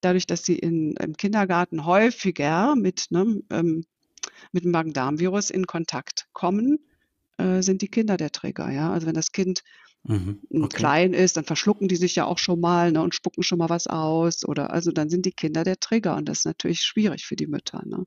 dadurch, 0.00 0.26
dass 0.26 0.44
sie 0.44 0.58
in, 0.58 0.94
im 0.96 1.16
Kindergarten 1.16 1.84
häufiger 1.84 2.76
mit, 2.76 3.06
ne, 3.10 3.42
ähm, 3.50 3.84
mit 4.52 4.64
dem 4.64 4.70
Magen-Darm-Virus 4.70 5.50
in 5.50 5.66
Kontakt 5.66 6.28
kommen, 6.32 6.78
äh, 7.38 7.62
sind 7.62 7.82
die 7.82 7.88
Kinder 7.88 8.16
der 8.16 8.30
Träger. 8.30 8.70
Ja? 8.70 8.92
Also 8.92 9.06
wenn 9.06 9.14
das 9.14 9.32
Kind 9.32 9.62
mhm, 10.04 10.40
okay. 10.50 10.76
klein 10.76 11.14
ist, 11.14 11.36
dann 11.36 11.44
verschlucken 11.44 11.88
die 11.88 11.96
sich 11.96 12.14
ja 12.14 12.24
auch 12.24 12.38
schon 12.38 12.60
mal 12.60 12.92
ne, 12.92 13.02
und 13.02 13.14
spucken 13.14 13.42
schon 13.42 13.58
mal 13.58 13.70
was 13.70 13.88
aus. 13.88 14.44
Oder 14.46 14.70
also 14.72 14.92
dann 14.92 15.10
sind 15.10 15.26
die 15.26 15.32
Kinder 15.32 15.64
der 15.64 15.80
Trigger 15.80 16.16
und 16.16 16.28
das 16.28 16.40
ist 16.40 16.46
natürlich 16.46 16.82
schwierig 16.82 17.24
für 17.26 17.36
die 17.36 17.48
Mütter. 17.48 17.82
Ne? 17.84 18.04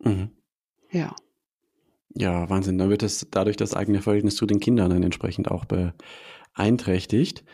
Mhm. 0.00 0.30
Ja. 0.90 1.14
Ja, 2.14 2.48
Wahnsinn. 2.48 2.78
Dann 2.78 2.90
wird 2.90 3.02
es 3.02 3.26
dadurch 3.30 3.56
das 3.56 3.74
eigene 3.74 4.02
Verhältnis 4.02 4.36
zu 4.36 4.46
den 4.46 4.60
Kindern 4.60 4.90
dann 4.90 5.02
entsprechend 5.02 5.50
auch 5.50 5.64
beeinträchtigt. 5.64 7.44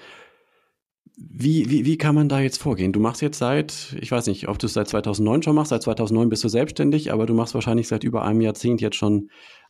Wie, 1.17 1.69
wie, 1.69 1.85
wie 1.85 1.99
kann 1.99 2.15
man 2.15 2.29
da 2.29 2.41
jetzt 2.41 2.61
vorgehen? 2.61 2.93
Du 2.93 3.01
machst 3.01 3.21
jetzt 3.23 3.39
seit, 3.39 3.95
ich 4.01 4.11
weiß 4.11 4.27
nicht, 4.27 4.49
ob 4.49 4.59
du 4.59 4.67
es 4.67 4.73
seit 4.73 4.89
2009 4.89 5.43
schon 5.43 5.55
machst, 5.55 5.71
seit 5.71 5.83
2009 5.83 6.29
bist 6.31 6.43
du 6.43 6.49
selbstständig, 6.49 7.13
aber 7.13 7.27
du 7.27 7.35
machst 7.35 7.55
wahrscheinlich 7.55 7.89
seit 7.89 8.03
über 8.03 8.25
einem 8.25 8.41
Jahrzehnt 8.41 8.81
jetzt 8.81 8.97
schon 8.97 9.29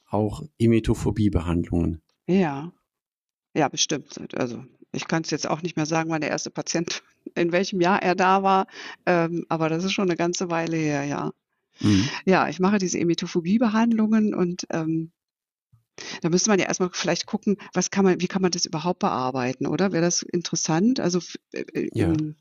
auch 0.09 0.43
Emetophobie-Behandlungen. 0.59 2.01
Ja, 2.27 2.73
ja, 3.55 3.69
bestimmt. 3.69 4.19
Also 4.35 4.65
ich 4.93 5.09
kann 5.09 5.23
es 5.23 5.31
jetzt 5.31 5.49
auch 5.49 5.63
nicht 5.63 5.77
mehr 5.77 5.87
sagen, 5.87 6.11
wann 6.11 6.21
der 6.21 6.31
erste 6.31 6.51
Patient, 6.51 7.03
in 7.35 7.51
welchem 7.51 7.81
Jahr 7.81 8.03
er 8.03 8.15
da 8.15 8.43
war, 8.43 8.67
ähm, 9.07 9.45
aber 9.49 9.69
das 9.69 9.85
ist 9.85 9.93
schon 9.93 10.09
eine 10.09 10.17
ganze 10.17 10.51
Weile 10.51 10.77
her, 10.77 11.05
ja. 11.05 11.33
Mhm. 11.83 12.09
Ja, 12.27 12.49
ich 12.49 12.61
mache 12.61 12.79
diese 12.79 12.99
Emetophobie-Behandlungen 12.99 14.35
und 14.35 14.67
ähm, 14.71 15.13
da 16.23 16.29
müsste 16.31 16.51
man 16.51 16.59
ja 16.59 16.67
erstmal 16.67 16.91
vielleicht 16.93 17.27
gucken, 17.27 17.57
was 17.75 17.91
kann 17.91 18.05
man, 18.05 18.21
wie 18.21 18.29
kann 18.29 18.43
man 18.43 18.51
das 18.51 18.65
überhaupt 18.65 19.01
bearbeiten, 19.01 19.67
oder? 19.67 19.93
Wäre 19.93 20.03
das 20.03 20.23
interessant? 20.23 21.01
Also, 21.01 21.21
äh, 21.53 21.61
äh, 21.75 21.91
Ja. 21.93 22.13
ähm, 22.13 22.37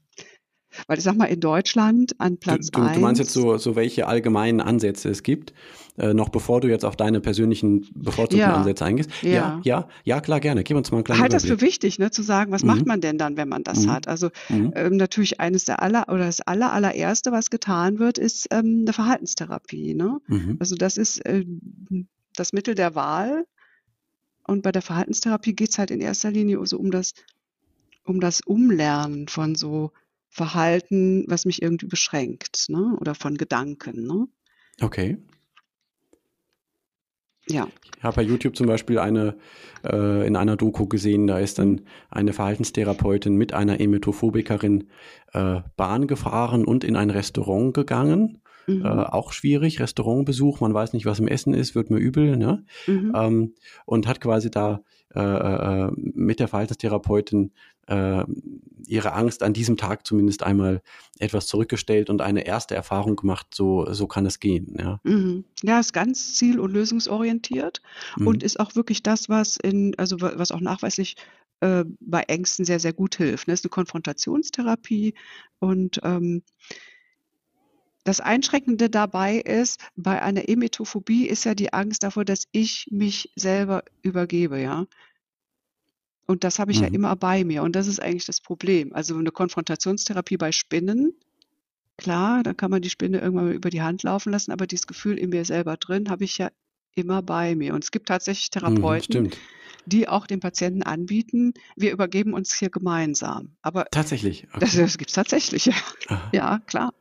weil 0.87 0.97
ich 0.97 1.03
sag 1.03 1.15
mal, 1.15 1.25
in 1.25 1.39
Deutschland 1.39 2.19
an 2.19 2.33
Du, 2.33 2.37
Platz 2.37 2.71
du, 2.71 2.81
du 2.81 2.99
meinst 2.99 3.19
jetzt 3.19 3.35
eins, 3.37 3.43
so, 3.43 3.57
so 3.57 3.75
welche 3.75 4.07
allgemeinen 4.07 4.61
Ansätze 4.61 5.09
es 5.09 5.23
gibt, 5.23 5.53
äh, 5.97 6.13
noch 6.13 6.29
bevor 6.29 6.61
du 6.61 6.67
jetzt 6.69 6.85
auf 6.85 6.95
deine 6.95 7.19
persönlichen 7.19 7.87
bevorzugten 7.95 8.49
ja, 8.49 8.55
Ansätze 8.55 8.85
eingehst? 8.85 9.09
Ja, 9.21 9.31
ja. 9.31 9.61
ja, 9.63 9.87
ja, 10.03 10.21
klar, 10.21 10.39
gerne. 10.39 10.63
Gib 10.63 10.77
uns 10.77 10.91
mal 10.91 10.97
einen 10.97 11.03
kleinen 11.03 11.21
Halt 11.21 11.33
das 11.33 11.43
für 11.43 11.49
Überblick. 11.49 11.69
wichtig, 11.69 11.99
ne, 11.99 12.11
zu 12.11 12.23
sagen, 12.23 12.51
was 12.51 12.63
macht 12.63 12.81
Mhm. 12.81 12.87
man 12.87 13.01
denn 13.01 13.17
dann, 13.17 13.37
wenn 13.37 13.49
man 13.49 13.63
das 13.63 13.85
Mhm. 13.85 13.91
hat? 13.91 14.07
Also 14.07 14.29
Mhm. 14.49 14.71
ähm, 14.75 14.97
natürlich 14.97 15.39
eines 15.39 15.65
der 15.65 15.81
aller 15.81 16.07
oder 16.09 16.25
das 16.25 16.41
aller 16.41 16.71
allererste, 16.71 17.31
was 17.31 17.49
getan 17.49 17.99
wird, 17.99 18.17
ist 18.17 18.47
ähm, 18.51 18.79
eine 18.83 18.93
Verhaltenstherapie. 18.93 19.93
Ne? 19.93 20.19
Mhm. 20.27 20.57
Also 20.59 20.75
das 20.75 20.97
ist 20.97 21.25
äh, 21.25 21.45
das 22.35 22.53
Mittel 22.53 22.75
der 22.75 22.95
Wahl. 22.95 23.45
Und 24.47 24.63
bei 24.63 24.71
der 24.71 24.81
Verhaltenstherapie 24.81 25.53
geht 25.53 25.69
es 25.69 25.77
halt 25.77 25.91
in 25.91 26.01
erster 26.01 26.31
Linie 26.31 26.65
so 26.65 26.77
um 26.79 26.91
das, 26.91 27.13
um 28.03 28.19
das 28.19 28.41
Umlernen 28.41 29.27
von 29.27 29.55
so 29.55 29.91
Verhalten, 30.31 31.25
was 31.27 31.45
mich 31.45 31.61
irgendwie 31.61 31.87
beschränkt, 31.87 32.65
ne? 32.69 32.97
Oder 32.99 33.15
von 33.15 33.37
Gedanken, 33.37 34.07
ne? 34.07 34.27
Okay. 34.81 35.17
Ja. 37.49 37.67
Ich 37.97 38.03
habe 38.03 38.15
bei 38.15 38.21
YouTube 38.21 38.55
zum 38.55 38.67
Beispiel 38.67 38.97
eine 38.97 39.35
äh, 39.83 40.25
in 40.25 40.35
einer 40.35 40.55
Doku 40.55 40.87
gesehen, 40.87 41.27
da 41.27 41.37
ist 41.37 41.59
dann 41.59 41.81
eine 42.09 42.33
Verhaltenstherapeutin 42.33 43.35
mit 43.35 43.53
einer 43.53 43.79
Emetophobikerin 43.79 44.89
äh, 45.33 45.61
Bahn 45.75 46.07
gefahren 46.07 46.65
und 46.65 46.83
in 46.83 46.95
ein 46.95 47.09
Restaurant 47.09 47.73
gegangen. 47.73 48.37
Äh, 48.67 48.73
Mhm. 48.73 48.83
auch 48.83 49.33
schwierig, 49.33 49.79
Restaurantbesuch, 49.79 50.61
man 50.61 50.73
weiß 50.73 50.93
nicht, 50.93 51.07
was 51.07 51.19
im 51.19 51.27
Essen 51.27 51.55
ist, 51.55 51.73
wird 51.73 51.89
mir 51.89 51.97
übel, 51.97 52.37
ne? 52.37 52.63
Mhm. 52.85 53.11
Ähm, 53.15 53.53
und 53.85 54.07
hat 54.07 54.21
quasi 54.21 54.51
da 54.51 54.81
äh, 55.13 55.19
äh, 55.19 55.91
mit 55.95 56.39
der 56.39 56.47
Verhaltenstherapeutin 56.47 57.51
äh, 57.87 58.23
ihre 58.85 59.13
Angst 59.13 59.43
an 59.43 59.53
diesem 59.53 59.77
Tag 59.77 60.05
zumindest 60.05 60.43
einmal 60.43 60.81
etwas 61.19 61.47
zurückgestellt 61.47 62.09
und 62.09 62.21
eine 62.21 62.45
erste 62.45 62.75
Erfahrung 62.75 63.15
gemacht, 63.15 63.47
so, 63.53 63.91
so 63.93 64.07
kann 64.07 64.25
es 64.25 64.39
gehen, 64.39 64.75
ja. 64.79 64.99
Mhm. 65.03 65.45
Ja, 65.63 65.79
ist 65.79 65.93
ganz 65.93 66.35
ziel- 66.35 66.59
und 66.59 66.71
lösungsorientiert 66.71 67.81
und 68.23 68.41
Mhm. 68.41 68.45
ist 68.45 68.59
auch 68.59 68.75
wirklich 68.75 69.01
das, 69.03 69.29
was 69.29 69.57
in, 69.57 69.93
also 69.97 70.21
wa- 70.21 70.33
was 70.35 70.51
auch 70.51 70.59
nachweislich 70.61 71.15
äh, 71.61 71.85
bei 71.99 72.21
Ängsten 72.23 72.65
sehr, 72.65 72.79
sehr 72.79 72.93
gut 72.93 73.15
hilft. 73.15 73.47
Ne? 73.47 73.53
Ist 73.53 73.65
eine 73.65 73.69
Konfrontationstherapie 73.69 75.13
und 75.59 75.99
ähm, 76.03 76.43
das 78.03 78.19
Einschränkende 78.19 78.89
dabei 78.89 79.37
ist, 79.37 79.79
bei 79.95 80.21
einer 80.21 80.49
Emetophobie 80.49 81.27
ist 81.27 81.43
ja 81.45 81.53
die 81.53 81.71
Angst 81.73 82.03
davor, 82.03 82.25
dass 82.25 82.47
ich 82.51 82.87
mich 82.91 83.31
selber 83.35 83.83
übergebe, 84.01 84.59
ja. 84.59 84.85
Und 86.31 86.43
das 86.43 86.59
habe 86.59 86.71
ich 86.71 86.79
ja 86.79 86.87
Mhm. 86.87 86.95
immer 86.95 87.15
bei 87.15 87.43
mir. 87.43 87.61
Und 87.63 87.75
das 87.75 87.87
ist 87.87 88.01
eigentlich 88.01 88.25
das 88.25 88.41
Problem. 88.41 88.93
Also 88.93 89.15
eine 89.17 89.31
Konfrontationstherapie 89.31 90.37
bei 90.37 90.51
Spinnen, 90.51 91.13
klar, 91.97 92.41
da 92.43 92.53
kann 92.53 92.71
man 92.71 92.81
die 92.81 92.89
Spinne 92.89 93.19
irgendwann 93.19 93.45
mal 93.45 93.53
über 93.53 93.69
die 93.69 93.81
Hand 93.81 94.03
laufen 94.03 94.31
lassen, 94.31 94.51
aber 94.51 94.65
dieses 94.67 94.87
Gefühl 94.87 95.17
in 95.19 95.29
mir 95.29 95.45
selber 95.45 95.77
drin 95.77 96.09
habe 96.09 96.23
ich 96.23 96.37
ja 96.37 96.49
immer 96.95 97.21
bei 97.21 97.55
mir. 97.55 97.73
Und 97.73 97.83
es 97.83 97.91
gibt 97.91 98.07
tatsächlich 98.07 98.47
Mhm, 98.47 98.59
Therapeuten, 98.59 99.03
stimmt. 99.03 99.37
die 99.85 100.07
auch 100.07 100.25
den 100.27 100.39
Patienten 100.39 100.83
anbieten, 100.83 101.53
wir 101.75 101.91
übergeben 101.91 102.33
uns 102.33 102.53
hier 102.53 102.69
gemeinsam. 102.69 103.55
Aber 103.61 103.85
Tatsächlich. 103.91 104.47
das, 104.59 104.71
Okay. 104.71 104.81
das 104.81 104.97
gibt 104.97 105.09
es 105.11 105.15
tatsächlich, 105.15 105.65
ja. 105.65 105.73
Aha. 106.07 106.29
Ja, 106.33 106.59
klar. 106.65 106.93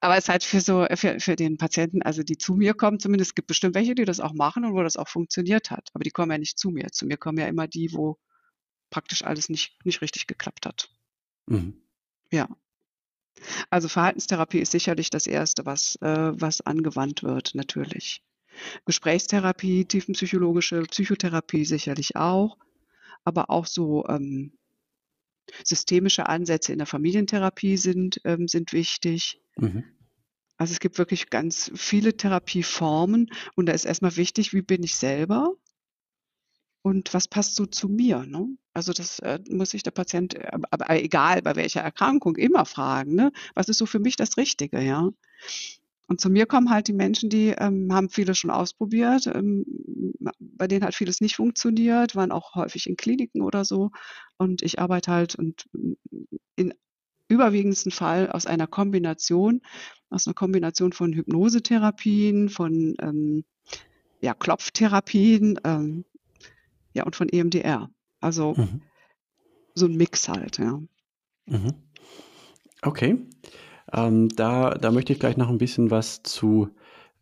Aber 0.00 0.16
es 0.16 0.24
ist 0.24 0.28
halt 0.30 0.42
für 0.42 0.60
so, 0.60 0.84
für, 0.96 1.20
für 1.20 1.36
den 1.36 1.58
Patienten, 1.58 2.02
also 2.02 2.22
die 2.24 2.36
zu 2.36 2.54
mir 2.54 2.74
kommen, 2.74 2.98
zumindest 2.98 3.30
es 3.30 3.34
gibt 3.36 3.46
bestimmt 3.46 3.76
welche, 3.76 3.94
die 3.94 4.04
das 4.04 4.18
auch 4.20 4.32
machen 4.34 4.64
und 4.64 4.74
wo 4.74 4.82
das 4.82 4.96
auch 4.96 5.08
funktioniert 5.08 5.70
hat. 5.70 5.88
Aber 5.94 6.02
die 6.02 6.10
kommen 6.10 6.32
ja 6.32 6.38
nicht 6.38 6.58
zu 6.58 6.70
mir. 6.70 6.88
Zu 6.90 7.06
mir 7.06 7.16
kommen 7.16 7.38
ja 7.38 7.46
immer 7.46 7.68
die, 7.68 7.92
wo 7.92 8.18
praktisch 8.92 9.24
alles 9.24 9.48
nicht, 9.48 9.84
nicht 9.84 10.02
richtig 10.02 10.28
geklappt 10.28 10.66
hat. 10.66 10.90
Mhm. 11.46 11.74
Ja. 12.30 12.48
Also 13.70 13.88
Verhaltenstherapie 13.88 14.60
ist 14.60 14.70
sicherlich 14.70 15.10
das 15.10 15.26
Erste, 15.26 15.66
was, 15.66 15.96
äh, 15.96 16.30
was 16.32 16.60
angewandt 16.60 17.24
wird, 17.24 17.56
natürlich. 17.56 18.22
Gesprächstherapie, 18.84 19.86
tiefenpsychologische 19.86 20.82
Psychotherapie 20.82 21.64
sicherlich 21.64 22.14
auch, 22.16 22.58
aber 23.24 23.50
auch 23.50 23.66
so 23.66 24.06
ähm, 24.06 24.52
systemische 25.64 26.28
Ansätze 26.28 26.72
in 26.72 26.78
der 26.78 26.86
Familientherapie 26.86 27.78
sind, 27.78 28.20
ähm, 28.24 28.46
sind 28.46 28.72
wichtig. 28.72 29.40
Mhm. 29.56 29.84
Also 30.58 30.72
es 30.72 30.80
gibt 30.80 30.98
wirklich 30.98 31.30
ganz 31.30 31.72
viele 31.74 32.16
Therapieformen 32.16 33.30
und 33.56 33.66
da 33.66 33.72
ist 33.72 33.86
erstmal 33.86 34.16
wichtig, 34.16 34.52
wie 34.52 34.62
bin 34.62 34.82
ich 34.82 34.96
selber 34.96 35.56
und 36.82 37.14
was 37.14 37.28
passt 37.28 37.54
so 37.54 37.66
zu 37.66 37.88
mir. 37.88 38.24
Ne? 38.26 38.48
Also 38.74 38.92
das 38.92 39.20
äh, 39.20 39.38
muss 39.48 39.70
sich 39.70 39.82
der 39.82 39.92
Patient, 39.92 40.34
äh, 40.34 40.50
aber 40.70 40.90
egal 40.90 41.42
bei 41.42 41.56
welcher 41.56 41.80
Erkrankung, 41.80 42.36
immer 42.36 42.64
fragen, 42.64 43.14
ne? 43.14 43.32
was 43.54 43.68
ist 43.68 43.78
so 43.78 43.86
für 43.86 44.00
mich 44.00 44.16
das 44.16 44.36
Richtige, 44.36 44.80
ja. 44.80 45.08
Und 46.08 46.20
zu 46.20 46.28
mir 46.28 46.46
kommen 46.46 46.68
halt 46.68 46.88
die 46.88 46.92
Menschen, 46.92 47.30
die 47.30 47.54
ähm, 47.56 47.92
haben 47.92 48.10
vieles 48.10 48.36
schon 48.36 48.50
ausprobiert, 48.50 49.28
ähm, 49.28 49.64
bei 50.40 50.66
denen 50.66 50.84
hat 50.84 50.94
vieles 50.94 51.20
nicht 51.20 51.36
funktioniert, 51.36 52.16
waren 52.16 52.32
auch 52.32 52.54
häufig 52.54 52.86
in 52.86 52.96
Kliniken 52.96 53.40
oder 53.40 53.64
so. 53.64 53.90
Und 54.36 54.62
ich 54.62 54.78
arbeite 54.78 55.10
halt 55.10 55.36
und 55.36 55.70
in 56.56 56.74
überwiegendsten 57.28 57.92
Fall 57.92 58.30
aus 58.30 58.46
einer 58.46 58.66
Kombination, 58.66 59.62
aus 60.10 60.26
einer 60.26 60.34
Kombination 60.34 60.92
von 60.92 61.14
Hypnosetherapien, 61.14 62.50
von 62.50 62.94
ähm, 63.00 63.44
ja, 64.20 64.34
Klopftherapien, 64.34 65.58
ähm, 65.64 66.04
ja, 66.92 67.04
und 67.04 67.16
von 67.16 67.28
EMDR. 67.28 67.90
Also 68.20 68.54
Mhm. 68.56 68.82
so 69.74 69.86
ein 69.86 69.96
Mix 69.96 70.28
halt, 70.28 70.58
ja. 70.58 70.80
Mhm. 71.46 71.74
Okay. 72.82 73.18
Ähm, 73.92 74.28
da, 74.30 74.70
da 74.70 74.90
möchte 74.90 75.12
ich 75.12 75.18
gleich 75.20 75.36
noch 75.36 75.48
ein 75.48 75.58
bisschen 75.58 75.90
was 75.90 76.22
zu 76.22 76.68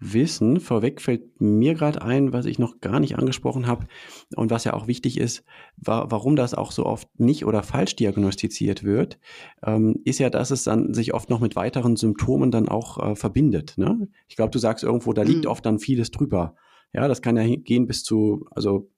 wissen. 0.02 0.60
Vorweg 0.60 1.02
fällt 1.02 1.40
mir 1.42 1.74
gerade 1.74 2.00
ein, 2.00 2.32
was 2.32 2.46
ich 2.46 2.58
noch 2.58 2.80
gar 2.80 3.00
nicht 3.00 3.18
angesprochen 3.18 3.66
habe 3.66 3.86
und 4.34 4.50
was 4.50 4.64
ja 4.64 4.72
auch 4.72 4.86
wichtig 4.86 5.18
ist, 5.18 5.44
wa 5.76 6.06
warum 6.08 6.36
das 6.36 6.54
auch 6.54 6.72
so 6.72 6.86
oft 6.86 7.08
nicht 7.20 7.44
oder 7.44 7.62
falsch 7.62 7.96
diagnostiziert 7.96 8.82
wird, 8.82 9.18
ähm, 9.62 10.00
ist 10.04 10.18
ja, 10.18 10.30
dass 10.30 10.50
es 10.50 10.64
dann 10.64 10.94
sich 10.94 11.12
oft 11.12 11.28
noch 11.28 11.40
mit 11.40 11.54
weiteren 11.54 11.96
Symptomen 11.96 12.50
dann 12.50 12.68
auch 12.68 13.10
äh, 13.10 13.14
verbindet. 13.14 13.74
Ne? 13.76 14.08
Ich 14.26 14.36
glaube, 14.36 14.50
du 14.52 14.58
sagst 14.58 14.84
irgendwo, 14.84 15.12
da 15.12 15.22
liegt 15.22 15.44
Mhm. 15.44 15.50
oft 15.50 15.66
dann 15.66 15.78
vieles 15.78 16.10
drüber. 16.10 16.54
Ja, 16.94 17.06
das 17.06 17.20
kann 17.20 17.36
ja 17.36 17.44
gehen 17.56 17.86
bis 17.86 18.02
zu, 18.02 18.46
also 18.52 18.88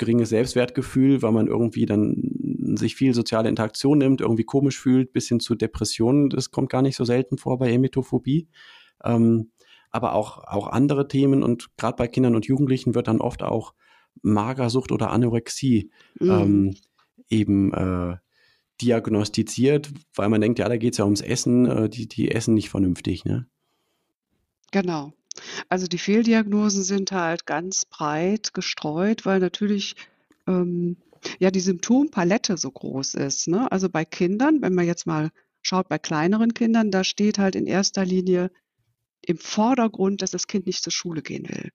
geringes 0.00 0.30
Selbstwertgefühl, 0.30 1.22
weil 1.22 1.30
man 1.30 1.46
irgendwie 1.46 1.86
dann 1.86 2.16
sich 2.76 2.96
viel 2.96 3.14
soziale 3.14 3.48
Interaktion 3.48 3.98
nimmt, 3.98 4.20
irgendwie 4.20 4.44
komisch 4.44 4.80
fühlt, 4.80 5.12
bis 5.12 5.28
hin 5.28 5.38
zu 5.38 5.54
Depressionen. 5.54 6.30
Das 6.30 6.50
kommt 6.50 6.70
gar 6.70 6.82
nicht 6.82 6.96
so 6.96 7.04
selten 7.04 7.38
vor 7.38 7.58
bei 7.58 7.70
Emetophobie. 7.70 8.48
Ähm, 9.04 9.50
aber 9.90 10.14
auch, 10.14 10.38
auch 10.44 10.68
andere 10.68 11.06
Themen 11.08 11.42
und 11.42 11.68
gerade 11.76 11.96
bei 11.96 12.08
Kindern 12.08 12.34
und 12.34 12.46
Jugendlichen 12.46 12.94
wird 12.94 13.08
dann 13.08 13.20
oft 13.20 13.42
auch 13.42 13.74
Magersucht 14.22 14.92
oder 14.92 15.10
Anorexie 15.10 15.90
Mhm. 16.18 16.30
ähm, 16.30 16.74
eben 17.28 17.72
äh, 17.74 18.16
diagnostiziert, 18.80 19.92
weil 20.14 20.28
man 20.28 20.40
denkt, 20.40 20.58
ja, 20.58 20.68
da 20.68 20.76
geht 20.76 20.94
es 20.94 20.98
ja 20.98 21.04
ums 21.04 21.20
Essen, 21.20 21.66
äh, 21.66 21.88
die, 21.88 22.08
die 22.08 22.30
essen 22.30 22.54
nicht 22.54 22.70
vernünftig. 22.70 23.24
Ne? 23.24 23.46
Genau. 24.72 25.12
Also 25.68 25.86
die 25.86 25.98
Fehldiagnosen 25.98 26.82
sind 26.82 27.12
halt 27.12 27.46
ganz 27.46 27.84
breit 27.84 28.54
gestreut, 28.54 29.24
weil 29.26 29.40
natürlich 29.40 29.96
ähm, 30.46 30.96
ja 31.38 31.50
die 31.50 31.60
Symptompalette 31.60 32.56
so 32.56 32.70
groß 32.70 33.14
ist. 33.14 33.48
Ne? 33.48 33.70
Also 33.70 33.88
bei 33.88 34.04
Kindern, 34.04 34.62
wenn 34.62 34.74
man 34.74 34.86
jetzt 34.86 35.06
mal 35.06 35.30
schaut, 35.62 35.88
bei 35.88 35.98
kleineren 35.98 36.54
Kindern, 36.54 36.90
da 36.90 37.04
steht 37.04 37.38
halt 37.38 37.54
in 37.54 37.66
erster 37.66 38.04
Linie 38.04 38.50
im 39.22 39.38
Vordergrund, 39.38 40.22
dass 40.22 40.30
das 40.30 40.46
Kind 40.46 40.66
nicht 40.66 40.82
zur 40.82 40.92
Schule 40.92 41.22
gehen 41.22 41.48
will. 41.48 41.70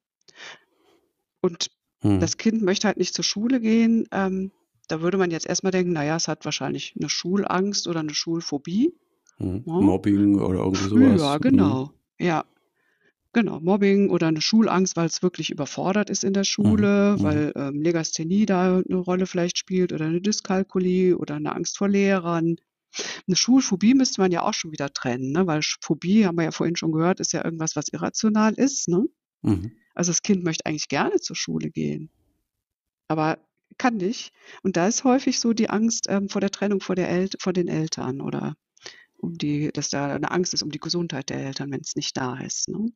Und 1.41 1.69
Hm. 2.01 2.19
das 2.19 2.37
Kind 2.37 2.61
möchte 2.61 2.87
halt 2.87 2.97
nicht 2.97 3.13
zur 3.13 3.23
Schule 3.23 3.59
gehen. 3.59 4.07
Ähm, 4.11 4.51
da 4.87 5.01
würde 5.01 5.17
man 5.17 5.31
jetzt 5.31 5.47
erstmal 5.47 5.71
denken, 5.71 5.93
naja, 5.93 6.15
es 6.15 6.27
hat 6.27 6.45
wahrscheinlich 6.45 6.95
eine 6.99 7.09
Schulangst 7.09 7.87
oder 7.87 8.01
eine 8.01 8.13
Schulphobie. 8.13 8.93
Hm. 9.37 9.63
Ja. 9.65 9.73
Mobbing 9.81 10.39
oder 10.39 10.59
irgendwie 10.59 10.89
sowas. 10.89 11.21
Ja, 11.21 11.33
Hm. 11.35 11.41
genau. 11.41 11.91
Ja. 12.19 12.45
Genau, 13.35 13.59
Mobbing 13.59 14.11
oder 14.11 14.27
eine 14.27 14.39
Schulangst, 14.39 14.95
weil 14.95 15.07
es 15.07 15.21
wirklich 15.21 15.49
überfordert 15.49 16.09
ist 16.09 16.23
in 16.23 16.31
der 16.31 16.45
Schule, 16.45 17.17
Mhm. 17.19 17.23
weil 17.23 17.51
ähm, 17.57 17.81
Legasthenie 17.81 18.45
da 18.45 18.77
eine 18.77 18.95
Rolle 18.95 19.27
vielleicht 19.27 19.57
spielt 19.57 19.91
oder 19.91 20.05
eine 20.05 20.21
Dyskalkulie 20.21 21.17
oder 21.17 21.35
eine 21.35 21.53
Angst 21.53 21.77
vor 21.77 21.89
Lehrern. 21.89 22.55
Eine 23.27 23.35
Schulphobie 23.35 23.93
müsste 23.93 24.21
man 24.21 24.31
ja 24.31 24.43
auch 24.43 24.53
schon 24.53 24.71
wieder 24.71 24.89
trennen, 24.93 25.33
ne? 25.33 25.45
weil 25.47 25.59
Phobie, 25.81 26.25
haben 26.25 26.37
wir 26.37 26.45
ja 26.45 26.51
vorhin 26.51 26.77
schon 26.77 26.93
gehört, 26.93 27.19
ist 27.19 27.33
ja 27.33 27.43
irgendwas, 27.43 27.75
was 27.75 27.89
irrational 27.89 28.53
ist. 28.53 28.87
Ne? 28.87 29.05
Mhm. 29.41 29.73
Also 29.95 30.11
das 30.11 30.21
Kind 30.21 30.45
möchte 30.45 30.65
eigentlich 30.65 30.87
gerne 30.87 31.19
zur 31.19 31.35
Schule 31.35 31.71
gehen, 31.71 32.09
aber 33.09 33.37
kann 33.77 33.97
nicht. 33.97 34.31
Und 34.63 34.77
da 34.77 34.87
ist 34.87 35.03
häufig 35.03 35.41
so 35.41 35.51
die 35.51 35.69
Angst 35.69 36.05
ähm, 36.07 36.29
vor 36.29 36.39
der 36.39 36.51
Trennung 36.51 36.79
vor, 36.79 36.95
der 36.95 37.09
El 37.09 37.27
vor 37.41 37.51
den 37.51 37.67
Eltern 37.67 38.21
oder 38.21 38.55
um 39.25 39.37
die, 39.37 39.71
dass 39.73 39.89
da 39.89 40.15
eine 40.15 40.31
Angst 40.31 40.53
ist 40.53 40.63
um 40.63 40.71
die 40.71 40.79
Gesundheit 40.79 41.29
der 41.29 41.45
Eltern, 41.45 41.71
wenn 41.71 41.81
es 41.81 41.95
nicht 41.95 42.15
da 42.17 42.37
ist. 42.39 42.69
Ne? 42.69 42.87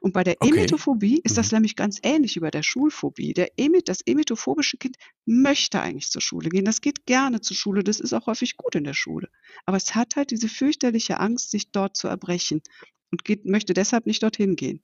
Und 0.00 0.12
bei 0.12 0.24
der 0.24 0.36
Okay. 0.40 0.58
Emetophobie 0.58 1.20
ist 1.22 1.36
das 1.38 1.52
Mhm. 1.52 1.56
nämlich 1.56 1.76
ganz 1.76 1.98
ähnlich 2.02 2.36
wie 2.36 2.40
bei 2.40 2.50
der 2.50 2.62
Schulphobie. 2.62 3.34
Der 3.34 3.58
Emet, 3.58 3.88
das 3.88 4.00
emetophobische 4.04 4.76
Kind 4.78 4.96
möchte 5.26 5.80
eigentlich 5.80 6.10
zur 6.10 6.22
Schule 6.22 6.48
gehen. 6.48 6.64
Das 6.64 6.80
geht 6.80 7.06
gerne 7.06 7.40
zur 7.40 7.56
Schule. 7.56 7.84
Das 7.84 8.00
ist 8.00 8.12
auch 8.12 8.26
häufig 8.26 8.56
gut 8.56 8.74
in 8.74 8.84
der 8.84 8.94
Schule. 8.94 9.28
Aber 9.66 9.76
es 9.76 9.94
hat 9.94 10.16
halt 10.16 10.30
diese 10.30 10.48
fürchterliche 10.48 11.20
Angst, 11.20 11.50
sich 11.50 11.70
dort 11.70 11.96
zu 11.96 12.08
erbrechen 12.08 12.62
und 13.10 13.24
geht, 13.24 13.46
möchte 13.46 13.74
deshalb 13.74 14.06
nicht 14.06 14.22
dorthin 14.22 14.56
gehen. 14.56 14.82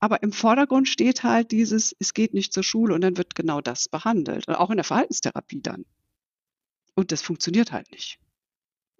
Aber 0.00 0.22
im 0.22 0.32
Vordergrund 0.32 0.88
steht 0.88 1.24
halt 1.24 1.50
dieses, 1.50 1.94
es 1.98 2.14
geht 2.14 2.32
nicht 2.34 2.52
zur 2.52 2.62
Schule 2.62 2.94
und 2.94 3.00
dann 3.00 3.16
wird 3.16 3.34
genau 3.34 3.60
das 3.60 3.88
behandelt. 3.88 4.46
Und 4.48 4.54
auch 4.54 4.70
in 4.70 4.76
der 4.76 4.84
Verhaltenstherapie 4.84 5.60
dann. 5.60 5.84
Und 6.94 7.12
das 7.12 7.22
funktioniert 7.22 7.72
halt 7.72 7.90
nicht. 7.92 8.18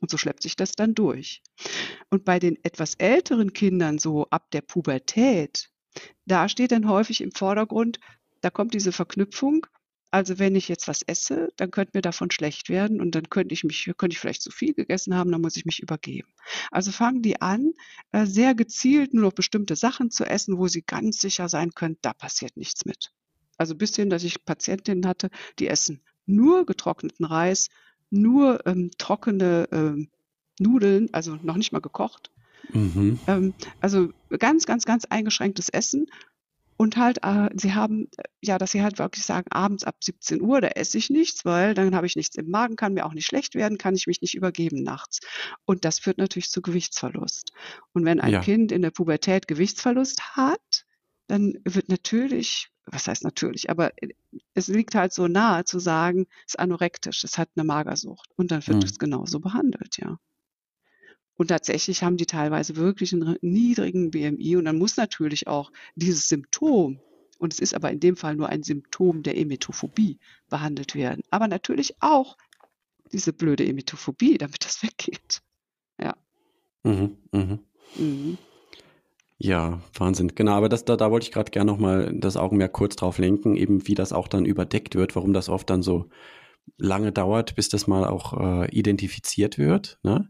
Und 0.01 0.11
so 0.11 0.17
schleppt 0.17 0.43
sich 0.43 0.57
das 0.57 0.73
dann 0.73 0.95
durch. 0.95 1.43
Und 2.11 2.25
bei 2.25 2.39
den 2.39 2.57
etwas 2.63 2.95
älteren 2.95 3.53
Kindern, 3.53 3.99
so 3.99 4.27
ab 4.31 4.51
der 4.53 4.61
Pubertät, 4.61 5.71
da 6.27 6.49
steht 6.49 6.73
dann 6.73 6.89
häufig 6.89 7.21
im 7.21 7.33
Vordergrund, 7.33 7.99
da 8.41 8.51
kommt 8.51 8.75
diese 8.75 8.93
Verknüpfung. 8.93 9.67
Also 10.11 10.39
wenn 10.39 10.57
ich 10.57 10.69
jetzt 10.69 10.89
was 10.89 11.03
esse, 11.03 11.49
dann 11.57 11.71
könnte 11.71 11.93
mir 11.95 12.01
davon 12.01 12.31
schlecht 12.31 12.71
werden 12.71 13.01
und 13.01 13.15
dann 13.15 13.29
könnte 13.29 13.53
ich 13.53 13.65
mich, 13.65 13.93
könnte 13.99 14.15
ich 14.15 14.19
vielleicht 14.19 14.41
zu 14.41 14.51
viel 14.51 14.73
gegessen 14.73 15.15
haben, 15.15 15.31
dann 15.31 15.43
muss 15.43 15.57
ich 15.57 15.67
mich 15.67 15.81
übergeben. 15.81 16.29
Also 16.71 16.93
fangen 16.93 17.21
die 17.21 17.43
an, 17.43 17.73
äh, 18.13 18.25
sehr 18.25 18.55
gezielt 18.55 19.13
nur 19.13 19.25
noch 19.25 19.35
bestimmte 19.35 19.77
Sachen 19.77 20.11
zu 20.11 20.25
essen, 20.25 20.57
wo 20.57 20.67
sie 20.67 20.83
ganz 20.83 21.21
sicher 21.21 21.51
sein 21.51 21.73
können, 21.73 21.99
da 22.01 22.15
passiert 22.15 22.57
nichts 22.57 22.87
mit. 22.87 23.13
Also 23.59 23.75
bis 23.75 23.97
hin, 23.97 24.09
dass 24.09 24.25
ich 24.25 24.47
Patientinnen 24.47 25.07
hatte, 25.07 25.29
die 25.59 25.69
essen 25.69 26.03
nur 26.25 26.65
getrockneten 26.65 27.25
Reis, 27.27 27.69
nur 28.11 28.67
ähm, 28.67 28.91
trockene 28.99 29.69
ähm, 29.73 30.09
Nudeln, 30.61 31.09
also 31.13 31.39
noch 31.43 31.57
nicht 31.57 31.73
mal 31.73 31.81
gekocht. 31.81 32.31
Mhm. 32.73 33.19
Ähm, 33.27 33.55
also 33.81 34.11
ganz, 34.39 34.67
ganz, 34.67 34.85
ganz 34.85 35.05
eingeschränktes 35.05 35.69
Essen. 35.69 36.07
Und 36.81 36.97
halt, 36.97 37.19
äh, 37.25 37.49
sie 37.57 37.75
haben, 37.75 38.09
äh, 38.17 38.23
ja, 38.41 38.57
dass 38.57 38.71
sie 38.71 38.83
halt 38.83 39.01
wirklich 39.01 39.25
sagen, 39.25 39.47
abends 39.51 39.83
ab 39.83 39.97
17 40.01 40.41
Uhr, 40.41 40.61
da 40.61 40.69
esse 40.69 40.97
ich 40.97 41.11
nichts, 41.11 41.45
weil 41.45 41.75
dann 41.75 41.95
habe 41.95 42.07
ich 42.07 42.15
nichts 42.15 42.37
im 42.37 42.51
Magen, 42.51 42.77
kann 42.77 42.95
mir 42.95 43.05
auch 43.05 43.15
nicht 43.15 43.27
schlecht 43.27 43.57
werden, 43.57 43.79
kann 43.79 43.97
ich 43.97 44.07
mich 44.07 44.23
nicht 44.23 44.37
übergeben 44.37 44.85
nachts. 44.85 45.19
Und 45.65 45.85
das 45.85 45.99
führt 45.99 46.19
natürlich 46.19 46.51
zu 46.51 46.63
Gewichtsverlust. 46.63 47.53
Und 47.93 48.05
wenn 48.05 48.21
ein 48.21 48.33
Ja. 48.33 48.41
Kind 48.41 48.71
in 48.71 48.83
der 48.83 48.93
Pubertät 48.93 49.49
Gewichtsverlust 49.49 50.37
hat, 50.37 50.85
dann 51.27 51.59
wird 51.65 51.89
natürlich, 51.89 52.69
was 52.87 53.09
heißt 53.09 53.25
natürlich, 53.25 53.71
aber 53.71 53.91
es 54.59 54.69
liegt 54.69 54.95
halt 54.95 55.13
so 55.13 55.29
nahe 55.29 55.65
zu 55.65 55.79
sagen, 55.79 56.27
es 56.47 56.55
ist 56.55 56.59
anorektisch, 56.59 57.25
es 57.25 57.39
hat 57.39 57.49
eine 57.57 57.65
Magersucht. 57.65 58.31
Und 58.37 58.51
dann 58.51 58.67
wird 58.67 58.79
Mhm. 58.79 58.85
es 58.85 58.99
genauso 58.99 59.41
behandelt, 59.41 59.97
ja. 59.99 60.19
Und 61.37 61.49
tatsächlich 61.49 62.03
haben 62.03 62.17
die 62.17 62.27
teilweise 62.27 62.75
wirklich 62.77 63.13
einen 63.13 63.37
niedrigen 63.41 64.11
BMI 64.11 64.57
und 64.57 64.65
dann 64.65 64.77
muss 64.77 64.97
natürlich 64.97 65.47
auch 65.47 65.71
dieses 65.95 66.29
Symptom, 66.29 67.01
und 67.39 67.53
es 67.53 67.61
ist 67.61 67.75
aber 67.75 67.93
in 67.93 68.01
dem 68.01 68.17
Fall 68.17 68.35
nur 68.35 68.49
ein 68.49 68.65
Symptom 68.65 69.23
der 69.23 69.37
Emetophobie, 69.39 70.19
behandelt 70.49 70.97
werden. 70.97 71.23
Aber 71.31 71.47
natürlich 71.47 71.95
auch 72.01 72.37
diese 73.13 73.33
blöde 73.33 73.65
Emetophobie, 73.65 74.37
damit 74.39 74.65
das 74.65 74.83
weggeht. 74.83 75.41
Ja. 76.01 76.17
Mhm. 76.83 77.17
Mhm. 77.33 77.61
Mhm. 77.97 78.39
Ja, 79.41 79.81
Wahnsinn. 79.97 80.33
Genau, 80.35 80.53
aber 80.53 80.69
das, 80.69 80.85
da, 80.85 80.97
da 80.97 81.11
wollte 81.13 81.25
ich 81.25 81.33
gerade 81.33 81.51
gerne 81.53 81.71
nochmal 81.71 82.13
das 82.15 82.37
Augenmerk 82.37 82.73
kurz 82.73 82.97
drauf 82.97 83.19
lenken, 83.19 83.55
eben 83.57 83.87
wie 83.87 83.95
das 83.95 84.13
auch 84.13 84.27
dann 84.29 84.45
überdeckt 84.45 84.97
wird, 84.97 85.15
warum 85.15 85.33
das 85.33 85.49
oft 85.49 85.71
dann 85.71 85.83
so 85.83 86.09
lange 86.77 87.13
dauert, 87.13 87.55
bis 87.55 87.69
das 87.69 87.87
mal 87.87 88.05
auch 88.05 88.33
äh, 88.39 88.71
identifiziert 88.77 89.57
wird. 89.57 89.99
Ne? 90.03 90.29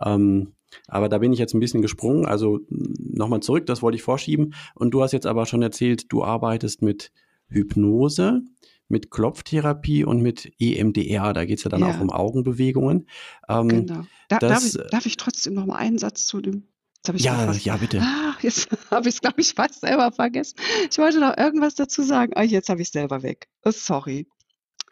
Ähm, 0.00 0.52
aber 0.86 1.08
da 1.08 1.18
bin 1.18 1.32
ich 1.32 1.38
jetzt 1.38 1.54
ein 1.54 1.60
bisschen 1.60 1.82
gesprungen. 1.82 2.26
Also 2.26 2.60
nochmal 2.68 3.40
zurück, 3.40 3.66
das 3.66 3.82
wollte 3.82 3.96
ich 3.96 4.02
vorschieben. 4.02 4.54
Und 4.74 4.92
du 4.92 5.02
hast 5.02 5.12
jetzt 5.12 5.26
aber 5.26 5.46
schon 5.46 5.62
erzählt, 5.62 6.12
du 6.12 6.22
arbeitest 6.24 6.80
mit 6.80 7.12
Hypnose, 7.48 8.42
mit 8.88 9.10
Klopftherapie 9.10 10.04
und 10.04 10.20
mit 10.22 10.52
EMDR. 10.60 11.32
Da 11.32 11.44
geht 11.44 11.58
es 11.58 11.64
ja 11.64 11.70
dann 11.70 11.80
Ja. 11.80 11.88
auch 11.88 12.00
um 12.00 12.10
Augenbewegungen. 12.10 13.08
Ähm, 13.48 13.68
Genau. 13.68 14.02
Da, 14.28 14.38
darf, 14.38 14.62
das- 14.62 14.74
ich, 14.76 14.90
darf 14.90 15.06
ich 15.06 15.16
trotzdem 15.16 15.54
noch 15.54 15.66
mal 15.66 15.76
einen 15.76 15.98
Satz 15.98 16.26
zu 16.26 16.40
dem? 16.40 16.64
Jetzt 17.06 17.08
habe 17.08 17.18
ich 17.18 17.24
ja, 17.66 17.74
ja, 17.74 17.76
bitte. 17.76 18.00
Ah, 18.00 18.34
jetzt 18.40 18.68
habe 18.90 19.08
ich 19.08 19.16
es, 19.16 19.20
glaube 19.20 19.40
ich, 19.40 19.52
fast 19.52 19.80
selber 19.82 20.10
vergessen. 20.10 20.56
Ich 20.90 20.96
wollte 20.98 21.20
noch 21.20 21.36
irgendwas 21.36 21.74
dazu 21.74 22.02
sagen. 22.02 22.32
Ah, 22.34 22.42
jetzt 22.42 22.70
habe 22.70 22.80
ich 22.80 22.88
es 22.88 22.92
selber 22.92 23.22
weg. 23.22 23.48
Oh, 23.64 23.70
sorry. 23.72 24.26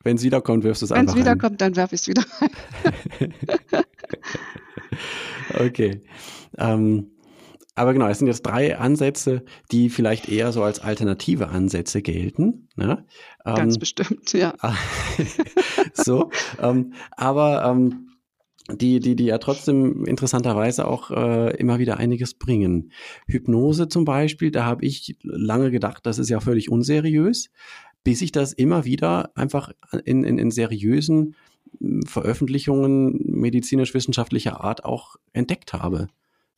Wenn 0.05 0.17
es 0.17 0.23
wiederkommt, 0.23 0.63
wirfst 0.65 0.83
du 0.83 0.87
es 0.87 0.91
Wenn 0.91 0.99
einfach 0.99 1.15
es 1.15 1.21
rein. 1.21 1.25
wiederkommt, 1.25 1.61
dann 1.63 1.75
werfe 1.77 1.95
ich 1.95 2.03
es 2.03 2.09
wieder 2.09 2.25
rein. 2.41 3.35
Okay. 5.59 6.01
Ähm, 6.59 7.11
aber 7.75 7.93
genau, 7.95 8.07
es 8.09 8.19
sind 8.19 8.27
jetzt 8.27 8.43
drei 8.43 8.79
Ansätze, 8.79 9.45
die 9.71 9.89
vielleicht 9.89 10.29
eher 10.29 10.53
so 10.53 10.63
als 10.63 10.81
alternative 10.81 11.49
Ansätze 11.49 12.03
gelten. 12.03 12.69
Ne? 12.77 13.07
Ganz 13.45 13.75
Ähm, 13.75 13.81
bestimmt, 13.81 14.33
ja. 14.35 14.55
so, 15.95 16.31
ähm, 16.61 16.93
aber 17.17 17.65
ähm, 17.65 18.12
die, 18.73 19.01
die, 19.01 19.16
die 19.16 19.27
ja 19.27 19.39
trotzdem 19.39 20.05
interessanterweise 20.05 20.87
auch 20.87 21.11
äh, 21.11 21.57
immer 21.57 21.79
wieder 21.79 21.99
einiges 21.99 22.35
bringen. 22.35 22.93
Hypnose 23.27 23.89
zum 23.89 24.05
Beispiel, 24.05 24.51
da 24.51 24.64
habe 24.64 24.85
ich 24.85 25.16
lange 25.23 25.70
gedacht, 25.70 26.07
das 26.07 26.18
ist 26.18 26.29
ja 26.31 26.41
völlig 26.41 26.70
unseriös, 26.70 27.51
bis 28.05 28.23
ich 28.23 28.33
das 28.33 28.53
immer 28.53 28.85
wieder 28.85 29.37
einfach 29.37 29.73
in, 30.05 30.25
in, 30.25 30.39
in 30.39 30.51
seriösen 30.51 31.37
mh, 31.81 32.07
Veröffentlichungen 32.07 33.18
medizinisch-wissenschaftlicher 33.25 34.62
Art 34.62 34.85
auch 34.85 35.16
entdeckt 35.33 35.73
habe. 35.73 36.09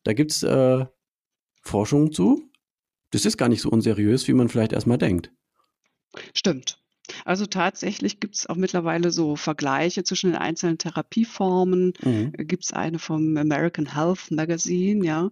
Da 0.02 0.12
gibt's 0.12 0.42
äh, 0.42 0.84
Forschung 1.62 2.12
zu. 2.12 2.50
Das 3.10 3.24
ist 3.24 3.36
gar 3.36 3.48
nicht 3.48 3.62
so 3.62 3.70
unseriös, 3.70 4.28
wie 4.28 4.34
man 4.34 4.48
vielleicht 4.48 4.72
erstmal 4.72 4.98
denkt. 4.98 5.32
Stimmt. 6.34 6.83
Also 7.24 7.46
tatsächlich 7.46 8.18
gibt 8.20 8.36
es 8.36 8.46
auch 8.46 8.56
mittlerweile 8.56 9.10
so 9.10 9.36
Vergleiche 9.36 10.04
zwischen 10.04 10.32
den 10.32 10.40
einzelnen 10.40 10.78
Therapieformen. 10.78 11.92
Mhm. 12.02 12.32
Gibt 12.32 12.64
es 12.64 12.72
eine 12.72 12.98
vom 12.98 13.36
American 13.36 13.94
Health 13.94 14.30
Magazine, 14.30 15.04
ja. 15.04 15.30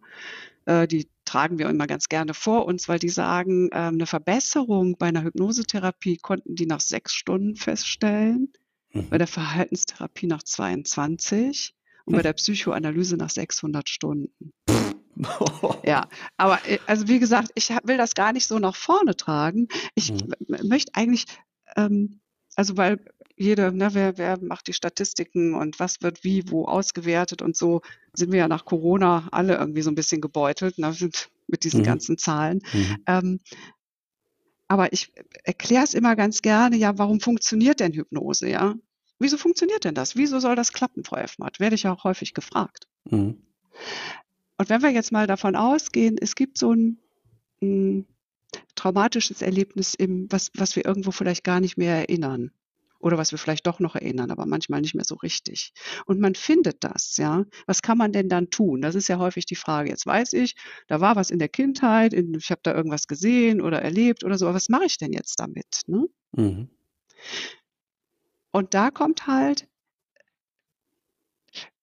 Äh, 0.66 0.86
die 0.86 1.08
tragen 1.24 1.58
wir 1.58 1.68
immer 1.68 1.86
ganz 1.86 2.08
gerne 2.08 2.34
vor 2.34 2.66
uns, 2.66 2.88
weil 2.88 2.98
die 2.98 3.08
sagen, 3.08 3.68
ähm, 3.72 3.94
eine 3.94 4.06
Verbesserung 4.06 4.96
bei 4.98 5.06
einer 5.06 5.24
Hypnosetherapie 5.24 6.18
konnten 6.18 6.54
die 6.54 6.66
nach 6.66 6.80
sechs 6.80 7.14
Stunden 7.14 7.56
feststellen, 7.56 8.52
Mhm. 8.94 9.08
bei 9.08 9.18
der 9.18 9.26
Verhaltenstherapie 9.26 10.26
nach 10.26 10.42
22 10.42 11.74
und 12.04 12.14
bei 12.14 12.22
der 12.22 12.34
Psychoanalyse 12.34 13.16
nach 13.16 13.30
600 13.30 13.88
Stunden. 13.88 14.52
Ja, 15.84 16.08
aber 16.36 16.58
äh, 16.68 16.78
also 16.86 17.08
wie 17.08 17.18
gesagt, 17.18 17.50
ich 17.54 17.70
will 17.84 17.96
das 17.96 18.14
gar 18.14 18.32
nicht 18.32 18.46
so 18.46 18.58
nach 18.58 18.76
vorne 18.76 19.16
tragen. 19.16 19.68
Ich 19.94 20.12
Mhm. 20.12 20.68
möchte 20.68 20.94
eigentlich, 20.94 21.26
ähm, 21.76 22.20
also 22.54 22.76
weil 22.76 22.98
jede, 23.36 23.72
ne, 23.72 23.88
wer, 23.92 24.18
wer 24.18 24.38
macht 24.42 24.66
die 24.68 24.72
Statistiken 24.72 25.54
und 25.54 25.80
was 25.80 26.02
wird 26.02 26.22
wie, 26.22 26.44
wo 26.50 26.66
ausgewertet 26.66 27.42
und 27.42 27.56
so, 27.56 27.80
sind 28.14 28.30
wir 28.30 28.40
ja 28.40 28.48
nach 28.48 28.64
Corona 28.64 29.28
alle 29.32 29.56
irgendwie 29.56 29.82
so 29.82 29.90
ein 29.90 29.94
bisschen 29.94 30.20
gebeutelt, 30.20 30.78
ne, 30.78 30.94
mit 31.46 31.64
diesen 31.64 31.80
Mhm. 31.80 31.84
ganzen 31.84 32.18
Zahlen. 32.18 32.62
Mhm. 32.72 32.96
Ähm, 33.06 33.40
aber 34.68 34.92
ich 34.92 35.12
erkläre 35.44 35.84
es 35.84 35.92
immer 35.94 36.16
ganz 36.16 36.40
gerne, 36.40 36.76
ja, 36.76 36.96
warum 36.96 37.20
funktioniert 37.20 37.80
denn 37.80 37.92
Hypnose, 37.92 38.48
ja? 38.48 38.74
Wieso 39.18 39.36
funktioniert 39.36 39.84
denn 39.84 39.94
das? 39.94 40.16
Wieso 40.16 40.40
soll 40.40 40.56
das 40.56 40.72
klappen, 40.72 41.04
Frau 41.04 41.16
Effmatt? 41.16 41.60
Werde 41.60 41.74
ich 41.74 41.82
ja 41.82 41.92
auch 41.92 42.04
häufig 42.04 42.32
gefragt. 42.34 42.88
Mhm. 43.10 43.42
Und 44.56 44.68
wenn 44.68 44.82
wir 44.82 44.90
jetzt 44.90 45.12
mal 45.12 45.26
davon 45.26 45.56
ausgehen, 45.56 46.16
es 46.20 46.34
gibt 46.34 46.56
so 46.56 46.72
ein, 46.72 46.98
ein 47.60 48.06
traumatisches 48.74 49.42
Erlebnis, 49.42 49.94
im, 49.94 50.26
was, 50.30 50.50
was 50.56 50.76
wir 50.76 50.84
irgendwo 50.84 51.10
vielleicht 51.10 51.44
gar 51.44 51.60
nicht 51.60 51.76
mehr 51.76 51.96
erinnern. 51.96 52.50
Oder 52.98 53.18
was 53.18 53.32
wir 53.32 53.38
vielleicht 53.38 53.66
doch 53.66 53.80
noch 53.80 53.96
erinnern, 53.96 54.30
aber 54.30 54.46
manchmal 54.46 54.80
nicht 54.80 54.94
mehr 54.94 55.04
so 55.04 55.16
richtig. 55.16 55.72
Und 56.06 56.20
man 56.20 56.36
findet 56.36 56.84
das, 56.84 57.16
ja. 57.16 57.44
Was 57.66 57.82
kann 57.82 57.98
man 57.98 58.12
denn 58.12 58.28
dann 58.28 58.48
tun? 58.50 58.80
Das 58.80 58.94
ist 58.94 59.08
ja 59.08 59.18
häufig 59.18 59.44
die 59.44 59.56
Frage. 59.56 59.90
Jetzt 59.90 60.06
weiß 60.06 60.34
ich, 60.34 60.54
da 60.86 61.00
war 61.00 61.16
was 61.16 61.30
in 61.30 61.40
der 61.40 61.48
Kindheit, 61.48 62.12
in, 62.14 62.34
ich 62.34 62.50
habe 62.52 62.60
da 62.62 62.72
irgendwas 62.72 63.08
gesehen 63.08 63.60
oder 63.60 63.82
erlebt 63.82 64.22
oder 64.22 64.38
so, 64.38 64.46
aber 64.46 64.54
was 64.54 64.68
mache 64.68 64.84
ich 64.84 64.98
denn 64.98 65.12
jetzt 65.12 65.40
damit? 65.40 65.80
Ne? 65.88 66.06
Mhm. 66.30 66.68
Und 68.52 68.74
da 68.74 68.92
kommt 68.92 69.26
halt 69.26 69.66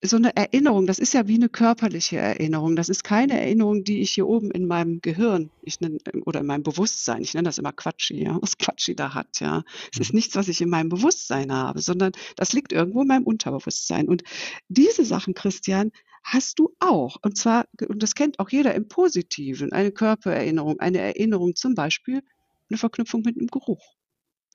so 0.02 0.16
eine 0.16 0.34
Erinnerung, 0.34 0.86
das 0.86 0.98
ist 0.98 1.12
ja 1.14 1.28
wie 1.28 1.34
eine 1.34 1.48
körperliche 1.48 2.16
Erinnerung. 2.16 2.74
Das 2.74 2.88
ist 2.88 3.04
keine 3.04 3.38
Erinnerung, 3.38 3.84
die 3.84 4.00
ich 4.00 4.12
hier 4.12 4.26
oben 4.26 4.50
in 4.50 4.66
meinem 4.66 5.00
Gehirn, 5.00 5.50
ich 5.62 5.80
nenne, 5.80 5.98
oder 6.24 6.40
in 6.40 6.46
meinem 6.46 6.62
Bewusstsein, 6.62 7.22
ich 7.22 7.34
nenne 7.34 7.48
das 7.48 7.58
immer 7.58 7.72
Quatschi, 7.72 8.22
ja, 8.22 8.38
was 8.40 8.58
Quatschi 8.58 8.94
da 8.94 9.14
hat, 9.14 9.40
ja. 9.40 9.62
Es 9.92 10.00
ist 10.00 10.12
mhm. 10.12 10.16
nichts, 10.16 10.36
was 10.36 10.48
ich 10.48 10.60
in 10.60 10.70
meinem 10.70 10.88
Bewusstsein 10.88 11.52
habe, 11.52 11.80
sondern 11.80 12.12
das 12.36 12.52
liegt 12.52 12.72
irgendwo 12.72 13.02
in 13.02 13.08
meinem 13.08 13.24
Unterbewusstsein. 13.24 14.08
Und 14.08 14.22
diese 14.68 15.04
Sachen, 15.04 15.34
Christian, 15.34 15.92
hast 16.24 16.58
du 16.58 16.74
auch. 16.80 17.16
Und 17.22 17.36
zwar, 17.36 17.66
und 17.88 18.02
das 18.02 18.14
kennt 18.14 18.38
auch 18.38 18.50
jeder 18.50 18.74
im 18.74 18.88
Positiven, 18.88 19.72
eine 19.72 19.92
Körpererinnerung, 19.92 20.80
eine 20.80 20.98
Erinnerung 20.98 21.54
zum 21.54 21.74
Beispiel, 21.74 22.22
eine 22.68 22.78
Verknüpfung 22.78 23.22
mit 23.22 23.36
einem 23.36 23.48
Geruch. 23.48 23.96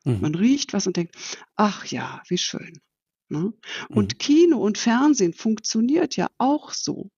Mhm. 0.04 0.22
Man 0.22 0.36
riecht 0.36 0.74
was 0.74 0.88
und 0.88 0.98
denkt, 0.98 1.16
ach 1.56 1.86
ja, 1.86 2.22
wie 2.28 2.38
schön. 2.38 2.80
Ne? 3.30 3.54
Und 3.90 4.14
mhm. 4.14 4.18
Kino 4.18 4.58
und 4.60 4.78
Fernsehen 4.78 5.34
funktioniert 5.34 6.16
ja 6.16 6.28
auch 6.38 6.72
so. 6.72 7.10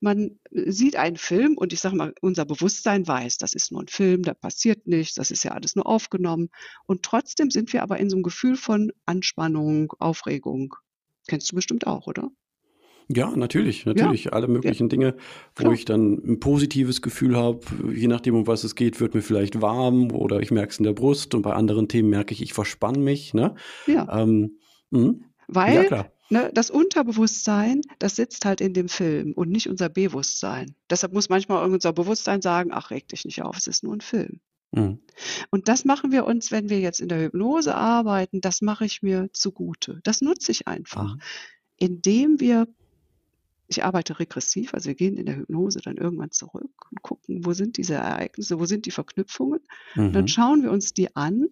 Man 0.00 0.38
äh, 0.50 0.70
sieht 0.70 0.96
einen 0.96 1.16
Film 1.16 1.56
und 1.56 1.72
ich 1.72 1.80
sage 1.80 1.96
mal, 1.96 2.14
unser 2.20 2.44
Bewusstsein 2.44 3.06
weiß, 3.06 3.38
das 3.38 3.54
ist 3.54 3.72
nur 3.72 3.82
ein 3.82 3.88
Film, 3.88 4.22
da 4.22 4.34
passiert 4.34 4.86
nichts, 4.86 5.14
das 5.14 5.30
ist 5.30 5.44
ja 5.44 5.52
alles 5.52 5.76
nur 5.76 5.86
aufgenommen. 5.86 6.50
Und 6.86 7.02
trotzdem 7.02 7.50
sind 7.50 7.72
wir 7.72 7.82
aber 7.82 7.98
in 7.98 8.10
so 8.10 8.16
einem 8.16 8.22
Gefühl 8.22 8.56
von 8.56 8.92
Anspannung, 9.06 9.92
Aufregung. 9.98 10.74
Kennst 11.28 11.50
du 11.52 11.56
bestimmt 11.56 11.86
auch, 11.86 12.06
oder? 12.06 12.30
Ja, 13.08 13.34
natürlich, 13.36 13.84
natürlich. 13.84 14.24
Ja. 14.24 14.32
Alle 14.32 14.48
möglichen 14.48 14.84
ja. 14.84 14.88
Dinge, 14.88 15.16
wo 15.56 15.64
Klar. 15.64 15.74
ich 15.74 15.84
dann 15.84 16.14
ein 16.24 16.40
positives 16.40 17.02
Gefühl 17.02 17.36
habe. 17.36 17.60
Je 17.92 18.06
nachdem, 18.06 18.34
um 18.34 18.46
was 18.46 18.64
es 18.64 18.74
geht, 18.74 19.00
wird 19.00 19.14
mir 19.14 19.22
vielleicht 19.22 19.60
warm 19.60 20.12
oder 20.12 20.40
ich 20.40 20.50
merke 20.50 20.70
es 20.70 20.78
in 20.78 20.84
der 20.84 20.92
Brust 20.92 21.34
und 21.34 21.42
bei 21.42 21.52
anderen 21.52 21.88
Themen 21.88 22.10
merke 22.10 22.32
ich, 22.32 22.42
ich 22.42 22.52
verspanne 22.52 22.98
mich. 22.98 23.34
Ne? 23.34 23.54
Ja. 23.86 24.22
Ähm, 24.22 24.58
hm? 24.92 25.24
Weil 25.48 25.88
ja, 25.90 26.10
ne, 26.30 26.50
das 26.54 26.70
Unterbewusstsein, 26.70 27.82
das 27.98 28.16
sitzt 28.16 28.44
halt 28.44 28.60
in 28.60 28.74
dem 28.74 28.88
Film 28.88 29.32
und 29.32 29.50
nicht 29.50 29.68
unser 29.68 29.88
Bewusstsein. 29.88 30.74
Deshalb 30.90 31.12
muss 31.12 31.28
manchmal 31.28 31.64
unser 31.70 31.92
Bewusstsein 31.92 32.42
sagen, 32.42 32.70
ach, 32.72 32.90
reg 32.90 33.08
dich 33.08 33.24
nicht 33.24 33.42
auf, 33.42 33.56
es 33.56 33.66
ist 33.66 33.84
nur 33.84 33.94
ein 33.94 34.00
Film. 34.00 34.40
Mhm. 34.72 35.00
Und 35.50 35.68
das 35.68 35.84
machen 35.84 36.12
wir 36.12 36.24
uns, 36.24 36.50
wenn 36.50 36.70
wir 36.70 36.80
jetzt 36.80 37.00
in 37.00 37.08
der 37.08 37.20
Hypnose 37.20 37.74
arbeiten, 37.74 38.40
das 38.40 38.62
mache 38.62 38.84
ich 38.84 39.02
mir 39.02 39.28
zugute. 39.32 40.00
Das 40.02 40.22
nutze 40.22 40.52
ich 40.52 40.66
einfach, 40.66 41.14
mhm. 41.14 41.20
indem 41.76 42.40
wir 42.40 42.66
ich 43.68 43.84
arbeite 43.84 44.18
regressiv, 44.18 44.74
also 44.74 44.88
wir 44.88 44.94
gehen 44.94 45.16
in 45.16 45.24
der 45.24 45.36
Hypnose 45.36 45.80
dann 45.80 45.96
irgendwann 45.96 46.30
zurück 46.30 46.70
und 46.90 47.00
gucken, 47.00 47.46
wo 47.46 47.54
sind 47.54 47.78
diese 47.78 47.94
Ereignisse, 47.94 48.60
wo 48.60 48.66
sind 48.66 48.84
die 48.84 48.90
Verknüpfungen. 48.90 49.60
Mhm. 49.94 50.12
Dann 50.12 50.28
schauen 50.28 50.62
wir 50.62 50.70
uns 50.70 50.92
die 50.92 51.16
an 51.16 51.48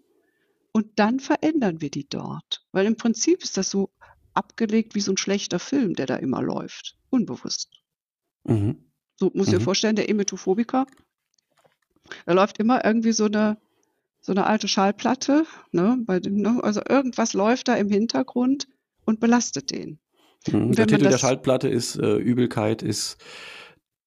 und 0.72 0.98
dann 0.98 1.20
verändern 1.20 1.80
wir 1.80 1.90
die 1.90 2.08
dort. 2.08 2.64
Weil 2.72 2.86
im 2.86 2.96
Prinzip 2.96 3.42
ist 3.42 3.56
das 3.56 3.70
so 3.70 3.90
abgelegt 4.34 4.94
wie 4.94 5.00
so 5.00 5.12
ein 5.12 5.16
schlechter 5.16 5.58
Film, 5.58 5.94
der 5.94 6.06
da 6.06 6.16
immer 6.16 6.42
läuft. 6.42 6.96
Unbewusst. 7.10 7.70
Mhm. 8.44 8.90
So 9.16 9.30
muss 9.34 9.48
ich 9.48 9.54
mhm. 9.54 9.58
dir 9.58 9.64
vorstellen, 9.64 9.96
der 9.96 10.08
Emetophobiker, 10.08 10.86
da 12.26 12.32
läuft 12.32 12.58
immer 12.58 12.84
irgendwie 12.84 13.12
so 13.12 13.26
eine, 13.26 13.58
so 14.20 14.32
eine 14.32 14.46
alte 14.46 14.68
Schallplatte, 14.68 15.46
ne, 15.72 15.98
bei 16.06 16.20
dem, 16.20 16.36
ne, 16.36 16.60
also 16.62 16.80
irgendwas 16.88 17.32
läuft 17.32 17.68
da 17.68 17.74
im 17.74 17.88
Hintergrund 17.90 18.66
und 19.04 19.20
belastet 19.20 19.70
den. 19.70 19.98
Mhm. 20.50 20.72
Der 20.72 20.86
Titel 20.86 21.08
der 21.08 21.18
Schallplatte 21.18 21.68
ist 21.68 21.96
äh, 21.96 22.16
Übelkeit 22.16 22.82
ist 22.82 23.18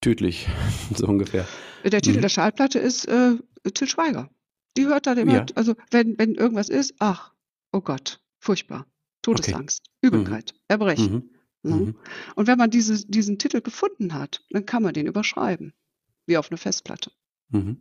tödlich, 0.01 0.47
so 0.95 1.07
ungefähr. 1.07 1.47
Der 1.84 2.01
Titel 2.01 2.18
mhm. 2.18 2.22
der 2.24 2.30
Schallplatte 2.30 2.80
ist 2.80 3.05
äh, 3.05 3.36
Till 3.74 3.88
Schweiger. 3.88 4.30
Die 4.78 4.88
hört 4.88 5.07
dann 5.07 5.17
immer, 5.17 5.34
ja. 5.34 5.45
also 5.55 5.76
wenn, 5.91 6.17
wenn 6.17 6.36
irgendwas 6.36 6.69
ist, 6.69 6.95
ach, 6.99 7.34
oh 7.71 7.82
Gott, 7.82 8.21
furchtbar. 8.39 8.88
Todesangst, 9.21 9.84
okay. 9.88 10.07
Übelkeit, 10.07 10.53
mhm. 10.53 10.59
Erbrechen. 10.67 11.13
Mhm. 11.13 11.30
Ne? 11.63 11.76
Mhm. 11.76 11.95
Und 12.36 12.47
wenn 12.47 12.57
man 12.57 12.69
diese, 12.69 13.05
diesen 13.05 13.39
Titel 13.39 13.61
gefunden 13.61 14.13
hat, 14.13 14.43
dann 14.49 14.65
kann 14.65 14.84
man 14.84 14.93
den 14.93 15.07
überschreiben, 15.07 15.74
wie 16.26 16.38
auf 16.38 16.51
eine 16.51 16.57
Festplatte. 16.57 17.11
Mhm. 17.49 17.78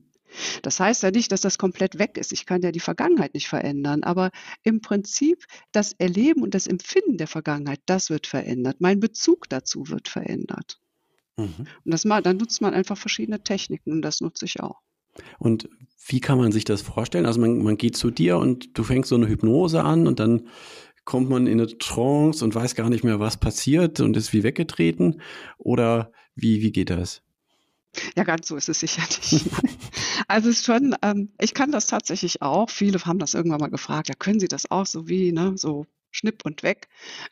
Das 0.62 0.80
heißt 0.80 1.03
ja 1.03 1.11
nicht, 1.11 1.30
dass 1.32 1.43
das 1.43 1.59
komplett 1.59 1.99
weg 1.99 2.16
ist. 2.16 2.32
Ich 2.32 2.47
kann 2.47 2.62
ja 2.62 2.72
die 2.72 2.80
Vergangenheit 2.80 3.34
nicht 3.34 3.49
verändern, 3.49 4.03
aber 4.03 4.30
im 4.62 4.80
Prinzip 4.80 5.45
das 5.72 5.93
Erleben 5.95 6.43
und 6.43 6.55
das 6.55 6.66
Empfinden 6.66 7.18
der 7.18 7.26
Vergangenheit, 7.26 7.80
das 7.86 8.09
wird 8.09 8.26
verändert. 8.26 8.80
Mein 8.80 9.01
Bezug 9.01 9.49
dazu 9.49 9.88
wird 9.88 10.09
verändert. 10.09 10.80
Mhm. 11.36 11.66
Und 11.84 11.90
das 11.93 12.05
mal, 12.05 12.22
dann 12.22 12.36
nutzt 12.36 12.61
man 12.61 12.72
einfach 12.72 12.97
verschiedene 12.97 13.43
Techniken 13.43 13.93
und 13.93 14.03
das 14.03 14.20
nutze 14.20 14.45
ich 14.45 14.61
auch. 14.61 14.80
Und 15.38 15.68
wie 16.06 16.20
kann 16.20 16.38
man 16.38 16.52
sich 16.52 16.64
das 16.64 16.82
vorstellen? 16.82 17.26
Also 17.26 17.40
man, 17.40 17.62
man 17.62 17.76
geht 17.76 17.96
zu 17.96 18.10
dir 18.10 18.38
und 18.38 18.76
du 18.76 18.82
fängst 18.82 19.10
so 19.10 19.14
eine 19.14 19.28
Hypnose 19.28 19.82
an 19.82 20.06
und 20.06 20.18
dann 20.20 20.48
kommt 21.04 21.28
man 21.28 21.46
in 21.46 21.60
eine 21.60 21.78
Trance 21.78 22.44
und 22.44 22.54
weiß 22.54 22.74
gar 22.74 22.88
nicht 22.88 23.04
mehr, 23.04 23.20
was 23.20 23.36
passiert 23.36 24.00
und 24.00 24.16
ist 24.16 24.32
wie 24.32 24.42
weggetreten? 24.42 25.20
Oder 25.58 26.12
wie, 26.34 26.62
wie 26.62 26.72
geht 26.72 26.90
das? 26.90 27.22
Ja, 28.16 28.24
ganz 28.24 28.48
so 28.48 28.56
ist 28.56 28.68
es 28.68 28.80
sicher 28.80 29.02
nicht. 29.02 29.46
also 30.28 30.48
es 30.48 30.58
ist 30.58 30.64
schon, 30.64 30.96
ähm, 31.02 31.30
ich 31.38 31.54
kann 31.54 31.72
das 31.72 31.86
tatsächlich 31.86 32.40
auch. 32.40 32.70
Viele 32.70 32.98
haben 33.04 33.18
das 33.18 33.34
irgendwann 33.34 33.60
mal 33.60 33.70
gefragt, 33.70 34.08
ja, 34.08 34.14
können 34.14 34.40
Sie 34.40 34.48
das 34.48 34.70
auch 34.70 34.86
so 34.86 35.08
wie, 35.08 35.32
ne, 35.32 35.52
so 35.56 35.86
schnipp 36.12 36.44
und 36.44 36.62
weg. 36.62 36.88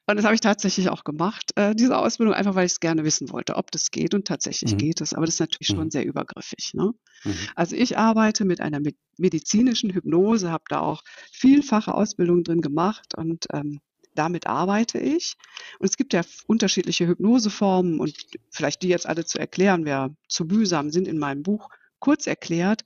Und 0.07 0.17
das 0.17 0.25
habe 0.25 0.35
ich 0.35 0.41
tatsächlich 0.41 0.89
auch 0.89 1.05
gemacht, 1.05 1.53
äh, 1.57 1.75
diese 1.75 1.97
Ausbildung, 1.97 2.35
einfach 2.35 2.55
weil 2.55 2.67
ich 2.67 2.73
es 2.73 2.81
gerne 2.81 3.05
wissen 3.05 3.31
wollte, 3.31 3.57
ob 3.57 3.71
das 3.71 3.91
geht. 3.91 4.15
Und 4.15 4.27
tatsächlich 4.27 4.73
mhm. 4.73 4.79
geht 4.79 5.01
es, 5.01 5.15
aber 5.15 5.27
das 5.27 5.35
ist 5.35 5.41
natürlich 5.41 5.71
mhm. 5.71 5.77
schon 5.77 5.91
sehr 5.91 6.05
übergriffig. 6.05 6.73
Ne? 6.75 6.93
Mhm. 7.25 7.35
Also 7.55 7.77
ich 7.77 7.97
arbeite 7.97 8.45
mit 8.45 8.61
einer 8.61 8.81
medizinischen 9.19 9.91
Hypnose, 9.91 10.51
habe 10.51 10.65
da 10.69 10.81
auch 10.81 11.03
vielfache 11.31 11.95
Ausbildungen 11.95 12.43
drin 12.43 12.63
gemacht 12.63 13.15
und 13.17 13.47
ähm, 13.53 13.81
damit 14.15 14.47
arbeite 14.47 14.99
ich. 14.99 15.37
Und 15.79 15.89
es 15.89 15.97
gibt 15.97 16.13
ja 16.13 16.23
unterschiedliche 16.47 17.07
Hypnoseformen 17.07 18.01
und 18.01 18.15
vielleicht 18.51 18.83
die 18.83 18.89
jetzt 18.89 19.07
alle 19.07 19.25
zu 19.25 19.39
erklären, 19.39 19.85
wäre 19.85 20.15
zu 20.29 20.45
mühsam, 20.45 20.91
sind 20.91 21.07
in 21.07 21.19
meinem 21.19 21.43
Buch 21.43 21.69
kurz 22.01 22.27
erklärt. 22.27 22.85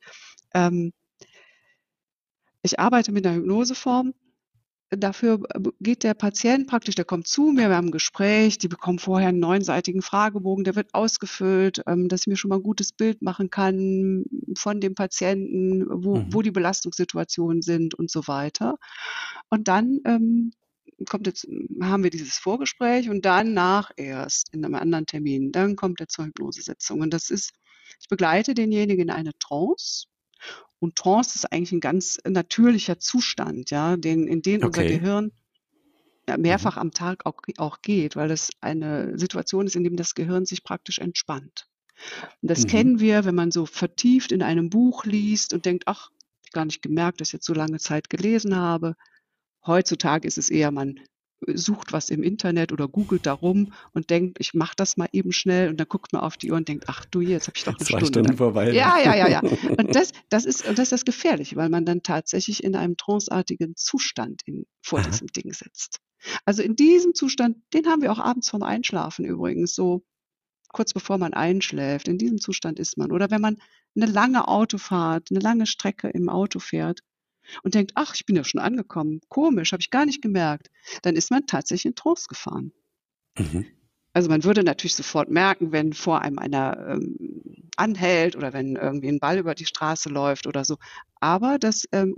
Ähm, 0.52 0.92
ich 2.62 2.78
arbeite 2.78 3.12
mit 3.12 3.26
einer 3.26 3.36
Hypnoseform, 3.36 4.14
dafür 4.96 5.40
geht 5.80 6.04
der 6.04 6.14
Patient 6.14 6.66
praktisch, 6.66 6.94
der 6.94 7.04
kommt 7.04 7.26
zu 7.26 7.52
mir, 7.52 7.68
wir 7.68 7.76
haben 7.76 7.88
ein 7.88 7.92
Gespräch, 7.92 8.58
die 8.58 8.68
bekommen 8.68 8.98
vorher 8.98 9.28
einen 9.28 9.40
neunseitigen 9.40 10.02
Fragebogen, 10.02 10.64
der 10.64 10.76
wird 10.76 10.94
ausgefüllt, 10.94 11.82
ähm, 11.86 12.08
dass 12.08 12.22
ich 12.22 12.26
mir 12.26 12.36
schon 12.36 12.48
mal 12.48 12.56
ein 12.56 12.62
gutes 12.62 12.92
Bild 12.92 13.22
machen 13.22 13.50
kann 13.50 14.24
von 14.56 14.80
dem 14.80 14.94
Patienten, 14.94 15.86
wo, 15.88 16.16
mhm. 16.16 16.32
wo 16.32 16.42
die 16.42 16.50
Belastungssituationen 16.50 17.62
sind 17.62 17.94
und 17.94 18.10
so 18.10 18.26
weiter. 18.26 18.76
Und 19.50 19.68
dann 19.68 20.00
ähm, 20.04 20.52
kommt 21.08 21.26
jetzt, 21.26 21.46
haben 21.80 22.02
wir 22.02 22.10
dieses 22.10 22.36
Vorgespräch 22.36 23.10
und 23.10 23.24
danach 23.24 23.90
erst 23.96 24.52
in 24.52 24.64
einem 24.64 24.74
anderen 24.74 25.06
Termin, 25.06 25.52
dann 25.52 25.76
kommt 25.76 26.00
er 26.00 26.08
zur 26.08 26.26
Hypnosesitzung. 26.26 27.00
Und 27.00 27.12
das 27.12 27.30
ist, 27.30 27.52
ich 28.00 28.08
begleite 28.08 28.54
denjenigen 28.54 29.04
in 29.04 29.10
eine 29.10 29.32
Trance 29.38 30.06
und 30.84 30.96
Trance 30.96 31.36
ist 31.36 31.52
eigentlich 31.52 31.72
ein 31.72 31.80
ganz 31.80 32.18
natürlicher 32.26 32.98
Zustand, 32.98 33.70
ja, 33.70 33.96
den, 33.96 34.28
in 34.28 34.42
den 34.42 34.62
okay. 34.64 34.66
unser 34.66 34.84
Gehirn 34.84 35.32
mehrfach 36.38 36.76
mhm. 36.76 36.82
am 36.82 36.90
Tag 36.92 37.26
auch, 37.26 37.40
auch 37.58 37.82
geht, 37.82 38.16
weil 38.16 38.28
das 38.28 38.50
eine 38.60 39.18
Situation 39.18 39.66
ist, 39.66 39.76
in 39.76 39.84
dem 39.84 39.96
das 39.96 40.14
Gehirn 40.14 40.46
sich 40.46 40.64
praktisch 40.64 40.98
entspannt. 40.98 41.66
Und 42.42 42.50
das 42.50 42.64
mhm. 42.64 42.68
kennen 42.68 43.00
wir, 43.00 43.24
wenn 43.24 43.34
man 43.34 43.50
so 43.50 43.66
vertieft 43.66 44.32
in 44.32 44.42
einem 44.42 44.70
Buch 44.70 45.04
liest 45.04 45.52
und 45.52 45.64
denkt, 45.64 45.84
ach, 45.86 46.10
ich 46.44 46.52
gar 46.52 46.64
nicht 46.64 46.82
gemerkt, 46.82 47.20
dass 47.20 47.28
ich 47.28 47.34
jetzt 47.34 47.46
so 47.46 47.54
lange 47.54 47.78
Zeit 47.78 48.10
gelesen 48.10 48.56
habe. 48.56 48.96
Heutzutage 49.66 50.26
ist 50.26 50.38
es 50.38 50.50
eher, 50.50 50.70
man 50.70 51.00
sucht 51.54 51.92
was 51.92 52.10
im 52.10 52.22
Internet 52.22 52.72
oder 52.72 52.88
googelt 52.88 53.26
darum 53.26 53.72
und 53.92 54.10
denkt, 54.10 54.38
ich 54.40 54.54
mache 54.54 54.74
das 54.76 54.96
mal 54.96 55.08
eben 55.12 55.32
schnell 55.32 55.68
und 55.68 55.78
dann 55.78 55.88
guckt 55.88 56.12
man 56.12 56.22
auf 56.22 56.36
die 56.36 56.50
Uhr 56.50 56.56
und 56.56 56.68
denkt, 56.68 56.84
ach 56.88 57.04
du, 57.04 57.20
jetzt 57.20 57.48
habe 57.48 57.56
ich 57.56 57.64
doch 57.64 57.74
eine 57.76 57.84
Zwei 57.84 57.98
Stunde. 57.98 58.06
Stunden 58.06 58.36
vorbei. 58.36 58.72
Ja, 58.72 58.98
ja, 58.98 59.14
ja, 59.14 59.28
ja. 59.28 59.40
Und 59.78 59.94
das, 59.94 60.12
das, 60.28 60.44
ist, 60.44 60.64
das 60.66 60.78
ist 60.78 60.92
das 60.92 61.04
Gefährliche, 61.04 61.56
weil 61.56 61.68
man 61.68 61.84
dann 61.84 62.02
tatsächlich 62.02 62.62
in 62.62 62.76
einem 62.76 62.96
tranceartigen 62.96 63.74
Zustand 63.76 64.42
in, 64.46 64.66
vor 64.82 65.00
Aha. 65.00 65.08
diesem 65.08 65.28
Ding 65.28 65.52
sitzt. 65.52 66.00
Also 66.44 66.62
in 66.62 66.76
diesem 66.76 67.14
Zustand, 67.14 67.56
den 67.72 67.86
haben 67.86 68.02
wir 68.02 68.12
auch 68.12 68.18
abends 68.18 68.48
vorm 68.48 68.62
Einschlafen 68.62 69.24
übrigens, 69.24 69.74
so 69.74 70.04
kurz 70.72 70.92
bevor 70.92 71.18
man 71.18 71.34
einschläft. 71.34 72.08
In 72.08 72.18
diesem 72.18 72.40
Zustand 72.40 72.78
ist 72.78 72.98
man. 72.98 73.12
Oder 73.12 73.30
wenn 73.30 73.40
man 73.40 73.58
eine 73.96 74.06
lange 74.06 74.48
Autofahrt, 74.48 75.28
eine 75.30 75.40
lange 75.40 75.66
Strecke 75.66 76.08
im 76.08 76.28
Auto 76.28 76.58
fährt, 76.58 77.00
und 77.62 77.74
denkt, 77.74 77.92
ach, 77.94 78.14
ich 78.14 78.26
bin 78.26 78.36
ja 78.36 78.44
schon 78.44 78.60
angekommen, 78.60 79.20
komisch, 79.28 79.72
habe 79.72 79.80
ich 79.80 79.90
gar 79.90 80.06
nicht 80.06 80.22
gemerkt, 80.22 80.70
dann 81.02 81.16
ist 81.16 81.30
man 81.30 81.46
tatsächlich 81.46 81.86
in 81.86 81.94
Trance 81.94 82.26
gefahren. 82.28 82.72
Mhm. 83.38 83.66
Also 84.12 84.28
man 84.28 84.44
würde 84.44 84.62
natürlich 84.62 84.94
sofort 84.94 85.28
merken, 85.28 85.72
wenn 85.72 85.92
vor 85.92 86.22
einem 86.22 86.38
einer 86.38 86.86
ähm, 86.88 87.16
anhält 87.76 88.36
oder 88.36 88.52
wenn 88.52 88.76
irgendwie 88.76 89.08
ein 89.08 89.18
Ball 89.18 89.38
über 89.38 89.56
die 89.56 89.66
Straße 89.66 90.08
läuft 90.08 90.46
oder 90.46 90.64
so. 90.64 90.76
Aber 91.16 91.58
das, 91.58 91.88
ähm, 91.90 92.14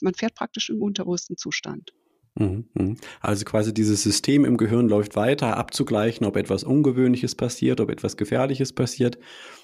man 0.00 0.14
fährt 0.14 0.34
praktisch 0.34 0.70
im 0.70 0.80
unterbewussten 0.80 1.36
Zustand. 1.36 1.92
Mhm, 2.36 2.64
mhm. 2.74 2.96
Also 3.20 3.44
quasi 3.44 3.72
dieses 3.72 4.02
System 4.02 4.44
im 4.44 4.56
Gehirn 4.56 4.88
läuft 4.88 5.14
weiter, 5.14 5.56
abzugleichen, 5.56 6.26
ob 6.26 6.36
etwas 6.36 6.64
Ungewöhnliches 6.64 7.36
passiert, 7.36 7.80
ob 7.80 7.90
etwas 7.90 8.16
Gefährliches 8.16 8.72
passiert. 8.72 9.18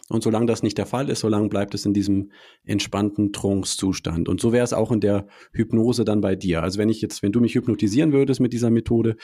Und 0.09 0.23
solange 0.23 0.47
das 0.47 0.63
nicht 0.63 0.79
der 0.79 0.87
Fall 0.87 1.09
ist, 1.09 1.21
solange 1.21 1.49
bleibt 1.49 1.75
es 1.75 1.85
in 1.85 1.95
diesem 1.95 2.31
entspannten 2.65 3.33
Trance-Zustand. 3.33 4.29
Und 4.29 4.41
so 4.41 4.53
wäre 4.53 4.65
es 4.65 4.73
auch 4.73 4.93
in 4.93 5.01
der 5.01 5.27
Hypnose 5.53 6.05
dann 6.05 6.21
bei 6.21 6.37
dir. 6.37 6.63
Also 6.63 6.79
wenn 6.79 6.89
ich 6.89 7.01
jetzt, 7.01 7.23
wenn 7.23 7.33
du 7.33 7.41
mich 7.41 7.55
hypnotisieren 7.55 8.13
würdest 8.13 8.41
mit 8.41 8.53
dieser 8.53 8.71
Methode 8.71 9.17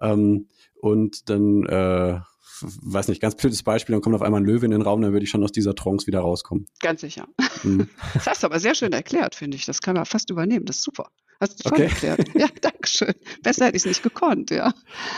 ähm, 0.00 0.48
und 0.80 1.28
dann, 1.30 1.64
äh, 1.64 2.20
weiß 2.60 3.08
nicht, 3.08 3.20
ganz 3.20 3.36
blödes 3.36 3.62
Beispiel, 3.62 3.94
dann 3.94 4.02
kommt 4.02 4.14
auf 4.14 4.22
einmal 4.22 4.40
ein 4.40 4.46
Löwe 4.46 4.66
in 4.66 4.70
den 4.70 4.82
Raum, 4.82 5.02
dann 5.02 5.12
würde 5.12 5.24
ich 5.24 5.30
schon 5.30 5.42
aus 5.42 5.52
dieser 5.52 5.74
Trance 5.74 6.06
wieder 6.06 6.20
rauskommen. 6.20 6.66
Ganz 6.80 7.00
sicher. 7.02 7.26
Mhm. 7.62 7.88
Das 8.14 8.26
hast 8.26 8.42
du 8.42 8.46
aber 8.46 8.60
sehr 8.60 8.74
schön 8.74 8.92
erklärt, 8.92 9.34
finde 9.34 9.56
ich. 9.56 9.66
Das 9.66 9.80
kann 9.80 9.94
man 9.94 10.04
fast 10.04 10.30
übernehmen. 10.30 10.66
Das 10.66 10.76
ist 10.76 10.84
super. 10.84 11.08
Hast 11.40 11.58
du 11.64 11.68
toll 11.68 11.78
okay. 11.78 11.84
erklärt. 11.84 12.28
Ja, 12.34 12.48
danke 12.60 12.86
schön. 12.86 13.14
Besser 13.42 13.66
hätte 13.66 13.76
ich 13.76 13.82
es 13.82 13.86
nicht 13.86 14.02
gekonnt, 14.02 14.50
ja. 14.50 14.72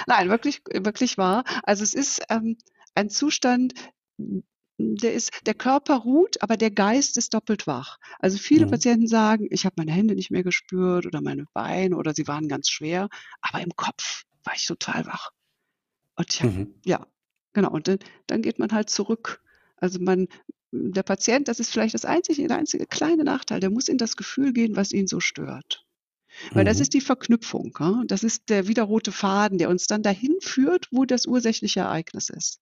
Nein, 0.07 0.29
wirklich, 0.29 0.63
wirklich 0.73 1.19
wahr. 1.19 1.45
Also 1.63 1.83
es 1.85 1.95
ist 1.95 2.23
ähm, 2.29 2.57
ein 2.95 3.11
Zustand, 3.11 3.75
der 4.79 5.15
ist, 5.15 5.31
der 5.47 5.55
Körper 5.55 5.97
ruht, 5.97 6.43
aber 6.43 6.57
der 6.57 6.71
Geist 6.71 7.17
ist 7.17 7.35
doppelt 7.35 7.67
wach. 7.67 7.99
Also 8.19 8.39
viele 8.39 8.67
mhm. 8.67 8.71
Patienten 8.71 9.09
sagen, 9.09 9.47
ich 9.51 9.65
habe 9.65 9.75
meine 9.79 9.93
Hände 9.93 10.15
nicht 10.15 10.31
mehr 10.31 10.43
gespürt 10.43 11.07
oder 11.07 11.23
meine 11.23 11.47
Beine 11.55 11.97
oder 11.97 12.15
sie 12.15 12.29
waren 12.29 12.49
ganz 12.49 12.69
schwer, 12.69 13.09
aber 13.41 13.63
im 13.63 13.75
Kopf 13.77 14.25
war 14.45 14.55
ich 14.55 14.67
total 14.67 15.07
wach. 15.07 15.31
Und 16.17 16.33
ich 16.33 16.43
hab, 16.43 16.53
mhm. 16.53 16.75
ja, 16.85 17.07
genau. 17.53 17.71
Und 17.71 17.89
dann, 17.89 17.99
dann 18.27 18.43
geht 18.43 18.59
man 18.59 18.73
halt 18.73 18.91
zurück. 18.91 19.43
Also 19.77 19.99
man, 20.01 20.29
der 20.73 21.03
Patient, 21.03 21.49
das 21.49 21.61
ist 21.61 21.71
vielleicht 21.71 21.95
das 21.95 22.05
einzige, 22.05 22.47
der 22.47 22.59
einzige 22.59 22.87
kleine 22.87 23.25
Nachteil, 23.25 23.61
der 23.61 23.71
muss 23.71 23.89
in 23.89 23.99
das 23.99 24.17
Gefühl 24.17 24.53
gehen, 24.53 24.77
was 24.77 24.93
ihn 24.93 25.07
so 25.07 25.21
stört. 25.21 25.86
Weil 26.53 26.65
mhm. 26.65 26.69
das 26.69 26.81
ist 26.81 26.95
die 26.95 27.01
Verknüpfung. 27.01 27.77
Ja? 27.79 28.03
Das 28.07 28.23
ist 28.23 28.49
der 28.49 28.69
wiederrote 28.69 29.13
Faden, 29.13 29.59
der 29.59 29.69
uns 29.69 29.87
dann 29.87 30.03
dahin 30.03 30.37
führt, 30.41 30.89
wo 30.91 31.05
das 31.05 31.27
ursächliche 31.27 31.81
Ereignis 31.81 32.29
ist. 32.29 32.61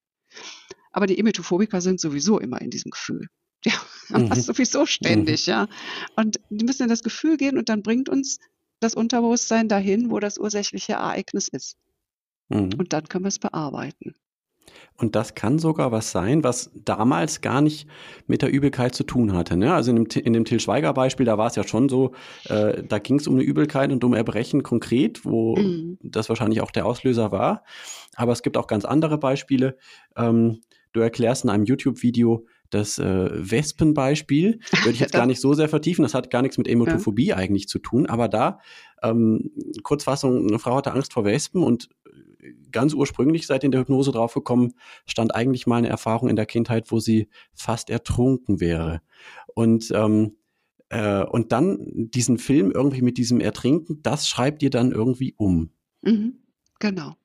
Aber 0.92 1.06
die 1.06 1.18
Emetophobiker 1.18 1.80
sind 1.80 2.00
sowieso 2.00 2.38
immer 2.38 2.60
in 2.60 2.70
diesem 2.70 2.90
Gefühl. 2.90 3.28
Die 3.64 3.70
haben 4.12 4.24
mhm. 4.24 4.28
das 4.30 4.46
sowieso 4.46 4.86
ständig, 4.86 5.46
mhm. 5.46 5.50
ja. 5.50 5.68
Und 6.16 6.40
die 6.50 6.64
müssen 6.64 6.84
in 6.84 6.88
das 6.88 7.02
Gefühl 7.02 7.36
gehen 7.36 7.58
und 7.58 7.68
dann 7.68 7.82
bringt 7.82 8.08
uns 8.08 8.38
das 8.80 8.94
Unterbewusstsein 8.94 9.68
dahin, 9.68 10.10
wo 10.10 10.20
das 10.20 10.38
ursächliche 10.38 10.94
Ereignis 10.94 11.48
ist. 11.48 11.76
Mhm. 12.48 12.70
Und 12.78 12.92
dann 12.92 13.08
können 13.08 13.24
wir 13.24 13.28
es 13.28 13.38
bearbeiten. 13.38 14.14
Und 14.96 15.16
das 15.16 15.34
kann 15.34 15.58
sogar 15.58 15.90
was 15.90 16.12
sein, 16.12 16.44
was 16.44 16.70
damals 16.74 17.40
gar 17.40 17.60
nicht 17.60 17.88
mit 18.26 18.42
der 18.42 18.52
Übelkeit 18.52 18.94
zu 18.94 19.02
tun 19.02 19.32
hatte. 19.32 19.56
Ne? 19.56 19.74
Also 19.74 19.90
in 19.90 20.04
dem, 20.04 20.22
in 20.24 20.32
dem 20.32 20.44
Till 20.44 20.60
Schweiger-Beispiel, 20.60 21.26
da 21.26 21.36
war 21.36 21.48
es 21.48 21.56
ja 21.56 21.66
schon 21.66 21.88
so, 21.88 22.12
äh, 22.44 22.82
da 22.84 22.98
ging 22.98 23.18
es 23.18 23.26
um 23.26 23.34
eine 23.34 23.42
Übelkeit 23.42 23.90
und 23.90 24.04
um 24.04 24.14
Erbrechen 24.14 24.62
konkret, 24.62 25.24
wo 25.24 25.56
mhm. 25.56 25.98
das 26.02 26.28
wahrscheinlich 26.28 26.60
auch 26.60 26.70
der 26.70 26.86
Auslöser 26.86 27.32
war. 27.32 27.64
Aber 28.14 28.32
es 28.32 28.42
gibt 28.42 28.56
auch 28.56 28.68
ganz 28.68 28.84
andere 28.84 29.18
Beispiele. 29.18 29.76
Ähm, 30.16 30.60
du 30.92 31.00
erklärst 31.00 31.42
in 31.42 31.50
einem 31.50 31.64
YouTube-Video 31.64 32.46
das 32.70 32.98
äh, 32.98 33.30
Wespenbeispiel. 33.32 34.60
Würde 34.82 34.90
ich 34.90 35.00
jetzt 35.00 35.12
gar 35.12 35.26
nicht 35.26 35.40
so 35.40 35.54
sehr 35.54 35.68
vertiefen. 35.68 36.02
Das 36.02 36.14
hat 36.14 36.30
gar 36.30 36.42
nichts 36.42 36.56
mit 36.58 36.68
Emotophobie 36.68 37.26
ja. 37.26 37.36
eigentlich 37.36 37.68
zu 37.68 37.80
tun. 37.80 38.06
Aber 38.06 38.28
da, 38.28 38.60
ähm, 39.02 39.50
Kurzfassung, 39.82 40.46
eine 40.46 40.58
Frau 40.58 40.76
hatte 40.76 40.92
Angst 40.92 41.12
vor 41.12 41.24
Wespen 41.24 41.62
und 41.62 41.88
ganz 42.72 42.94
ursprünglich 42.94 43.46
seit 43.46 43.64
in 43.64 43.70
der 43.70 43.80
Hypnose 43.80 44.12
draufgekommen, 44.12 44.74
stand 45.06 45.34
eigentlich 45.34 45.66
mal 45.66 45.76
eine 45.76 45.88
Erfahrung 45.88 46.28
in 46.28 46.36
der 46.36 46.46
Kindheit, 46.46 46.90
wo 46.90 47.00
sie 47.00 47.28
fast 47.54 47.90
ertrunken 47.90 48.60
wäre. 48.60 49.00
Und 49.54 49.90
ähm, 49.94 50.36
äh, 50.90 51.24
und 51.24 51.52
dann 51.52 51.78
diesen 51.94 52.38
Film 52.38 52.70
irgendwie 52.70 53.02
mit 53.02 53.18
diesem 53.18 53.40
Ertrinken, 53.40 54.02
das 54.02 54.28
schreibt 54.28 54.62
ihr 54.62 54.70
dann 54.70 54.92
irgendwie 54.92 55.34
um. 55.36 55.70
Mhm, 56.02 56.38
genau. 56.78 57.16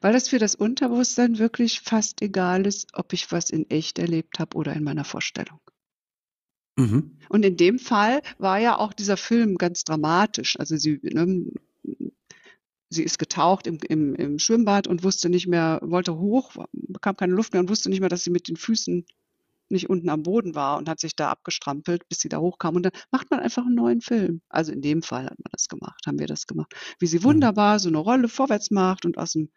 Weil 0.00 0.12
das 0.12 0.28
für 0.28 0.38
das 0.38 0.54
Unterbewusstsein 0.54 1.38
wirklich 1.38 1.80
fast 1.80 2.22
egal 2.22 2.66
ist, 2.66 2.88
ob 2.94 3.12
ich 3.12 3.30
was 3.30 3.50
in 3.50 3.68
echt 3.70 3.98
erlebt 3.98 4.38
habe 4.38 4.56
oder 4.56 4.72
in 4.72 4.82
meiner 4.82 5.04
Vorstellung. 5.04 5.60
Mhm. 6.76 7.18
Und 7.28 7.44
in 7.44 7.56
dem 7.56 7.78
Fall 7.78 8.22
war 8.38 8.58
ja 8.58 8.78
auch 8.78 8.92
dieser 8.92 9.16
Film 9.16 9.56
ganz 9.58 9.84
dramatisch. 9.84 10.58
Also 10.58 10.76
sie, 10.76 10.98
ne, 11.02 11.46
sie 12.94 13.02
ist 13.02 13.18
getaucht 13.18 13.66
im, 13.66 13.78
im, 13.88 14.14
im 14.14 14.38
Schwimmbad 14.38 14.86
und 14.86 15.02
wusste 15.04 15.28
nicht 15.28 15.46
mehr, 15.46 15.80
wollte 15.82 16.18
hoch, 16.18 16.54
bekam 16.72 17.16
keine 17.16 17.34
Luft 17.34 17.52
mehr 17.52 17.60
und 17.60 17.68
wusste 17.68 17.90
nicht 17.90 18.00
mehr, 18.00 18.08
dass 18.08 18.24
sie 18.24 18.30
mit 18.30 18.48
den 18.48 18.56
Füßen 18.56 19.04
nicht 19.70 19.88
unten 19.88 20.08
am 20.08 20.22
Boden 20.22 20.54
war 20.54 20.78
und 20.78 20.88
hat 20.88 21.00
sich 21.00 21.16
da 21.16 21.30
abgestrampelt, 21.30 22.08
bis 22.08 22.20
sie 22.20 22.28
da 22.28 22.38
hochkam. 22.38 22.76
Und 22.76 22.84
dann 22.84 22.92
macht 23.10 23.30
man 23.30 23.40
einfach 23.40 23.64
einen 23.64 23.74
neuen 23.74 24.00
Film. 24.00 24.40
Also 24.48 24.72
in 24.72 24.82
dem 24.82 25.02
Fall 25.02 25.24
hat 25.24 25.38
man 25.38 25.50
das 25.52 25.68
gemacht, 25.68 26.06
haben 26.06 26.18
wir 26.18 26.26
das 26.26 26.46
gemacht. 26.46 26.74
Wie 26.98 27.06
sie 27.06 27.18
mhm. 27.18 27.24
wunderbar 27.24 27.78
so 27.78 27.88
eine 27.88 27.98
Rolle 27.98 28.28
vorwärts 28.28 28.70
macht 28.70 29.04
und 29.04 29.18
aus 29.18 29.32
dem, 29.32 29.50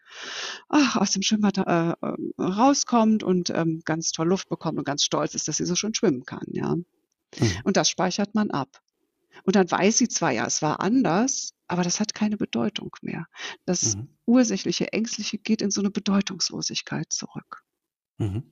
ach, 0.70 0.96
aus 0.98 1.12
dem 1.12 1.22
Schwimmbad 1.22 1.58
äh, 1.58 1.92
äh, 1.92 2.16
rauskommt 2.42 3.24
und 3.24 3.50
ähm, 3.52 3.82
ganz 3.86 4.12
toll 4.12 4.28
Luft 4.28 4.50
bekommt 4.50 4.78
und 4.78 4.86
ganz 4.86 5.04
stolz 5.04 5.36
ist, 5.36 5.48
dass 5.48 5.58
sie 5.58 5.66
so 5.66 5.76
schön 5.76 5.94
schwimmen 5.94 6.24
kann, 6.26 6.46
ja. 6.52 6.76
Mhm. 6.76 6.86
Und 7.64 7.78
das 7.78 7.90
speichert 7.90 8.34
man 8.34 8.52
ab. 8.52 8.82
Und 9.44 9.56
dann 9.56 9.70
weiß 9.70 9.98
sie 9.98 10.08
zwar, 10.08 10.32
ja, 10.32 10.46
es 10.46 10.62
war 10.62 10.80
anders, 10.80 11.54
aber 11.68 11.84
das 11.84 12.00
hat 12.00 12.14
keine 12.14 12.38
Bedeutung 12.38 12.92
mehr. 13.02 13.26
Das 13.66 13.96
mhm. 13.96 14.10
ursächliche, 14.26 14.94
ängstliche 14.94 15.38
geht 15.38 15.62
in 15.62 15.72
so 15.72 15.82
eine 15.82 15.92
Bedeutungslosigkeit 15.92 17.12
zurück. 17.12 17.64
Mhm. 18.20 18.44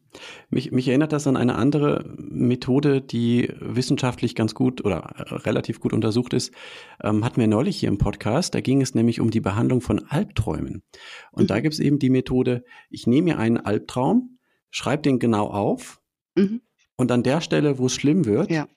Mich, 0.50 0.72
mich 0.72 0.88
erinnert 0.88 1.12
das 1.12 1.26
an 1.26 1.38
eine 1.38 1.56
andere 1.56 2.06
Methode, 2.18 3.02
die 3.02 3.52
wissenschaftlich 3.60 4.36
ganz 4.36 4.54
gut 4.54 4.86
oder 4.86 5.14
relativ 5.18 5.80
gut 5.80 5.92
untersucht 5.92 6.34
ist. 6.34 6.54
Ähm, 7.02 7.26
hatten 7.26 7.40
wir 7.40 7.48
neulich 7.48 7.78
hier 7.78 7.90
im 7.90 7.98
Podcast. 7.98 8.54
Da 8.54 8.62
ging 8.62 8.82
es 8.82 8.94
nämlich 8.94 9.20
um 9.22 9.32
die 9.32 9.42
Behandlung 9.42 9.82
von 9.82 10.06
Albträumen. 10.08 10.84
Und 11.32 11.44
mhm. 11.44 11.48
da 11.48 11.60
gibt 11.62 11.74
es 11.74 11.80
eben 11.80 11.98
die 11.98 12.12
Methode, 12.12 12.64
ich 12.90 13.08
nehme 13.08 13.26
mir 13.26 13.40
einen 13.40 13.58
Albtraum, 13.58 14.38
schreibe 14.70 15.02
den 15.02 15.18
genau 15.18 15.48
auf 15.48 16.00
mhm. 16.36 16.62
und 16.96 17.12
an 17.12 17.24
der 17.24 17.42
Stelle, 17.42 17.80
wo 17.80 17.88
es 17.88 17.96
schlimm 17.96 18.26
wird, 18.26 18.52
ja 18.52 18.68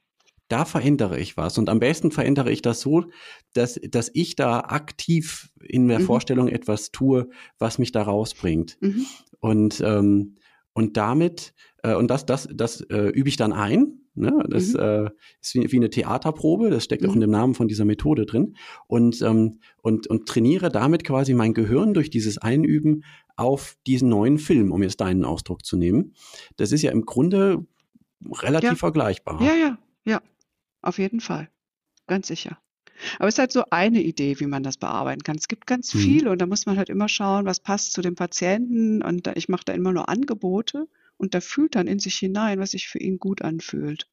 da 0.48 0.64
verändere 0.64 1.18
ich 1.18 1.36
was. 1.36 1.58
Und 1.58 1.68
am 1.68 1.78
besten 1.78 2.10
verändere 2.10 2.50
ich 2.50 2.62
das 2.62 2.80
so, 2.80 3.04
dass, 3.52 3.78
dass 3.90 4.10
ich 4.12 4.34
da 4.34 4.60
aktiv 4.60 5.50
in 5.60 5.88
der 5.88 6.00
mhm. 6.00 6.04
Vorstellung 6.04 6.48
etwas 6.48 6.90
tue, 6.90 7.28
was 7.58 7.78
mich 7.78 7.92
da 7.92 8.02
rausbringt. 8.02 8.78
Mhm. 8.80 9.06
Und, 9.40 9.80
ähm, 9.84 10.36
und 10.72 10.96
damit, 10.96 11.54
äh, 11.82 11.94
und 11.94 12.10
das, 12.10 12.26
das, 12.26 12.48
das 12.52 12.80
äh, 12.82 13.08
übe 13.08 13.28
ich 13.28 13.36
dann 13.36 13.52
ein. 13.52 14.00
Ne? 14.14 14.32
Das 14.48 14.72
mhm. 14.72 14.80
äh, 14.80 15.10
ist 15.40 15.54
wie, 15.54 15.70
wie 15.70 15.76
eine 15.76 15.90
Theaterprobe, 15.90 16.70
das 16.70 16.84
steckt 16.84 17.04
auch 17.04 17.12
in 17.12 17.18
mhm. 17.18 17.22
dem 17.22 17.30
Namen 17.30 17.54
von 17.54 17.68
dieser 17.68 17.84
Methode 17.84 18.26
drin. 18.26 18.56
Und, 18.86 19.22
ähm, 19.22 19.60
und, 19.82 20.06
und 20.08 20.26
trainiere 20.26 20.70
damit 20.70 21.04
quasi 21.04 21.34
mein 21.34 21.54
Gehirn 21.54 21.94
durch 21.94 22.10
dieses 22.10 22.38
Einüben 22.38 23.04
auf 23.36 23.76
diesen 23.86 24.08
neuen 24.08 24.38
Film, 24.38 24.72
um 24.72 24.82
jetzt 24.82 25.00
deinen 25.00 25.24
Ausdruck 25.24 25.64
zu 25.64 25.76
nehmen. 25.76 26.14
Das 26.56 26.72
ist 26.72 26.82
ja 26.82 26.90
im 26.90 27.04
Grunde 27.04 27.66
relativ 28.42 28.70
ja. 28.70 28.76
vergleichbar. 28.76 29.40
Ja, 29.40 29.54
ja, 29.54 29.78
ja. 30.04 30.20
Auf 30.82 30.98
jeden 30.98 31.20
Fall. 31.20 31.48
Ganz 32.06 32.28
sicher. 32.28 32.58
Aber 33.18 33.28
es 33.28 33.34
ist 33.34 33.38
halt 33.38 33.52
so 33.52 33.64
eine 33.70 34.02
Idee, 34.02 34.40
wie 34.40 34.46
man 34.46 34.62
das 34.62 34.76
bearbeiten 34.76 35.22
kann. 35.22 35.36
Es 35.36 35.48
gibt 35.48 35.66
ganz 35.66 35.94
mhm. 35.94 35.98
viele 36.00 36.30
und 36.30 36.40
da 36.40 36.46
muss 36.46 36.66
man 36.66 36.76
halt 36.76 36.88
immer 36.88 37.08
schauen, 37.08 37.44
was 37.44 37.60
passt 37.60 37.92
zu 37.92 38.02
dem 38.02 38.14
Patienten. 38.14 39.02
Und 39.02 39.26
da, 39.26 39.32
ich 39.36 39.48
mache 39.48 39.64
da 39.64 39.72
immer 39.72 39.92
nur 39.92 40.08
Angebote 40.08 40.88
und 41.16 41.34
da 41.34 41.40
fühlt 41.40 41.74
dann 41.74 41.86
in 41.86 41.98
sich 41.98 42.16
hinein, 42.16 42.58
was 42.58 42.72
sich 42.72 42.88
für 42.88 42.98
ihn 42.98 43.18
gut 43.18 43.42
anfühlt. 43.42 44.08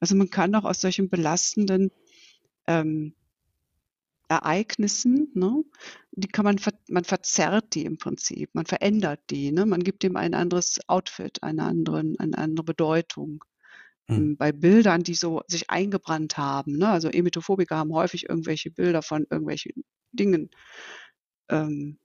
Also 0.00 0.14
man 0.14 0.30
kann 0.30 0.54
auch 0.54 0.64
aus 0.64 0.80
solchen 0.80 1.08
belastenden 1.08 1.90
ähm, 2.66 3.14
Ereignissen, 4.28 5.30
ne, 5.34 5.64
die 6.12 6.28
kann 6.28 6.44
man, 6.44 6.58
man 6.88 7.04
verzerrt 7.04 7.74
die 7.74 7.84
im 7.84 7.98
Prinzip, 7.98 8.50
man 8.54 8.64
verändert 8.64 9.20
die, 9.30 9.52
ne, 9.52 9.66
man 9.66 9.84
gibt 9.84 10.02
ihm 10.02 10.16
ein 10.16 10.34
anderes 10.34 10.80
Outfit, 10.88 11.42
eine, 11.42 11.64
anderen, 11.64 12.18
eine 12.18 12.38
andere 12.38 12.64
Bedeutung. 12.64 13.44
Mhm. 14.08 14.36
Bei 14.36 14.52
Bildern, 14.52 15.02
die 15.02 15.14
so 15.14 15.42
sich 15.46 15.70
eingebrannt 15.70 16.36
haben. 16.36 16.76
Ne? 16.76 16.88
Also 16.88 17.08
Emetophobiker 17.08 17.76
haben 17.76 17.92
häufig 17.92 18.28
irgendwelche 18.28 18.70
Bilder 18.70 19.02
von 19.02 19.26
irgendwelchen 19.30 19.84
Dingen, 20.12 20.50
ähm, 21.48 21.98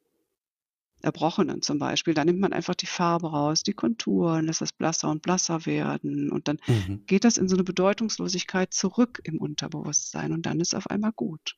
Erbrochenen 1.02 1.62
zum 1.62 1.80
Beispiel. 1.80 2.14
Da 2.14 2.26
nimmt 2.26 2.40
man 2.40 2.54
einfach 2.54 2.76
die 2.76 2.86
Farbe 2.86 3.32
raus, 3.32 3.64
die 3.64 3.74
Konturen, 3.74 4.46
lässt 4.46 4.62
das 4.62 4.74
blasser 4.74 5.10
und 5.10 5.22
blasser 5.22 5.66
werden 5.66 6.30
und 6.32 6.48
dann 6.48 6.58
mhm. 6.68 7.06
geht 7.06 7.24
das 7.24 7.38
in 7.38 7.48
so 7.48 7.56
eine 7.56 7.64
Bedeutungslosigkeit 7.64 8.74
zurück 8.74 9.22
im 9.24 9.38
Unterbewusstsein 9.40 10.34
und 10.34 10.46
dann 10.46 10.60
ist 10.60 10.76
auf 10.76 10.90
einmal 10.90 11.14
gut. 11.14 11.56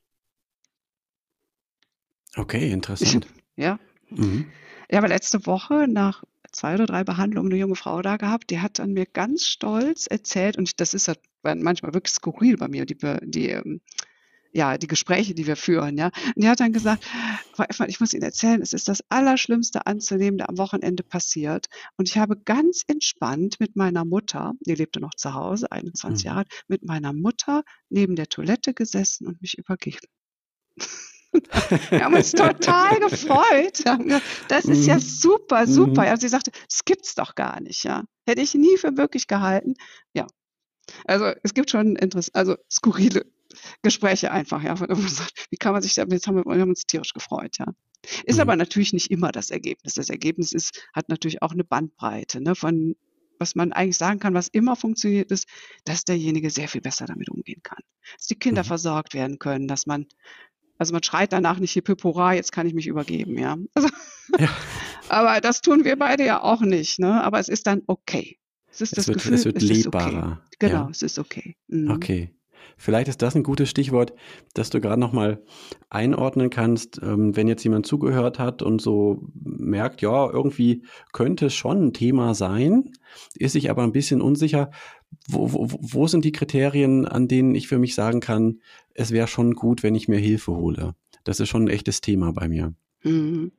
Okay, 2.36 2.70
interessant. 2.72 3.26
ja. 3.56 3.78
Mhm. 4.10 4.46
Ja, 4.90 4.98
aber 4.98 5.08
letzte 5.08 5.46
Woche 5.46 5.86
nach 5.88 6.22
zwei 6.52 6.74
oder 6.74 6.86
drei 6.86 7.04
Behandlungen 7.04 7.50
eine 7.50 7.60
junge 7.60 7.76
Frau 7.76 8.02
da 8.02 8.16
gehabt, 8.16 8.50
die 8.50 8.60
hat 8.60 8.78
dann 8.78 8.92
mir 8.92 9.06
ganz 9.06 9.46
stolz 9.46 10.06
erzählt, 10.06 10.56
und 10.56 10.80
das 10.80 10.94
ist 10.94 11.08
halt 11.08 11.20
manchmal 11.42 11.94
wirklich 11.94 12.14
skurril 12.14 12.56
bei 12.56 12.68
mir, 12.68 12.86
die, 12.86 12.96
die 13.22 13.48
ähm, 13.48 13.80
ja, 14.52 14.76
die 14.76 14.86
Gespräche, 14.86 15.34
die 15.34 15.46
wir 15.46 15.56
führen, 15.56 15.96
ja. 15.96 16.06
Und 16.06 16.44
die 16.44 16.48
hat 16.48 16.60
dann 16.60 16.72
gesagt, 16.72 17.04
Frau 17.54 17.64
Effmann, 17.64 17.88
ich 17.88 18.00
muss 18.00 18.12
Ihnen 18.12 18.22
erzählen, 18.22 18.60
es 18.60 18.72
ist 18.72 18.88
das 18.88 19.02
Allerschlimmste 19.08 19.86
anzunehmen, 19.86 20.42
am 20.42 20.58
Wochenende 20.58 21.02
passiert. 21.02 21.66
Und 21.96 22.08
ich 22.08 22.18
habe 22.18 22.36
ganz 22.36 22.82
entspannt 22.86 23.60
mit 23.60 23.76
meiner 23.76 24.04
Mutter, 24.04 24.52
die 24.60 24.74
lebte 24.74 25.00
noch 25.00 25.14
zu 25.14 25.34
Hause, 25.34 25.72
21 25.72 26.24
mhm. 26.24 26.28
Jahre, 26.28 26.44
mit 26.68 26.84
meiner 26.84 27.12
Mutter 27.12 27.62
neben 27.88 28.14
der 28.14 28.28
Toilette 28.28 28.74
gesessen 28.74 29.26
und 29.26 29.40
mich 29.40 29.56
übergeben. 29.56 30.06
Wir 31.90 32.04
haben 32.04 32.14
uns 32.14 32.32
total 32.32 33.00
gefreut. 33.00 33.84
Das 34.48 34.64
ist 34.66 34.86
ja 34.86 34.96
mhm. 34.96 35.00
super, 35.00 35.66
super. 35.66 36.02
Mhm. 36.02 36.08
Also 36.08 36.20
sie 36.22 36.28
sagte, 36.28 36.50
das 36.68 36.84
gibt's 36.84 37.14
doch 37.14 37.34
gar 37.34 37.60
nicht, 37.60 37.84
ja. 37.84 38.04
Hätte 38.26 38.42
ich 38.42 38.54
nie 38.54 38.76
für 38.76 38.90
möglich 38.90 39.26
gehalten. 39.26 39.74
Ja. 40.14 40.26
Also 41.06 41.32
es 41.42 41.54
gibt 41.54 41.70
schon 41.70 41.96
Interesse, 41.96 42.30
also 42.34 42.56
skurrile 42.70 43.24
Gespräche 43.82 44.30
einfach, 44.30 44.62
ja. 44.62 44.78
Wie 44.80 45.56
kann 45.56 45.72
man 45.72 45.82
sich 45.82 45.94
da, 45.94 46.04
jetzt 46.08 46.26
haben 46.26 46.36
wir, 46.36 46.44
wir 46.44 46.60
haben 46.60 46.70
uns 46.70 46.86
tierisch 46.86 47.12
gefreut, 47.12 47.58
ja. 47.58 47.66
Ist 48.24 48.36
mhm. 48.36 48.42
aber 48.42 48.56
natürlich 48.56 48.92
nicht 48.92 49.10
immer 49.10 49.32
das 49.32 49.50
Ergebnis. 49.50 49.94
Das 49.94 50.10
Ergebnis 50.10 50.52
ist, 50.52 50.88
hat 50.92 51.08
natürlich 51.08 51.40
auch 51.40 51.52
eine 51.52 51.64
Bandbreite, 51.64 52.40
ne, 52.40 52.54
von 52.54 52.96
was 53.38 53.56
man 53.56 53.72
eigentlich 53.72 53.96
sagen 53.96 54.20
kann, 54.20 54.34
was 54.34 54.46
immer 54.46 54.76
funktioniert, 54.76 55.32
ist, 55.32 55.48
dass 55.84 56.04
derjenige 56.04 56.48
sehr 56.48 56.68
viel 56.68 56.80
besser 56.80 57.06
damit 57.06 57.28
umgehen 57.28 57.60
kann. 57.64 57.80
Dass 58.16 58.28
die 58.28 58.36
Kinder 58.36 58.62
mhm. 58.62 58.68
versorgt 58.68 59.14
werden 59.14 59.40
können, 59.40 59.66
dass 59.66 59.86
man, 59.86 60.06
also 60.82 60.92
man 60.92 61.02
schreit 61.04 61.32
danach 61.32 61.60
nicht 61.60 61.70
hier 61.70 61.82
Pipora, 61.82 62.34
jetzt 62.34 62.50
kann 62.50 62.66
ich 62.66 62.74
mich 62.74 62.88
übergeben, 62.88 63.38
ja. 63.38 63.56
Also, 63.74 63.88
ja. 64.38 64.48
aber 65.08 65.40
das 65.40 65.60
tun 65.60 65.84
wir 65.84 65.96
beide 65.96 66.24
ja 66.24 66.42
auch 66.42 66.60
nicht, 66.60 66.98
ne? 66.98 67.22
Aber 67.22 67.38
es 67.38 67.48
ist 67.48 67.66
dann 67.66 67.82
okay. 67.86 68.38
Es 68.68 68.80
ist 68.80 68.92
es 68.92 68.96
das 68.96 69.08
wird, 69.08 69.18
Gefühl, 69.18 69.34
es 69.34 69.44
wird 69.44 69.56
es 69.58 69.64
lebbarer. 69.64 70.40
Okay. 70.46 70.56
Genau, 70.58 70.84
ja. 70.84 70.88
es 70.90 71.02
ist 71.02 71.18
okay. 71.18 71.56
Mhm. 71.68 71.90
Okay. 71.90 72.34
Vielleicht 72.82 73.06
ist 73.06 73.22
das 73.22 73.36
ein 73.36 73.44
gutes 73.44 73.70
Stichwort, 73.70 74.12
dass 74.54 74.70
du 74.70 74.80
gerade 74.80 74.98
nochmal 74.98 75.40
einordnen 75.88 76.50
kannst, 76.50 77.00
ähm, 77.00 77.36
wenn 77.36 77.46
jetzt 77.46 77.62
jemand 77.62 77.86
zugehört 77.86 78.40
hat 78.40 78.60
und 78.60 78.82
so 78.82 79.22
merkt, 79.34 80.02
ja, 80.02 80.28
irgendwie 80.28 80.82
könnte 81.12 81.46
es 81.46 81.54
schon 81.54 81.80
ein 81.80 81.92
Thema 81.92 82.34
sein, 82.34 82.90
ist 83.36 83.52
sich 83.52 83.70
aber 83.70 83.84
ein 83.84 83.92
bisschen 83.92 84.20
unsicher. 84.20 84.72
Wo, 85.28 85.52
wo, 85.52 85.68
wo 85.80 86.08
sind 86.08 86.24
die 86.24 86.32
Kriterien, 86.32 87.06
an 87.06 87.28
denen 87.28 87.54
ich 87.54 87.68
für 87.68 87.78
mich 87.78 87.94
sagen 87.94 88.18
kann, 88.18 88.58
es 88.94 89.12
wäre 89.12 89.28
schon 89.28 89.54
gut, 89.54 89.84
wenn 89.84 89.94
ich 89.94 90.08
mir 90.08 90.18
Hilfe 90.18 90.50
hole? 90.50 90.96
Das 91.22 91.38
ist 91.38 91.50
schon 91.50 91.66
ein 91.66 91.68
echtes 91.68 92.00
Thema 92.00 92.32
bei 92.32 92.48
mir. 92.48 92.74
Mhm. 93.04 93.52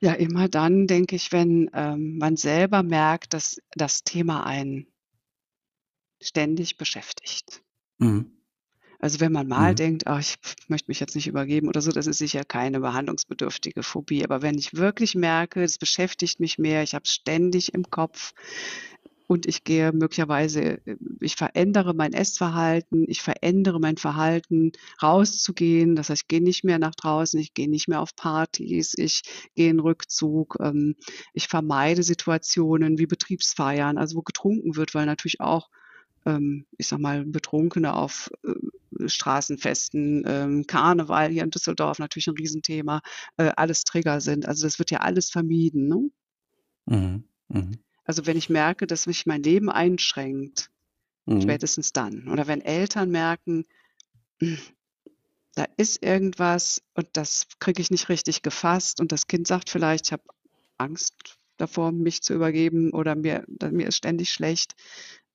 Ja, 0.00 0.12
immer 0.12 0.48
dann, 0.48 0.86
denke 0.86 1.16
ich, 1.16 1.32
wenn 1.32 1.70
ähm, 1.74 2.16
man 2.16 2.36
selber 2.36 2.82
merkt, 2.82 3.34
dass 3.34 3.60
das 3.74 4.04
Thema 4.04 4.46
einen 4.46 4.86
ständig 6.26 6.76
beschäftigt. 6.76 7.62
Mhm. 7.98 8.30
Also 9.04 9.20
wenn 9.20 9.32
man 9.32 9.46
mal 9.46 9.72
mhm. 9.72 9.76
denkt, 9.76 10.06
ach, 10.06 10.20
ich 10.20 10.36
möchte 10.68 10.90
mich 10.90 10.98
jetzt 10.98 11.14
nicht 11.14 11.26
übergeben 11.26 11.68
oder 11.68 11.82
so, 11.82 11.92
das 11.92 12.06
ist 12.06 12.18
sicher 12.18 12.42
keine 12.42 12.80
behandlungsbedürftige 12.80 13.82
Phobie. 13.82 14.24
Aber 14.24 14.40
wenn 14.40 14.56
ich 14.56 14.74
wirklich 14.74 15.14
merke, 15.14 15.62
es 15.62 15.76
beschäftigt 15.76 16.40
mich 16.40 16.58
mehr, 16.58 16.82
ich 16.82 16.94
habe 16.94 17.04
es 17.04 17.12
ständig 17.12 17.74
im 17.74 17.90
Kopf 17.90 18.32
und 19.26 19.46
ich 19.46 19.64
gehe 19.64 19.92
möglicherweise, 19.92 20.80
ich 21.20 21.36
verändere 21.36 21.94
mein 21.94 22.12
Essverhalten, 22.12 23.04
ich 23.08 23.20
verändere 23.20 23.80
mein 23.80 23.96
Verhalten, 23.96 24.72
rauszugehen. 25.02 25.96
Das 25.96 26.10
heißt, 26.10 26.22
ich 26.22 26.28
gehe 26.28 26.42
nicht 26.42 26.64
mehr 26.64 26.78
nach 26.78 26.94
draußen, 26.94 27.38
ich 27.40 27.52
gehe 27.52 27.68
nicht 27.68 27.88
mehr 27.88 28.00
auf 28.00 28.16
Partys, 28.16 28.94
ich 28.96 29.22
gehe 29.54 29.70
in 29.70 29.80
Rückzug, 29.80 30.56
ähm, 30.60 30.94
ich 31.32 31.48
vermeide 31.48 32.02
Situationen 32.02 32.98
wie 32.98 33.06
Betriebsfeiern, 33.06 33.98
also 33.98 34.16
wo 34.16 34.22
getrunken 34.22 34.76
wird, 34.76 34.94
weil 34.94 35.06
natürlich 35.06 35.40
auch 35.40 35.68
ähm, 36.24 36.66
ich 36.78 36.88
sag 36.88 36.98
mal, 37.00 37.24
Betrunkene 37.24 37.94
auf 37.94 38.30
äh, 38.44 39.08
Straßenfesten, 39.08 40.24
ähm, 40.26 40.66
Karneval 40.66 41.30
hier 41.30 41.44
in 41.44 41.50
Düsseldorf 41.50 41.98
natürlich 41.98 42.28
ein 42.28 42.36
Riesenthema, 42.36 43.00
äh, 43.36 43.50
alles 43.56 43.84
Trigger 43.84 44.20
sind. 44.20 44.46
Also 44.46 44.66
das 44.66 44.78
wird 44.78 44.90
ja 44.90 45.00
alles 45.00 45.30
vermieden. 45.30 45.88
Ne? 45.88 46.10
Mhm. 46.86 47.24
Mhm. 47.48 47.78
Also 48.04 48.26
wenn 48.26 48.36
ich 48.36 48.50
merke, 48.50 48.86
dass 48.86 49.06
mich 49.06 49.26
mein 49.26 49.42
Leben 49.42 49.70
einschränkt, 49.70 50.70
mhm. 51.26 51.40
spätestens 51.40 51.92
dann. 51.92 52.28
Oder 52.28 52.46
wenn 52.46 52.60
Eltern 52.60 53.10
merken, 53.10 53.64
hm, 54.40 54.58
da 55.54 55.66
ist 55.76 56.02
irgendwas 56.02 56.82
und 56.94 57.08
das 57.12 57.46
kriege 57.60 57.80
ich 57.80 57.90
nicht 57.90 58.08
richtig 58.08 58.42
gefasst 58.42 59.00
und 59.00 59.12
das 59.12 59.26
Kind 59.26 59.46
sagt 59.46 59.70
vielleicht, 59.70 60.06
ich 60.06 60.12
habe 60.12 60.24
Angst 60.78 61.38
davor, 61.56 61.92
mich 61.92 62.22
zu 62.22 62.34
übergeben 62.34 62.92
oder 62.92 63.14
mir, 63.14 63.44
mir 63.70 63.86
ist 63.86 63.96
ständig 63.96 64.30
schlecht. 64.30 64.74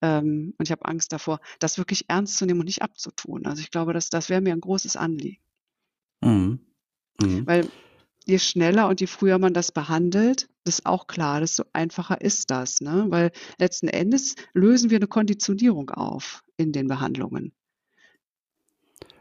Ähm, 0.01 0.53
und 0.57 0.67
ich 0.67 0.71
habe 0.71 0.85
Angst 0.85 1.11
davor, 1.11 1.39
das 1.59 1.77
wirklich 1.77 2.05
ernst 2.07 2.37
zu 2.37 2.45
nehmen 2.45 2.59
und 2.59 2.65
nicht 2.65 2.81
abzutun. 2.81 3.45
Also 3.45 3.61
ich 3.61 3.71
glaube, 3.71 3.93
dass, 3.93 4.09
das 4.09 4.29
wäre 4.29 4.41
mir 4.41 4.53
ein 4.53 4.61
großes 4.61 4.95
Anliegen. 4.95 5.41
Mhm. 6.21 6.59
Mhm. 7.21 7.47
Weil 7.47 7.67
je 8.25 8.39
schneller 8.39 8.87
und 8.87 9.01
je 9.01 9.07
früher 9.07 9.39
man 9.39 9.53
das 9.53 9.71
behandelt, 9.71 10.49
das 10.63 10.79
ist 10.79 10.85
auch 10.85 11.07
klar, 11.07 11.39
desto 11.39 11.63
einfacher 11.73 12.21
ist 12.21 12.51
das. 12.51 12.81
Ne? 12.81 13.05
Weil 13.09 13.31
letzten 13.57 13.87
Endes 13.87 14.35
lösen 14.53 14.89
wir 14.89 14.97
eine 14.97 15.07
Konditionierung 15.07 15.89
auf 15.89 16.43
in 16.57 16.71
den 16.71 16.87
Behandlungen. 16.87 17.53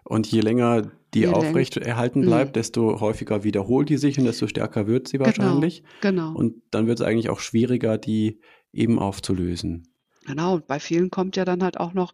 Und 0.04 0.26
je 0.26 0.40
länger 0.40 0.90
die 1.14 1.20
je 1.20 1.28
aufrecht 1.28 1.76
erhalten 1.76 2.22
bleibt, 2.22 2.50
mhm. 2.50 2.52
desto 2.54 3.00
häufiger 3.00 3.44
wiederholt 3.44 3.88
die 3.88 3.96
sich 3.96 4.18
und 4.18 4.24
desto 4.24 4.46
stärker 4.46 4.86
wird 4.86 5.08
sie 5.08 5.18
genau, 5.18 5.26
wahrscheinlich. 5.26 5.82
Genau. 6.00 6.28
genau. 6.28 6.38
Und 6.38 6.62
dann 6.70 6.86
wird 6.86 7.00
es 7.00 7.06
eigentlich 7.06 7.30
auch 7.30 7.40
schwieriger, 7.40 7.98
die 7.98 8.40
eben 8.72 8.98
aufzulösen. 8.98 9.88
Genau, 10.28 10.56
und 10.56 10.66
bei 10.66 10.78
vielen 10.78 11.10
kommt 11.10 11.36
ja 11.36 11.46
dann 11.46 11.62
halt 11.62 11.80
auch 11.80 11.94
noch 11.94 12.12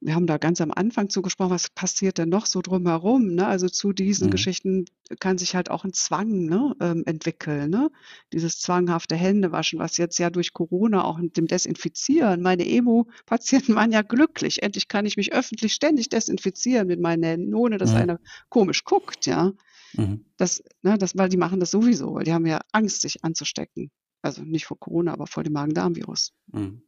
wir 0.00 0.14
haben 0.14 0.26
da 0.26 0.36
ganz 0.36 0.60
am 0.60 0.70
Anfang 0.70 1.08
zugesprochen, 1.08 1.50
was 1.50 1.70
passiert 1.70 2.18
denn 2.18 2.28
noch 2.28 2.46
so 2.46 2.60
drumherum? 2.60 3.34
Ne? 3.34 3.46
Also 3.46 3.68
zu 3.68 3.92
diesen 3.92 4.26
mhm. 4.26 4.30
Geschichten 4.30 4.84
kann 5.20 5.38
sich 5.38 5.56
halt 5.56 5.70
auch 5.70 5.84
ein 5.84 5.94
Zwang 5.94 6.44
ne, 6.44 6.74
ähm, 6.80 7.02
entwickeln. 7.06 7.70
Ne? 7.70 7.90
Dieses 8.32 8.60
zwanghafte 8.60 9.16
Händewaschen, 9.16 9.78
was 9.78 9.96
jetzt 9.96 10.18
ja 10.18 10.28
durch 10.28 10.52
Corona 10.52 11.04
auch 11.04 11.18
mit 11.18 11.36
dem 11.36 11.46
Desinfizieren, 11.46 12.42
meine 12.42 12.68
Emo-Patienten 12.68 13.74
waren 13.74 13.90
ja 13.90 14.02
glücklich. 14.02 14.62
Endlich 14.62 14.88
kann 14.88 15.06
ich 15.06 15.16
mich 15.16 15.32
öffentlich 15.32 15.72
ständig 15.72 16.10
desinfizieren 16.10 16.86
mit 16.88 17.00
meinen 17.00 17.22
Händen, 17.22 17.54
ohne 17.54 17.78
dass 17.78 17.92
mhm. 17.92 17.96
einer 17.96 18.20
komisch 18.50 18.84
guckt. 18.84 19.24
Ja, 19.24 19.52
mhm. 19.94 20.26
das, 20.36 20.62
ne, 20.82 20.98
das, 20.98 21.16
weil 21.16 21.30
die 21.30 21.38
machen 21.38 21.58
das 21.58 21.70
sowieso, 21.70 22.14
weil 22.14 22.24
die 22.24 22.34
haben 22.34 22.46
ja 22.46 22.60
Angst, 22.70 23.00
sich 23.00 23.24
anzustecken. 23.24 23.90
Also 24.20 24.42
nicht 24.42 24.66
vor 24.66 24.78
Corona, 24.78 25.12
aber 25.12 25.26
vor 25.26 25.42
dem 25.42 25.54
Magen-Darm-Virus. 25.54 26.32
Mhm. 26.52 26.82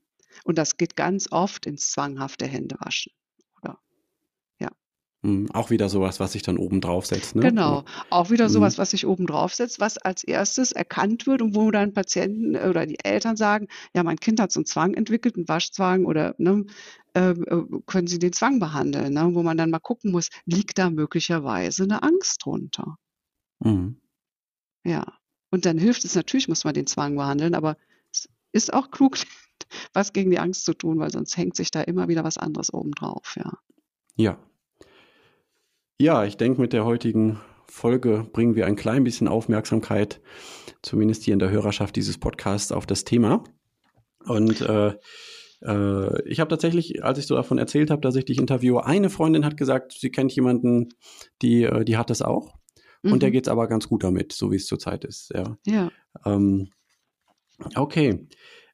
Und 0.45 0.59
das 0.59 0.76
geht 0.76 0.97
ganz 0.97 1.31
oft 1.31 1.66
ins 1.66 1.91
zwanghafte 1.91 2.47
Händewaschen. 2.47 3.12
Oder? 3.61 3.79
Ja. 4.59 4.70
Hm, 5.22 5.51
auch 5.53 5.70
wieder 5.70 5.89
sowas, 5.89 6.20
was 6.20 6.33
sich 6.33 6.43
dann 6.43 6.59
oben 6.59 6.81
draufsetzt. 6.81 7.35
Ne? 7.35 7.43
Genau, 7.43 7.85
auch 8.11 8.31
wieder 8.31 8.47
hm. 8.47 8.53
sowas, 8.53 8.79
was 8.79 8.91
sich 8.91 9.07
oben 9.07 9.26
draufsetzt, 9.26 9.81
was 9.81 9.99
als 9.99 10.24
erstes 10.24 10.72
erkannt 10.72 11.26
wird 11.26 11.43
und 11.43 11.55
wo 11.57 11.70
dann 11.70 11.93
Patienten 11.93 12.57
oder 12.57 12.87
die 12.87 13.03
Eltern 13.05 13.37
sagen, 13.37 13.68
ja, 13.95 14.03
mein 14.03 14.18
Kind 14.18 14.41
hat 14.41 14.53
so 14.53 14.61
einen 14.61 14.66
Zwang 14.66 14.95
entwickelt, 14.95 15.37
einen 15.37 15.49
Waschzwang 15.49 16.05
oder 16.05 16.35
ne, 16.39 16.64
äh, 17.14 17.31
äh, 17.31 17.66
können 17.87 18.07
Sie 18.07 18.18
den 18.18 18.33
Zwang 18.33 18.61
behandeln? 18.61 19.14
Ne? 19.14 19.35
Wo 19.35 19.43
man 19.43 19.57
dann 19.57 19.70
mal 19.70 19.81
gucken 19.81 20.12
muss, 20.12 20.29
liegt 20.45 20.79
da 20.79 20.91
möglicherweise 20.91 21.85
eine 21.85 22.03
Angst 22.03 22.45
drunter? 22.45 22.97
Mhm. 23.61 24.01
Ja. 24.85 25.05
Und 25.51 25.64
dann 25.64 25.79
hilft 25.79 26.05
es 26.05 26.14
natürlich, 26.14 26.49
muss 26.49 26.64
man 26.64 26.74
den 26.74 26.87
Zwang 26.87 27.16
behandeln, 27.16 27.55
aber 27.55 27.76
es 28.12 28.29
ist 28.53 28.72
auch 28.72 28.91
klug, 28.91 29.16
was 29.93 30.12
gegen 30.12 30.31
die 30.31 30.39
Angst 30.39 30.64
zu 30.64 30.75
tun, 30.75 30.99
weil 30.99 31.11
sonst 31.11 31.37
hängt 31.37 31.57
sich 31.57 31.71
da 31.71 31.83
immer 31.83 32.09
wieder 32.09 32.25
was 32.25 32.39
anderes 32.39 32.73
obendrauf, 32.73 33.37
ja. 33.37 33.53
Ja. 34.16 34.39
Ja, 36.01 36.25
ich 36.25 36.37
denke, 36.37 36.61
mit 36.61 36.73
der 36.73 36.85
heutigen 36.85 37.41
Folge 37.66 38.27
bringen 38.33 38.55
wir 38.55 38.66
ein 38.66 38.77
klein 38.77 39.05
bisschen 39.05 39.29
Aufmerksamkeit, 39.29 40.21
zumindest 40.83 41.25
hier 41.25 41.35
in 41.35 41.41
der 41.41 41.51
Hörerschaft 41.51 41.97
dieses 41.97 42.19
Podcasts, 42.19 42.73
auf 42.73 42.87
das 42.87 43.05
Thema. 43.05 43.45
Und 44.25 44.61
äh, 44.61 44.95
äh, 45.62 46.23
ich 46.29 46.41
habe 46.41 46.51
tatsächlich, 46.51 47.05
als 47.05 47.19
ich 47.19 47.27
so 47.27 47.35
davon 47.35 47.59
erzählt 47.59 47.91
habe, 47.91 48.01
dass 48.01 48.16
ich 48.16 48.25
dich 48.25 48.39
interviewe, 48.39 48.87
eine 48.87 49.11
Freundin 49.11 49.45
hat 49.45 49.57
gesagt, 49.57 49.93
sie 49.93 50.11
kennt 50.11 50.33
jemanden, 50.33 50.91
die, 51.43 51.64
äh, 51.64 51.85
die 51.85 51.97
hat 51.97 52.11
das 52.11 52.23
auch. 52.23 52.55
Mhm. 53.03 53.12
Und 53.12 53.23
der 53.23 53.31
mhm. 53.31 53.33
geht 53.35 53.47
es 53.47 53.51
aber 53.51 53.69
ganz 53.69 53.89
gut 53.89 54.05
damit, 54.05 54.33
so 54.33 54.51
wie 54.51 54.57
es 54.57 54.66
zurzeit 54.66 55.05
ist. 55.05 55.33
Ja. 55.35 55.57
ja. 55.66 55.91
Ähm, 56.25 56.71
okay. 57.75 58.27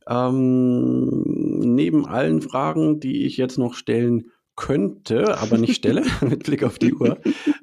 Ähm, 0.08 1.22
neben 1.24 2.06
allen 2.06 2.42
Fragen, 2.42 3.00
die 3.00 3.24
ich 3.24 3.36
jetzt 3.36 3.58
noch 3.58 3.74
stellen 3.74 4.30
könnte, 4.56 5.38
aber 5.38 5.58
nicht 5.58 5.74
stelle, 5.74 6.04
mit 6.20 6.44
Blick 6.44 6.62
auf 6.62 6.78
die 6.78 6.94
Uhr, 6.94 7.18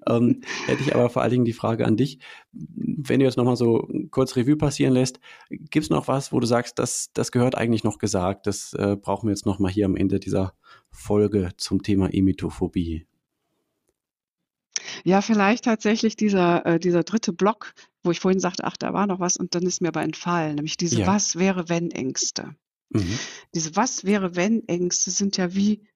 ähm, 0.07 0.41
hätte 0.65 0.81
ich 0.81 0.93
aber 0.93 1.09
vor 1.09 1.21
allen 1.21 1.31
Dingen 1.31 1.45
die 1.45 1.53
Frage 1.53 1.85
an 1.85 1.97
dich. 1.97 2.19
Wenn 2.51 3.19
du 3.19 3.25
jetzt 3.25 3.37
nochmal 3.37 3.55
so 3.55 3.87
kurz 4.11 4.35
Revue 4.35 4.57
passieren 4.57 4.93
lässt, 4.93 5.19
gibt 5.49 5.85
es 5.85 5.89
noch 5.89 6.07
was, 6.07 6.33
wo 6.33 6.39
du 6.39 6.47
sagst, 6.47 6.79
das, 6.79 7.11
das 7.13 7.31
gehört 7.31 7.55
eigentlich 7.55 7.83
noch 7.83 7.97
gesagt, 7.97 8.47
das 8.47 8.73
äh, 8.73 8.97
brauchen 8.99 9.27
wir 9.27 9.31
jetzt 9.31 9.45
nochmal 9.45 9.71
hier 9.71 9.85
am 9.85 9.95
Ende 9.95 10.19
dieser 10.19 10.53
Folge 10.91 11.49
zum 11.57 11.81
Thema 11.81 12.13
Emetophobie? 12.13 13.05
Ja, 15.03 15.21
vielleicht 15.21 15.65
tatsächlich 15.65 16.15
dieser, 16.15 16.65
äh, 16.65 16.79
dieser 16.79 17.03
dritte 17.03 17.33
Block, 17.33 17.73
wo 18.03 18.11
ich 18.11 18.19
vorhin 18.19 18.39
sagte, 18.39 18.63
ach, 18.63 18.77
da 18.77 18.93
war 18.93 19.07
noch 19.07 19.19
was 19.19 19.37
und 19.37 19.55
dann 19.55 19.63
ist 19.63 19.81
mir 19.81 19.89
aber 19.89 20.03
entfallen, 20.03 20.55
nämlich 20.55 20.77
diese 20.77 21.01
ja. 21.01 21.07
Was 21.07 21.37
wäre 21.37 21.69
wenn 21.69 21.91
Ängste. 21.91 22.55
Mhm. 22.89 23.19
Diese 23.55 23.75
Was 23.75 24.03
wäre 24.03 24.35
wenn 24.35 24.67
Ängste 24.67 25.11
sind 25.11 25.37
ja 25.37 25.53
wie, 25.55 25.87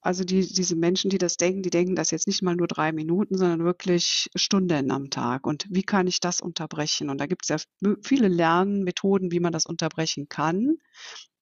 also 0.00 0.24
die, 0.24 0.46
diese 0.46 0.76
Menschen, 0.76 1.10
die 1.10 1.18
das 1.18 1.36
denken, 1.36 1.62
die 1.62 1.70
denken 1.70 1.96
das 1.96 2.10
jetzt 2.10 2.26
nicht 2.26 2.42
mal 2.42 2.56
nur 2.56 2.66
drei 2.66 2.92
Minuten, 2.92 3.36
sondern 3.36 3.64
wirklich 3.64 4.28
Stunden 4.34 4.90
am 4.90 5.10
Tag. 5.10 5.46
Und 5.46 5.66
wie 5.70 5.82
kann 5.82 6.06
ich 6.06 6.20
das 6.20 6.40
unterbrechen? 6.40 7.10
Und 7.10 7.18
da 7.18 7.26
gibt 7.26 7.44
es 7.44 7.48
ja 7.48 7.56
viele 8.02 8.28
Lernmethoden, 8.28 9.32
wie 9.32 9.40
man 9.40 9.52
das 9.52 9.66
unterbrechen 9.66 10.28
kann. 10.28 10.76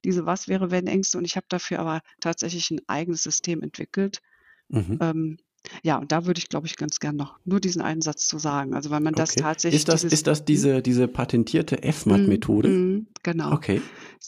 Diese 0.05 0.27
Was 0.27 0.49
wäre 0.49 0.71
wenn 0.71 0.87
Ängste. 0.87 1.19
Und 1.19 1.25
ich 1.25 1.37
habe 1.37 1.47
dafür 1.49 1.81
aber 1.81 2.01
tatsächlich 2.21 2.71
ein 2.71 2.81
eigenes 2.87 3.23
System 3.23 3.63
entwickelt. 3.63 4.21
Mhm. 4.69 4.99
Ähm, 5.01 5.37
Ja, 5.83 5.99
und 5.99 6.13
da 6.13 6.27
würde 6.27 6.39
ich, 6.39 6.49
glaube 6.49 6.67
ich, 6.67 6.77
ganz 6.77 6.99
gern 7.01 7.17
noch 7.17 7.39
nur 7.45 7.61
diesen 7.61 7.83
einen 7.83 8.03
Satz 8.03 8.27
zu 8.29 8.39
sagen. 8.39 8.75
Also, 8.75 8.91
weil 8.91 9.01
man 9.01 9.15
das 9.15 9.33
Okay. 9.33 9.41
tatsächlich 9.43 9.81
Ist 9.81 9.89
das, 9.89 10.01
dieses 10.03 10.13
ist 10.21 10.27
das 10.27 10.45
diese, 10.45 10.83
diese 10.83 11.09
patentierte 11.09 11.79
FMAT-Methode? 11.83 12.69
mhm, 12.69 13.07
genau. 13.23 13.53
Okay. 13.53 13.81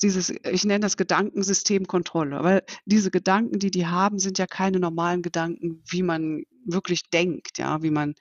Dieses, 0.02 0.30
ich 0.30 0.64
nenne 0.64 0.80
das 0.80 0.96
Gedankensystemkontrolle, 0.96 2.42
weil 2.42 2.62
diese 2.86 3.10
Gedanken, 3.10 3.58
die 3.58 3.70
die 3.70 3.86
haben, 3.86 4.18
sind 4.18 4.38
ja 4.38 4.46
keine 4.46 4.78
normalen 4.80 5.22
Gedanken, 5.22 5.82
wie 5.90 6.02
man 6.02 6.42
wirklich 6.64 7.08
denkt, 7.10 7.58
ja, 7.58 7.82
wie 7.82 7.90
man 7.90 8.14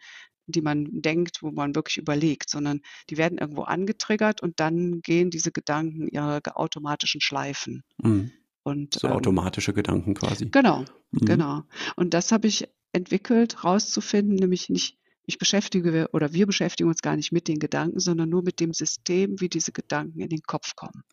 die 0.49 0.61
man 0.61 0.87
denkt, 1.01 1.39
wo 1.43 1.51
man 1.51 1.75
wirklich 1.75 1.97
überlegt, 1.97 2.49
sondern 2.49 2.79
die 3.09 3.17
werden 3.17 3.37
irgendwo 3.37 3.63
angetriggert 3.63 4.41
und 4.41 4.61
dann 4.61 5.01
gehen 5.01 5.29
diese 5.29 5.51
Gedanken 5.51 6.07
ihre 6.07 6.39
automatischen 6.55 7.19
Schleifen. 7.19 7.83
Mhm. 8.01 8.31
Und, 8.63 8.93
So 8.93 9.07
ähm 9.07 9.13
automatische 9.13 9.73
Gedanken 9.73 10.13
quasi. 10.13 10.49
Genau, 10.49 10.85
Mhm. 11.11 11.25
genau. 11.25 11.63
Und 11.97 12.13
das 12.13 12.31
habe 12.31 12.47
ich 12.47 12.69
entwickelt, 12.97 13.63
rauszufinden, 13.63 14.35
nämlich 14.35 14.69
nicht 14.69 14.97
ich 15.27 15.37
beschäftige 15.37 16.09
oder 16.13 16.31
wir 16.31 16.47
beschäftigen 16.47 16.89
uns 16.89 17.01
gar 17.01 17.17
nicht 17.17 17.33
mit 17.33 17.49
den 17.49 17.59
Gedanken, 17.59 17.99
sondern 17.99 18.29
nur 18.29 18.43
mit 18.43 18.61
dem 18.61 18.73
System, 18.73 19.39
wie 19.41 19.49
diese 19.49 19.73
Gedanken 19.73 20.21
in 20.21 20.29
den 20.29 20.41
Kopf 20.41 20.75
kommen. 20.75 21.03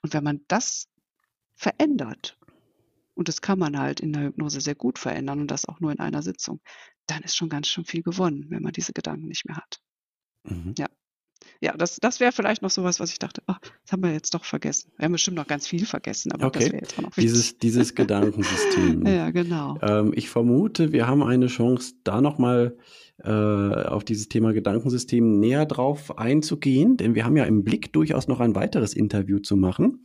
Und 0.00 0.14
wenn 0.14 0.22
man 0.22 0.44
das 0.46 0.86
verändert, 1.56 2.38
und 3.14 3.28
das 3.28 3.42
kann 3.42 3.58
man 3.58 3.78
halt 3.78 4.00
in 4.00 4.12
der 4.12 4.22
Hypnose 4.22 4.60
sehr 4.60 4.76
gut 4.76 4.98
verändern 4.98 5.40
und 5.40 5.50
das 5.50 5.68
auch 5.68 5.80
nur 5.80 5.90
in 5.90 5.98
einer 5.98 6.22
Sitzung, 6.22 6.60
dann 7.06 7.22
ist 7.22 7.36
schon 7.36 7.48
ganz 7.48 7.66
schön 7.66 7.84
viel 7.84 8.02
gewonnen, 8.02 8.46
wenn 8.48 8.62
man 8.62 8.72
diese 8.72 8.92
Gedanken 8.92 9.26
nicht 9.26 9.44
mehr 9.44 9.56
hat. 9.56 9.80
Mhm. 10.44 10.74
Ja. 10.78 10.86
Ja, 11.62 11.76
das 11.76 11.98
das 12.00 12.18
wäre 12.18 12.32
vielleicht 12.32 12.60
noch 12.60 12.70
so 12.70 12.82
was, 12.82 12.98
ich 12.98 13.20
dachte: 13.20 13.40
„Ach, 13.46 13.60
das 13.60 13.92
haben 13.92 14.02
wir 14.02 14.12
jetzt 14.12 14.34
doch 14.34 14.44
vergessen.“ 14.44 14.90
Wir 14.96 15.04
haben 15.04 15.12
bestimmt 15.12 15.36
noch 15.36 15.46
ganz 15.46 15.68
viel 15.68 15.86
vergessen, 15.86 16.32
aber 16.32 16.50
das 16.50 16.64
Okay. 16.64 16.72
wäre 16.72 16.82
jetzt 16.82 16.98
auch 16.98 17.02
noch 17.02 17.16
wichtig. 17.16 17.32
Dieses, 17.32 17.58
dieses 17.58 17.94
Gedankensystem. 17.94 19.06
Ja, 19.06 19.30
genau. 19.30 19.78
Ähm, 19.80 20.12
ich 20.14 20.28
vermute, 20.28 20.92
wir 20.92 21.06
haben 21.06 21.22
eine 21.22 21.46
Chance, 21.46 21.94
da 22.02 22.20
nochmal 22.20 22.76
äh, 23.22 23.30
auf 23.30 24.04
dieses 24.04 24.28
Thema 24.28 24.52
Gedankensystem 24.52 25.38
näher 25.38 25.64
drauf 25.66 26.18
einzugehen, 26.18 26.96
denn 26.96 27.14
wir 27.14 27.24
haben 27.24 27.36
ja 27.36 27.44
im 27.44 27.62
Blick 27.62 27.92
durchaus 27.92 28.26
noch 28.26 28.40
ein 28.40 28.56
weiteres 28.56 28.94
Interview 28.94 29.38
zu 29.38 29.56
machen. 29.56 30.04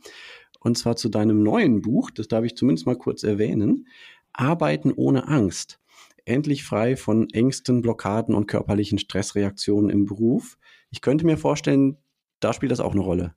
Und 0.60 0.78
zwar 0.78 0.94
zu 0.96 1.08
deinem 1.08 1.42
neuen 1.42 1.80
Buch, 1.82 2.10
das 2.10 2.28
darf 2.28 2.44
ich 2.44 2.56
zumindest 2.56 2.86
mal 2.86 2.96
kurz 2.96 3.24
erwähnen. 3.24 3.86
Arbeiten 4.32 4.92
ohne 4.92 5.26
Angst. 5.26 5.80
Endlich 6.24 6.62
frei 6.62 6.96
von 6.96 7.28
Ängsten, 7.30 7.82
Blockaden 7.82 8.34
und 8.34 8.46
körperlichen 8.46 8.98
Stressreaktionen 8.98 9.90
im 9.90 10.04
Beruf. 10.04 10.58
Ich 10.90 11.00
könnte 11.00 11.26
mir 11.26 11.36
vorstellen, 11.38 11.96
da 12.40 12.52
spielt 12.52 12.72
das 12.72 12.80
auch 12.80 12.92
eine 12.92 13.00
Rolle. 13.00 13.34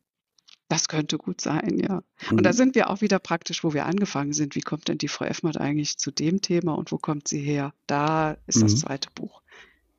Das 0.70 0.88
könnte 0.88 1.18
gut 1.18 1.42
sein, 1.42 1.78
ja. 1.80 2.02
Und 2.30 2.44
da 2.44 2.52
Mhm. 2.52 2.56
sind 2.56 2.76
wir 2.76 2.90
auch 2.90 3.02
wieder 3.02 3.20
praktisch, 3.20 3.64
wo 3.64 3.74
wir 3.74 3.86
angefangen 3.86 4.32
sind. 4.32 4.56
Wie 4.56 4.62
kommt 4.62 4.88
denn 4.88 4.98
die 4.98 5.10
Frau 5.10 5.26
Effmann 5.26 5.58
eigentlich 5.58 5.98
zu 5.98 6.12
dem 6.12 6.42
Thema 6.42 6.76
und 6.76 6.94
wo 6.94 6.98
kommt 6.98 7.28
sie 7.28 7.42
her? 7.42 7.74
Da 7.88 8.38
ist 8.48 8.62
das 8.64 8.74
Mhm. 8.74 8.78
zweite 8.78 9.10
Buch. 9.14 9.42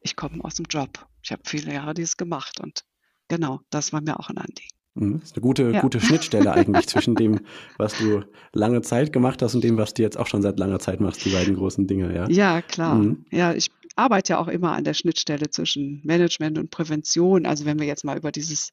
Ich 0.00 0.16
komme 0.16 0.42
aus 0.42 0.54
dem 0.54 0.64
Job. 0.70 1.06
Ich 1.22 1.30
habe 1.30 1.42
viele 1.44 1.74
Jahre 1.74 1.92
dies 1.92 2.16
gemacht 2.16 2.58
und 2.60 2.84
genau, 3.28 3.60
das 3.68 3.92
war 3.92 4.00
mir 4.00 4.18
auch 4.18 4.30
ein 4.30 4.38
Anliegen. 4.38 4.74
Mhm. 4.94 5.20
Das 5.20 5.30
ist 5.30 5.36
eine 5.36 5.42
gute, 5.42 5.70
Ja. 5.70 5.80
gute 5.80 6.00
Schnittstelle 6.00 6.52
eigentlich 6.52 6.86
zwischen 6.88 7.14
dem, 7.16 7.40
was 7.78 7.96
du 7.98 8.22
lange 8.52 8.82
Zeit 8.82 9.12
gemacht 9.12 9.40
hast 9.42 9.54
und 9.54 9.64
dem, 9.64 9.76
was 9.78 9.94
du 9.94 10.02
jetzt 10.02 10.18
auch 10.18 10.26
schon 10.26 10.42
seit 10.42 10.58
langer 10.58 10.78
Zeit 10.80 11.00
machst, 11.00 11.24
die 11.24 11.30
beiden 11.30 11.54
großen 11.54 11.86
Dinge, 11.86 12.14
ja? 12.14 12.28
Ja, 12.28 12.60
klar. 12.62 12.96
Mhm. 12.96 13.24
Ja, 13.30 13.54
ich 13.54 13.70
arbeite 13.96 14.34
ja 14.34 14.38
auch 14.38 14.48
immer 14.48 14.72
an 14.72 14.84
der 14.84 14.94
Schnittstelle 14.94 15.50
zwischen 15.50 16.00
Management 16.04 16.58
und 16.58 16.70
Prävention. 16.70 17.46
Also 17.46 17.64
wenn 17.64 17.78
wir 17.78 17.86
jetzt 17.86 18.04
mal 18.04 18.16
über 18.18 18.32
dieses 18.32 18.72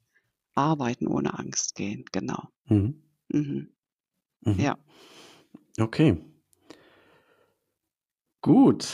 Arbeiten 0.55 1.07
ohne 1.07 1.37
Angst 1.39 1.75
gehen, 1.75 2.03
genau. 2.11 2.43
Mhm. 2.67 3.01
Mhm. 3.29 3.69
Mhm. 4.41 4.59
Ja. 4.59 4.77
Okay. 5.79 6.17
Gut. 8.41 8.87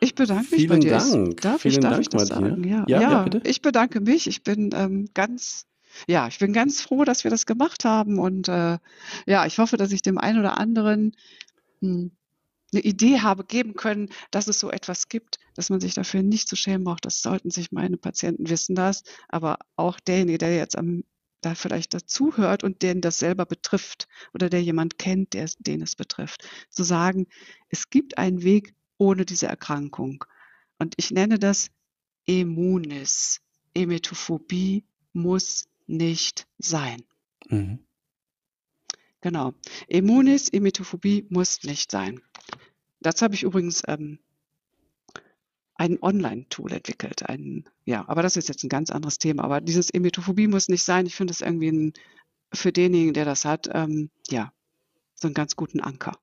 Ich 0.00 0.14
bedanke 0.14 0.54
mich 0.54 0.68
bei 0.68 0.76
Vielen 0.76 0.80
dir. 0.80 0.90
Dank. 0.98 1.40
Darf 1.40 1.64
ich, 1.64 1.72
Vielen 1.72 1.82
darf 1.82 1.92
Dank, 1.92 2.02
ich 2.02 2.08
das 2.10 2.28
Martina. 2.30 2.48
sagen? 2.50 2.64
Ja, 2.64 2.84
Ja, 2.88 3.00
ja, 3.00 3.10
ja, 3.12 3.22
bitte. 3.22 3.48
ich 3.48 3.62
bedanke 3.62 4.00
mich. 4.00 4.26
Ich 4.26 4.42
bin 4.42 4.70
ähm, 4.74 5.08
ganz, 5.14 5.66
ja, 6.08 6.28
ich 6.28 6.38
bin 6.38 6.52
ganz 6.52 6.80
froh, 6.80 7.04
dass 7.04 7.24
wir 7.24 7.30
das 7.30 7.46
gemacht 7.46 7.84
haben 7.84 8.18
und 8.18 8.48
äh, 8.48 8.78
ja, 9.26 9.46
ich 9.46 9.58
hoffe, 9.58 9.76
dass 9.76 9.92
ich 9.92 10.02
dem 10.02 10.18
einen 10.18 10.38
oder 10.38 10.58
anderen 10.58 11.16
hm, 11.80 12.10
eine 12.72 12.82
Idee 12.82 13.20
habe 13.20 13.44
geben 13.44 13.74
können, 13.74 14.08
dass 14.30 14.48
es 14.48 14.58
so 14.58 14.70
etwas 14.70 15.08
gibt, 15.08 15.38
dass 15.54 15.70
man 15.70 15.80
sich 15.80 15.94
dafür 15.94 16.22
nicht 16.22 16.48
zu 16.48 16.56
schämen 16.56 16.84
braucht. 16.84 17.04
Das 17.06 17.22
sollten 17.22 17.50
sich 17.50 17.72
meine 17.72 17.96
Patienten 17.96 18.48
wissen 18.48 18.74
das, 18.74 19.04
aber 19.28 19.58
auch 19.76 20.00
derjenige, 20.00 20.38
der 20.38 20.56
jetzt 20.56 20.76
am 20.76 21.04
da 21.44 21.54
vielleicht 21.54 21.94
dazuhört 21.94 22.64
und 22.64 22.82
den 22.82 23.00
das 23.00 23.18
selber 23.18 23.44
betrifft 23.44 24.08
oder 24.32 24.48
der 24.48 24.62
jemand 24.62 24.98
kennt, 24.98 25.34
der, 25.34 25.48
den 25.58 25.82
es 25.82 25.94
betrifft, 25.94 26.48
zu 26.70 26.84
sagen, 26.84 27.26
es 27.68 27.90
gibt 27.90 28.18
einen 28.18 28.42
Weg 28.42 28.74
ohne 28.96 29.24
diese 29.24 29.46
Erkrankung. 29.46 30.24
Und 30.78 30.94
ich 30.96 31.10
nenne 31.10 31.38
das 31.38 31.70
Immunis. 32.24 33.40
Emetophobie 33.74 34.84
muss 35.12 35.66
nicht 35.86 36.46
sein. 36.58 37.02
Mhm. 37.48 37.78
Genau. 39.20 39.54
Immunis, 39.88 40.50
Emetophobie 40.50 41.26
muss 41.30 41.62
nicht 41.62 41.90
sein. 41.90 42.20
Dazu 43.00 43.24
habe 43.24 43.34
ich 43.34 43.42
übrigens 43.42 43.82
ähm, 43.86 44.18
ein 45.76 46.02
Online-Tool 46.02 46.72
entwickelt. 46.72 47.28
Ein, 47.28 47.64
ja, 47.84 48.06
aber 48.08 48.22
das 48.22 48.36
ist 48.36 48.48
jetzt 48.48 48.64
ein 48.64 48.68
ganz 48.68 48.90
anderes 48.90 49.18
Thema. 49.18 49.44
Aber 49.44 49.60
dieses 49.60 49.90
Emetophobie 49.90 50.46
muss 50.46 50.68
nicht 50.68 50.84
sein. 50.84 51.06
Ich 51.06 51.14
finde 51.14 51.32
es 51.32 51.40
irgendwie 51.40 51.70
ein, 51.70 51.92
für 52.52 52.72
denjenigen, 52.72 53.14
der 53.14 53.24
das 53.24 53.44
hat, 53.44 53.68
ähm, 53.72 54.10
ja, 54.28 54.52
so 55.14 55.28
einen 55.28 55.34
ganz 55.34 55.56
guten 55.56 55.80
Anker. 55.80 56.18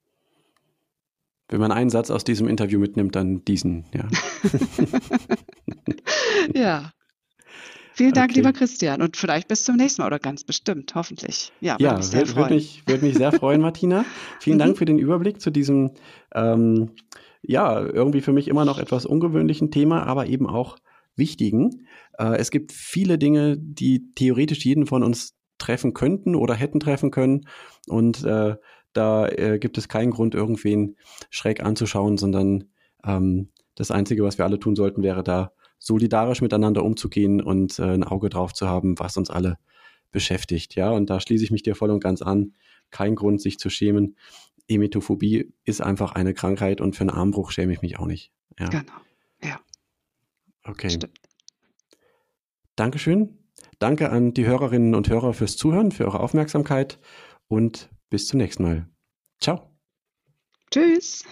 Wenn 1.50 1.60
man 1.60 1.72
einen 1.72 1.90
Satz 1.90 2.10
aus 2.10 2.24
diesem 2.24 2.48
Interview 2.48 2.80
mitnimmt, 2.80 3.16
dann 3.16 3.44
diesen, 3.44 3.86
ja. 3.94 4.08
Ja. 6.56 6.94
Vielen 7.94 8.14
Dank, 8.14 8.32
Okay. 8.32 8.40
lieber 8.40 8.54
Christian. 8.54 9.02
Und 9.02 9.18
vielleicht 9.18 9.48
bis 9.48 9.64
zum 9.64 9.76
nächsten 9.76 10.02
Mal 10.02 10.08
oder 10.08 10.20
ganz 10.20 10.44
bestimmt, 10.44 10.94
hoffentlich. 10.96 11.52
Ja, 11.60 11.74
würde 11.74 11.84
Ja, 11.84 11.98
mich 11.98 12.06
sehr 12.08 12.22
würde 12.22 12.32
freuen. 12.34 12.54
mich, 12.56 12.84
würd 12.88 13.02
mich 13.02 13.16
sehr 13.16 13.32
freuen, 13.32 13.62
Martina. 13.62 14.06
Vielen 14.40 14.58
Mhm. 14.58 14.60
Dank 14.60 14.78
für 14.78 14.86
den 14.86 14.98
Überblick 14.98 15.42
zu 15.42 15.52
diesem, 15.52 15.92
ähm, 16.34 16.92
ja, 17.42 17.80
irgendwie 17.82 18.22
für 18.22 18.34
mich 18.34 18.48
immer 18.48 18.66
noch 18.66 18.78
etwas 18.78 19.06
ungewöhnlichen 19.06 19.72
Thema, 19.72 20.04
aber 20.04 20.28
eben 20.28 20.48
auch 20.48 20.78
wichtigen. 21.16 21.88
Äh, 22.18 22.38
es 22.38 22.50
gibt 22.52 22.72
viele 22.72 23.18
Dinge, 23.18 23.58
die 23.58 24.14
theoretisch 24.16 24.64
jeden 24.66 24.86
von 24.86 25.04
uns 25.04 25.36
treffen 25.58 25.94
könnten 25.94 26.36
oder 26.36 26.54
hätten 26.56 26.80
treffen 26.80 27.12
können. 27.12 27.42
Und 27.88 28.24
äh, 28.24 28.56
da 28.94 29.28
äh, 29.28 29.60
gibt 29.60 29.78
es 29.78 29.88
keinen 29.88 30.12
Grund, 30.12 30.34
irgendwen 30.34 30.96
schräg 31.30 31.64
anzuschauen, 31.64 32.18
sondern 32.18 32.66
ähm, 33.06 33.50
das 33.76 33.92
Einzige, 33.92 34.24
was 34.24 34.38
wir 34.38 34.46
alle 34.46 34.60
tun 34.60 34.76
sollten, 34.76 35.04
wäre 35.04 35.24
da 35.24 35.52
solidarisch 35.82 36.42
miteinander 36.42 36.84
umzugehen 36.84 37.42
und 37.42 37.80
äh, 37.80 37.94
ein 37.94 38.04
Auge 38.04 38.30
drauf 38.30 38.54
zu 38.54 38.68
haben, 38.68 39.00
was 39.00 39.18
uns 39.18 39.32
alle 39.32 39.58
beschäftigt. 40.12 40.76
Ja, 40.76 40.92
und 40.92 41.10
da 41.10 41.20
schließe 41.20 41.44
ich 41.44 41.52
mich 41.52 41.64
dir 41.64 41.76
voll 41.76 41.90
und 41.90 42.04
ganz 42.04 42.22
an. 42.22 42.54
Kein 42.92 43.16
Grund, 43.16 43.42
sich 43.42 43.58
zu 43.58 43.70
schämen. 43.70 44.16
Emetophobie 44.68 45.52
ist 45.64 45.82
einfach 45.82 46.12
eine 46.14 46.34
Krankheit 46.34 46.82
und 46.82 46.96
für 46.96 47.02
einen 47.02 47.10
Armbruch 47.10 47.52
schäme 47.52 47.74
ich 47.74 47.82
mich 47.82 47.98
auch 47.98 48.06
nicht. 48.06 48.32
Ja, 48.60 48.68
Genau. 48.70 48.94
Ja, 49.44 49.60
okay. 50.64 50.92
stimmt. 50.92 51.20
Dankeschön. 52.76 53.40
Danke 53.80 54.12
an 54.12 54.36
die 54.36 54.46
Hörerinnen 54.46 54.94
und 54.94 55.10
Hörer 55.10 55.34
fürs 55.34 55.58
Zuhören, 55.58 55.92
für 55.92 56.06
eure 56.06 56.20
Aufmerksamkeit 56.20 57.00
und 57.48 57.90
bis 58.12 58.28
zum 58.28 58.38
nächsten 58.38 58.64
Mal. 58.64 58.88
Ciao. 59.40 59.72
Tschüss. 60.70 61.26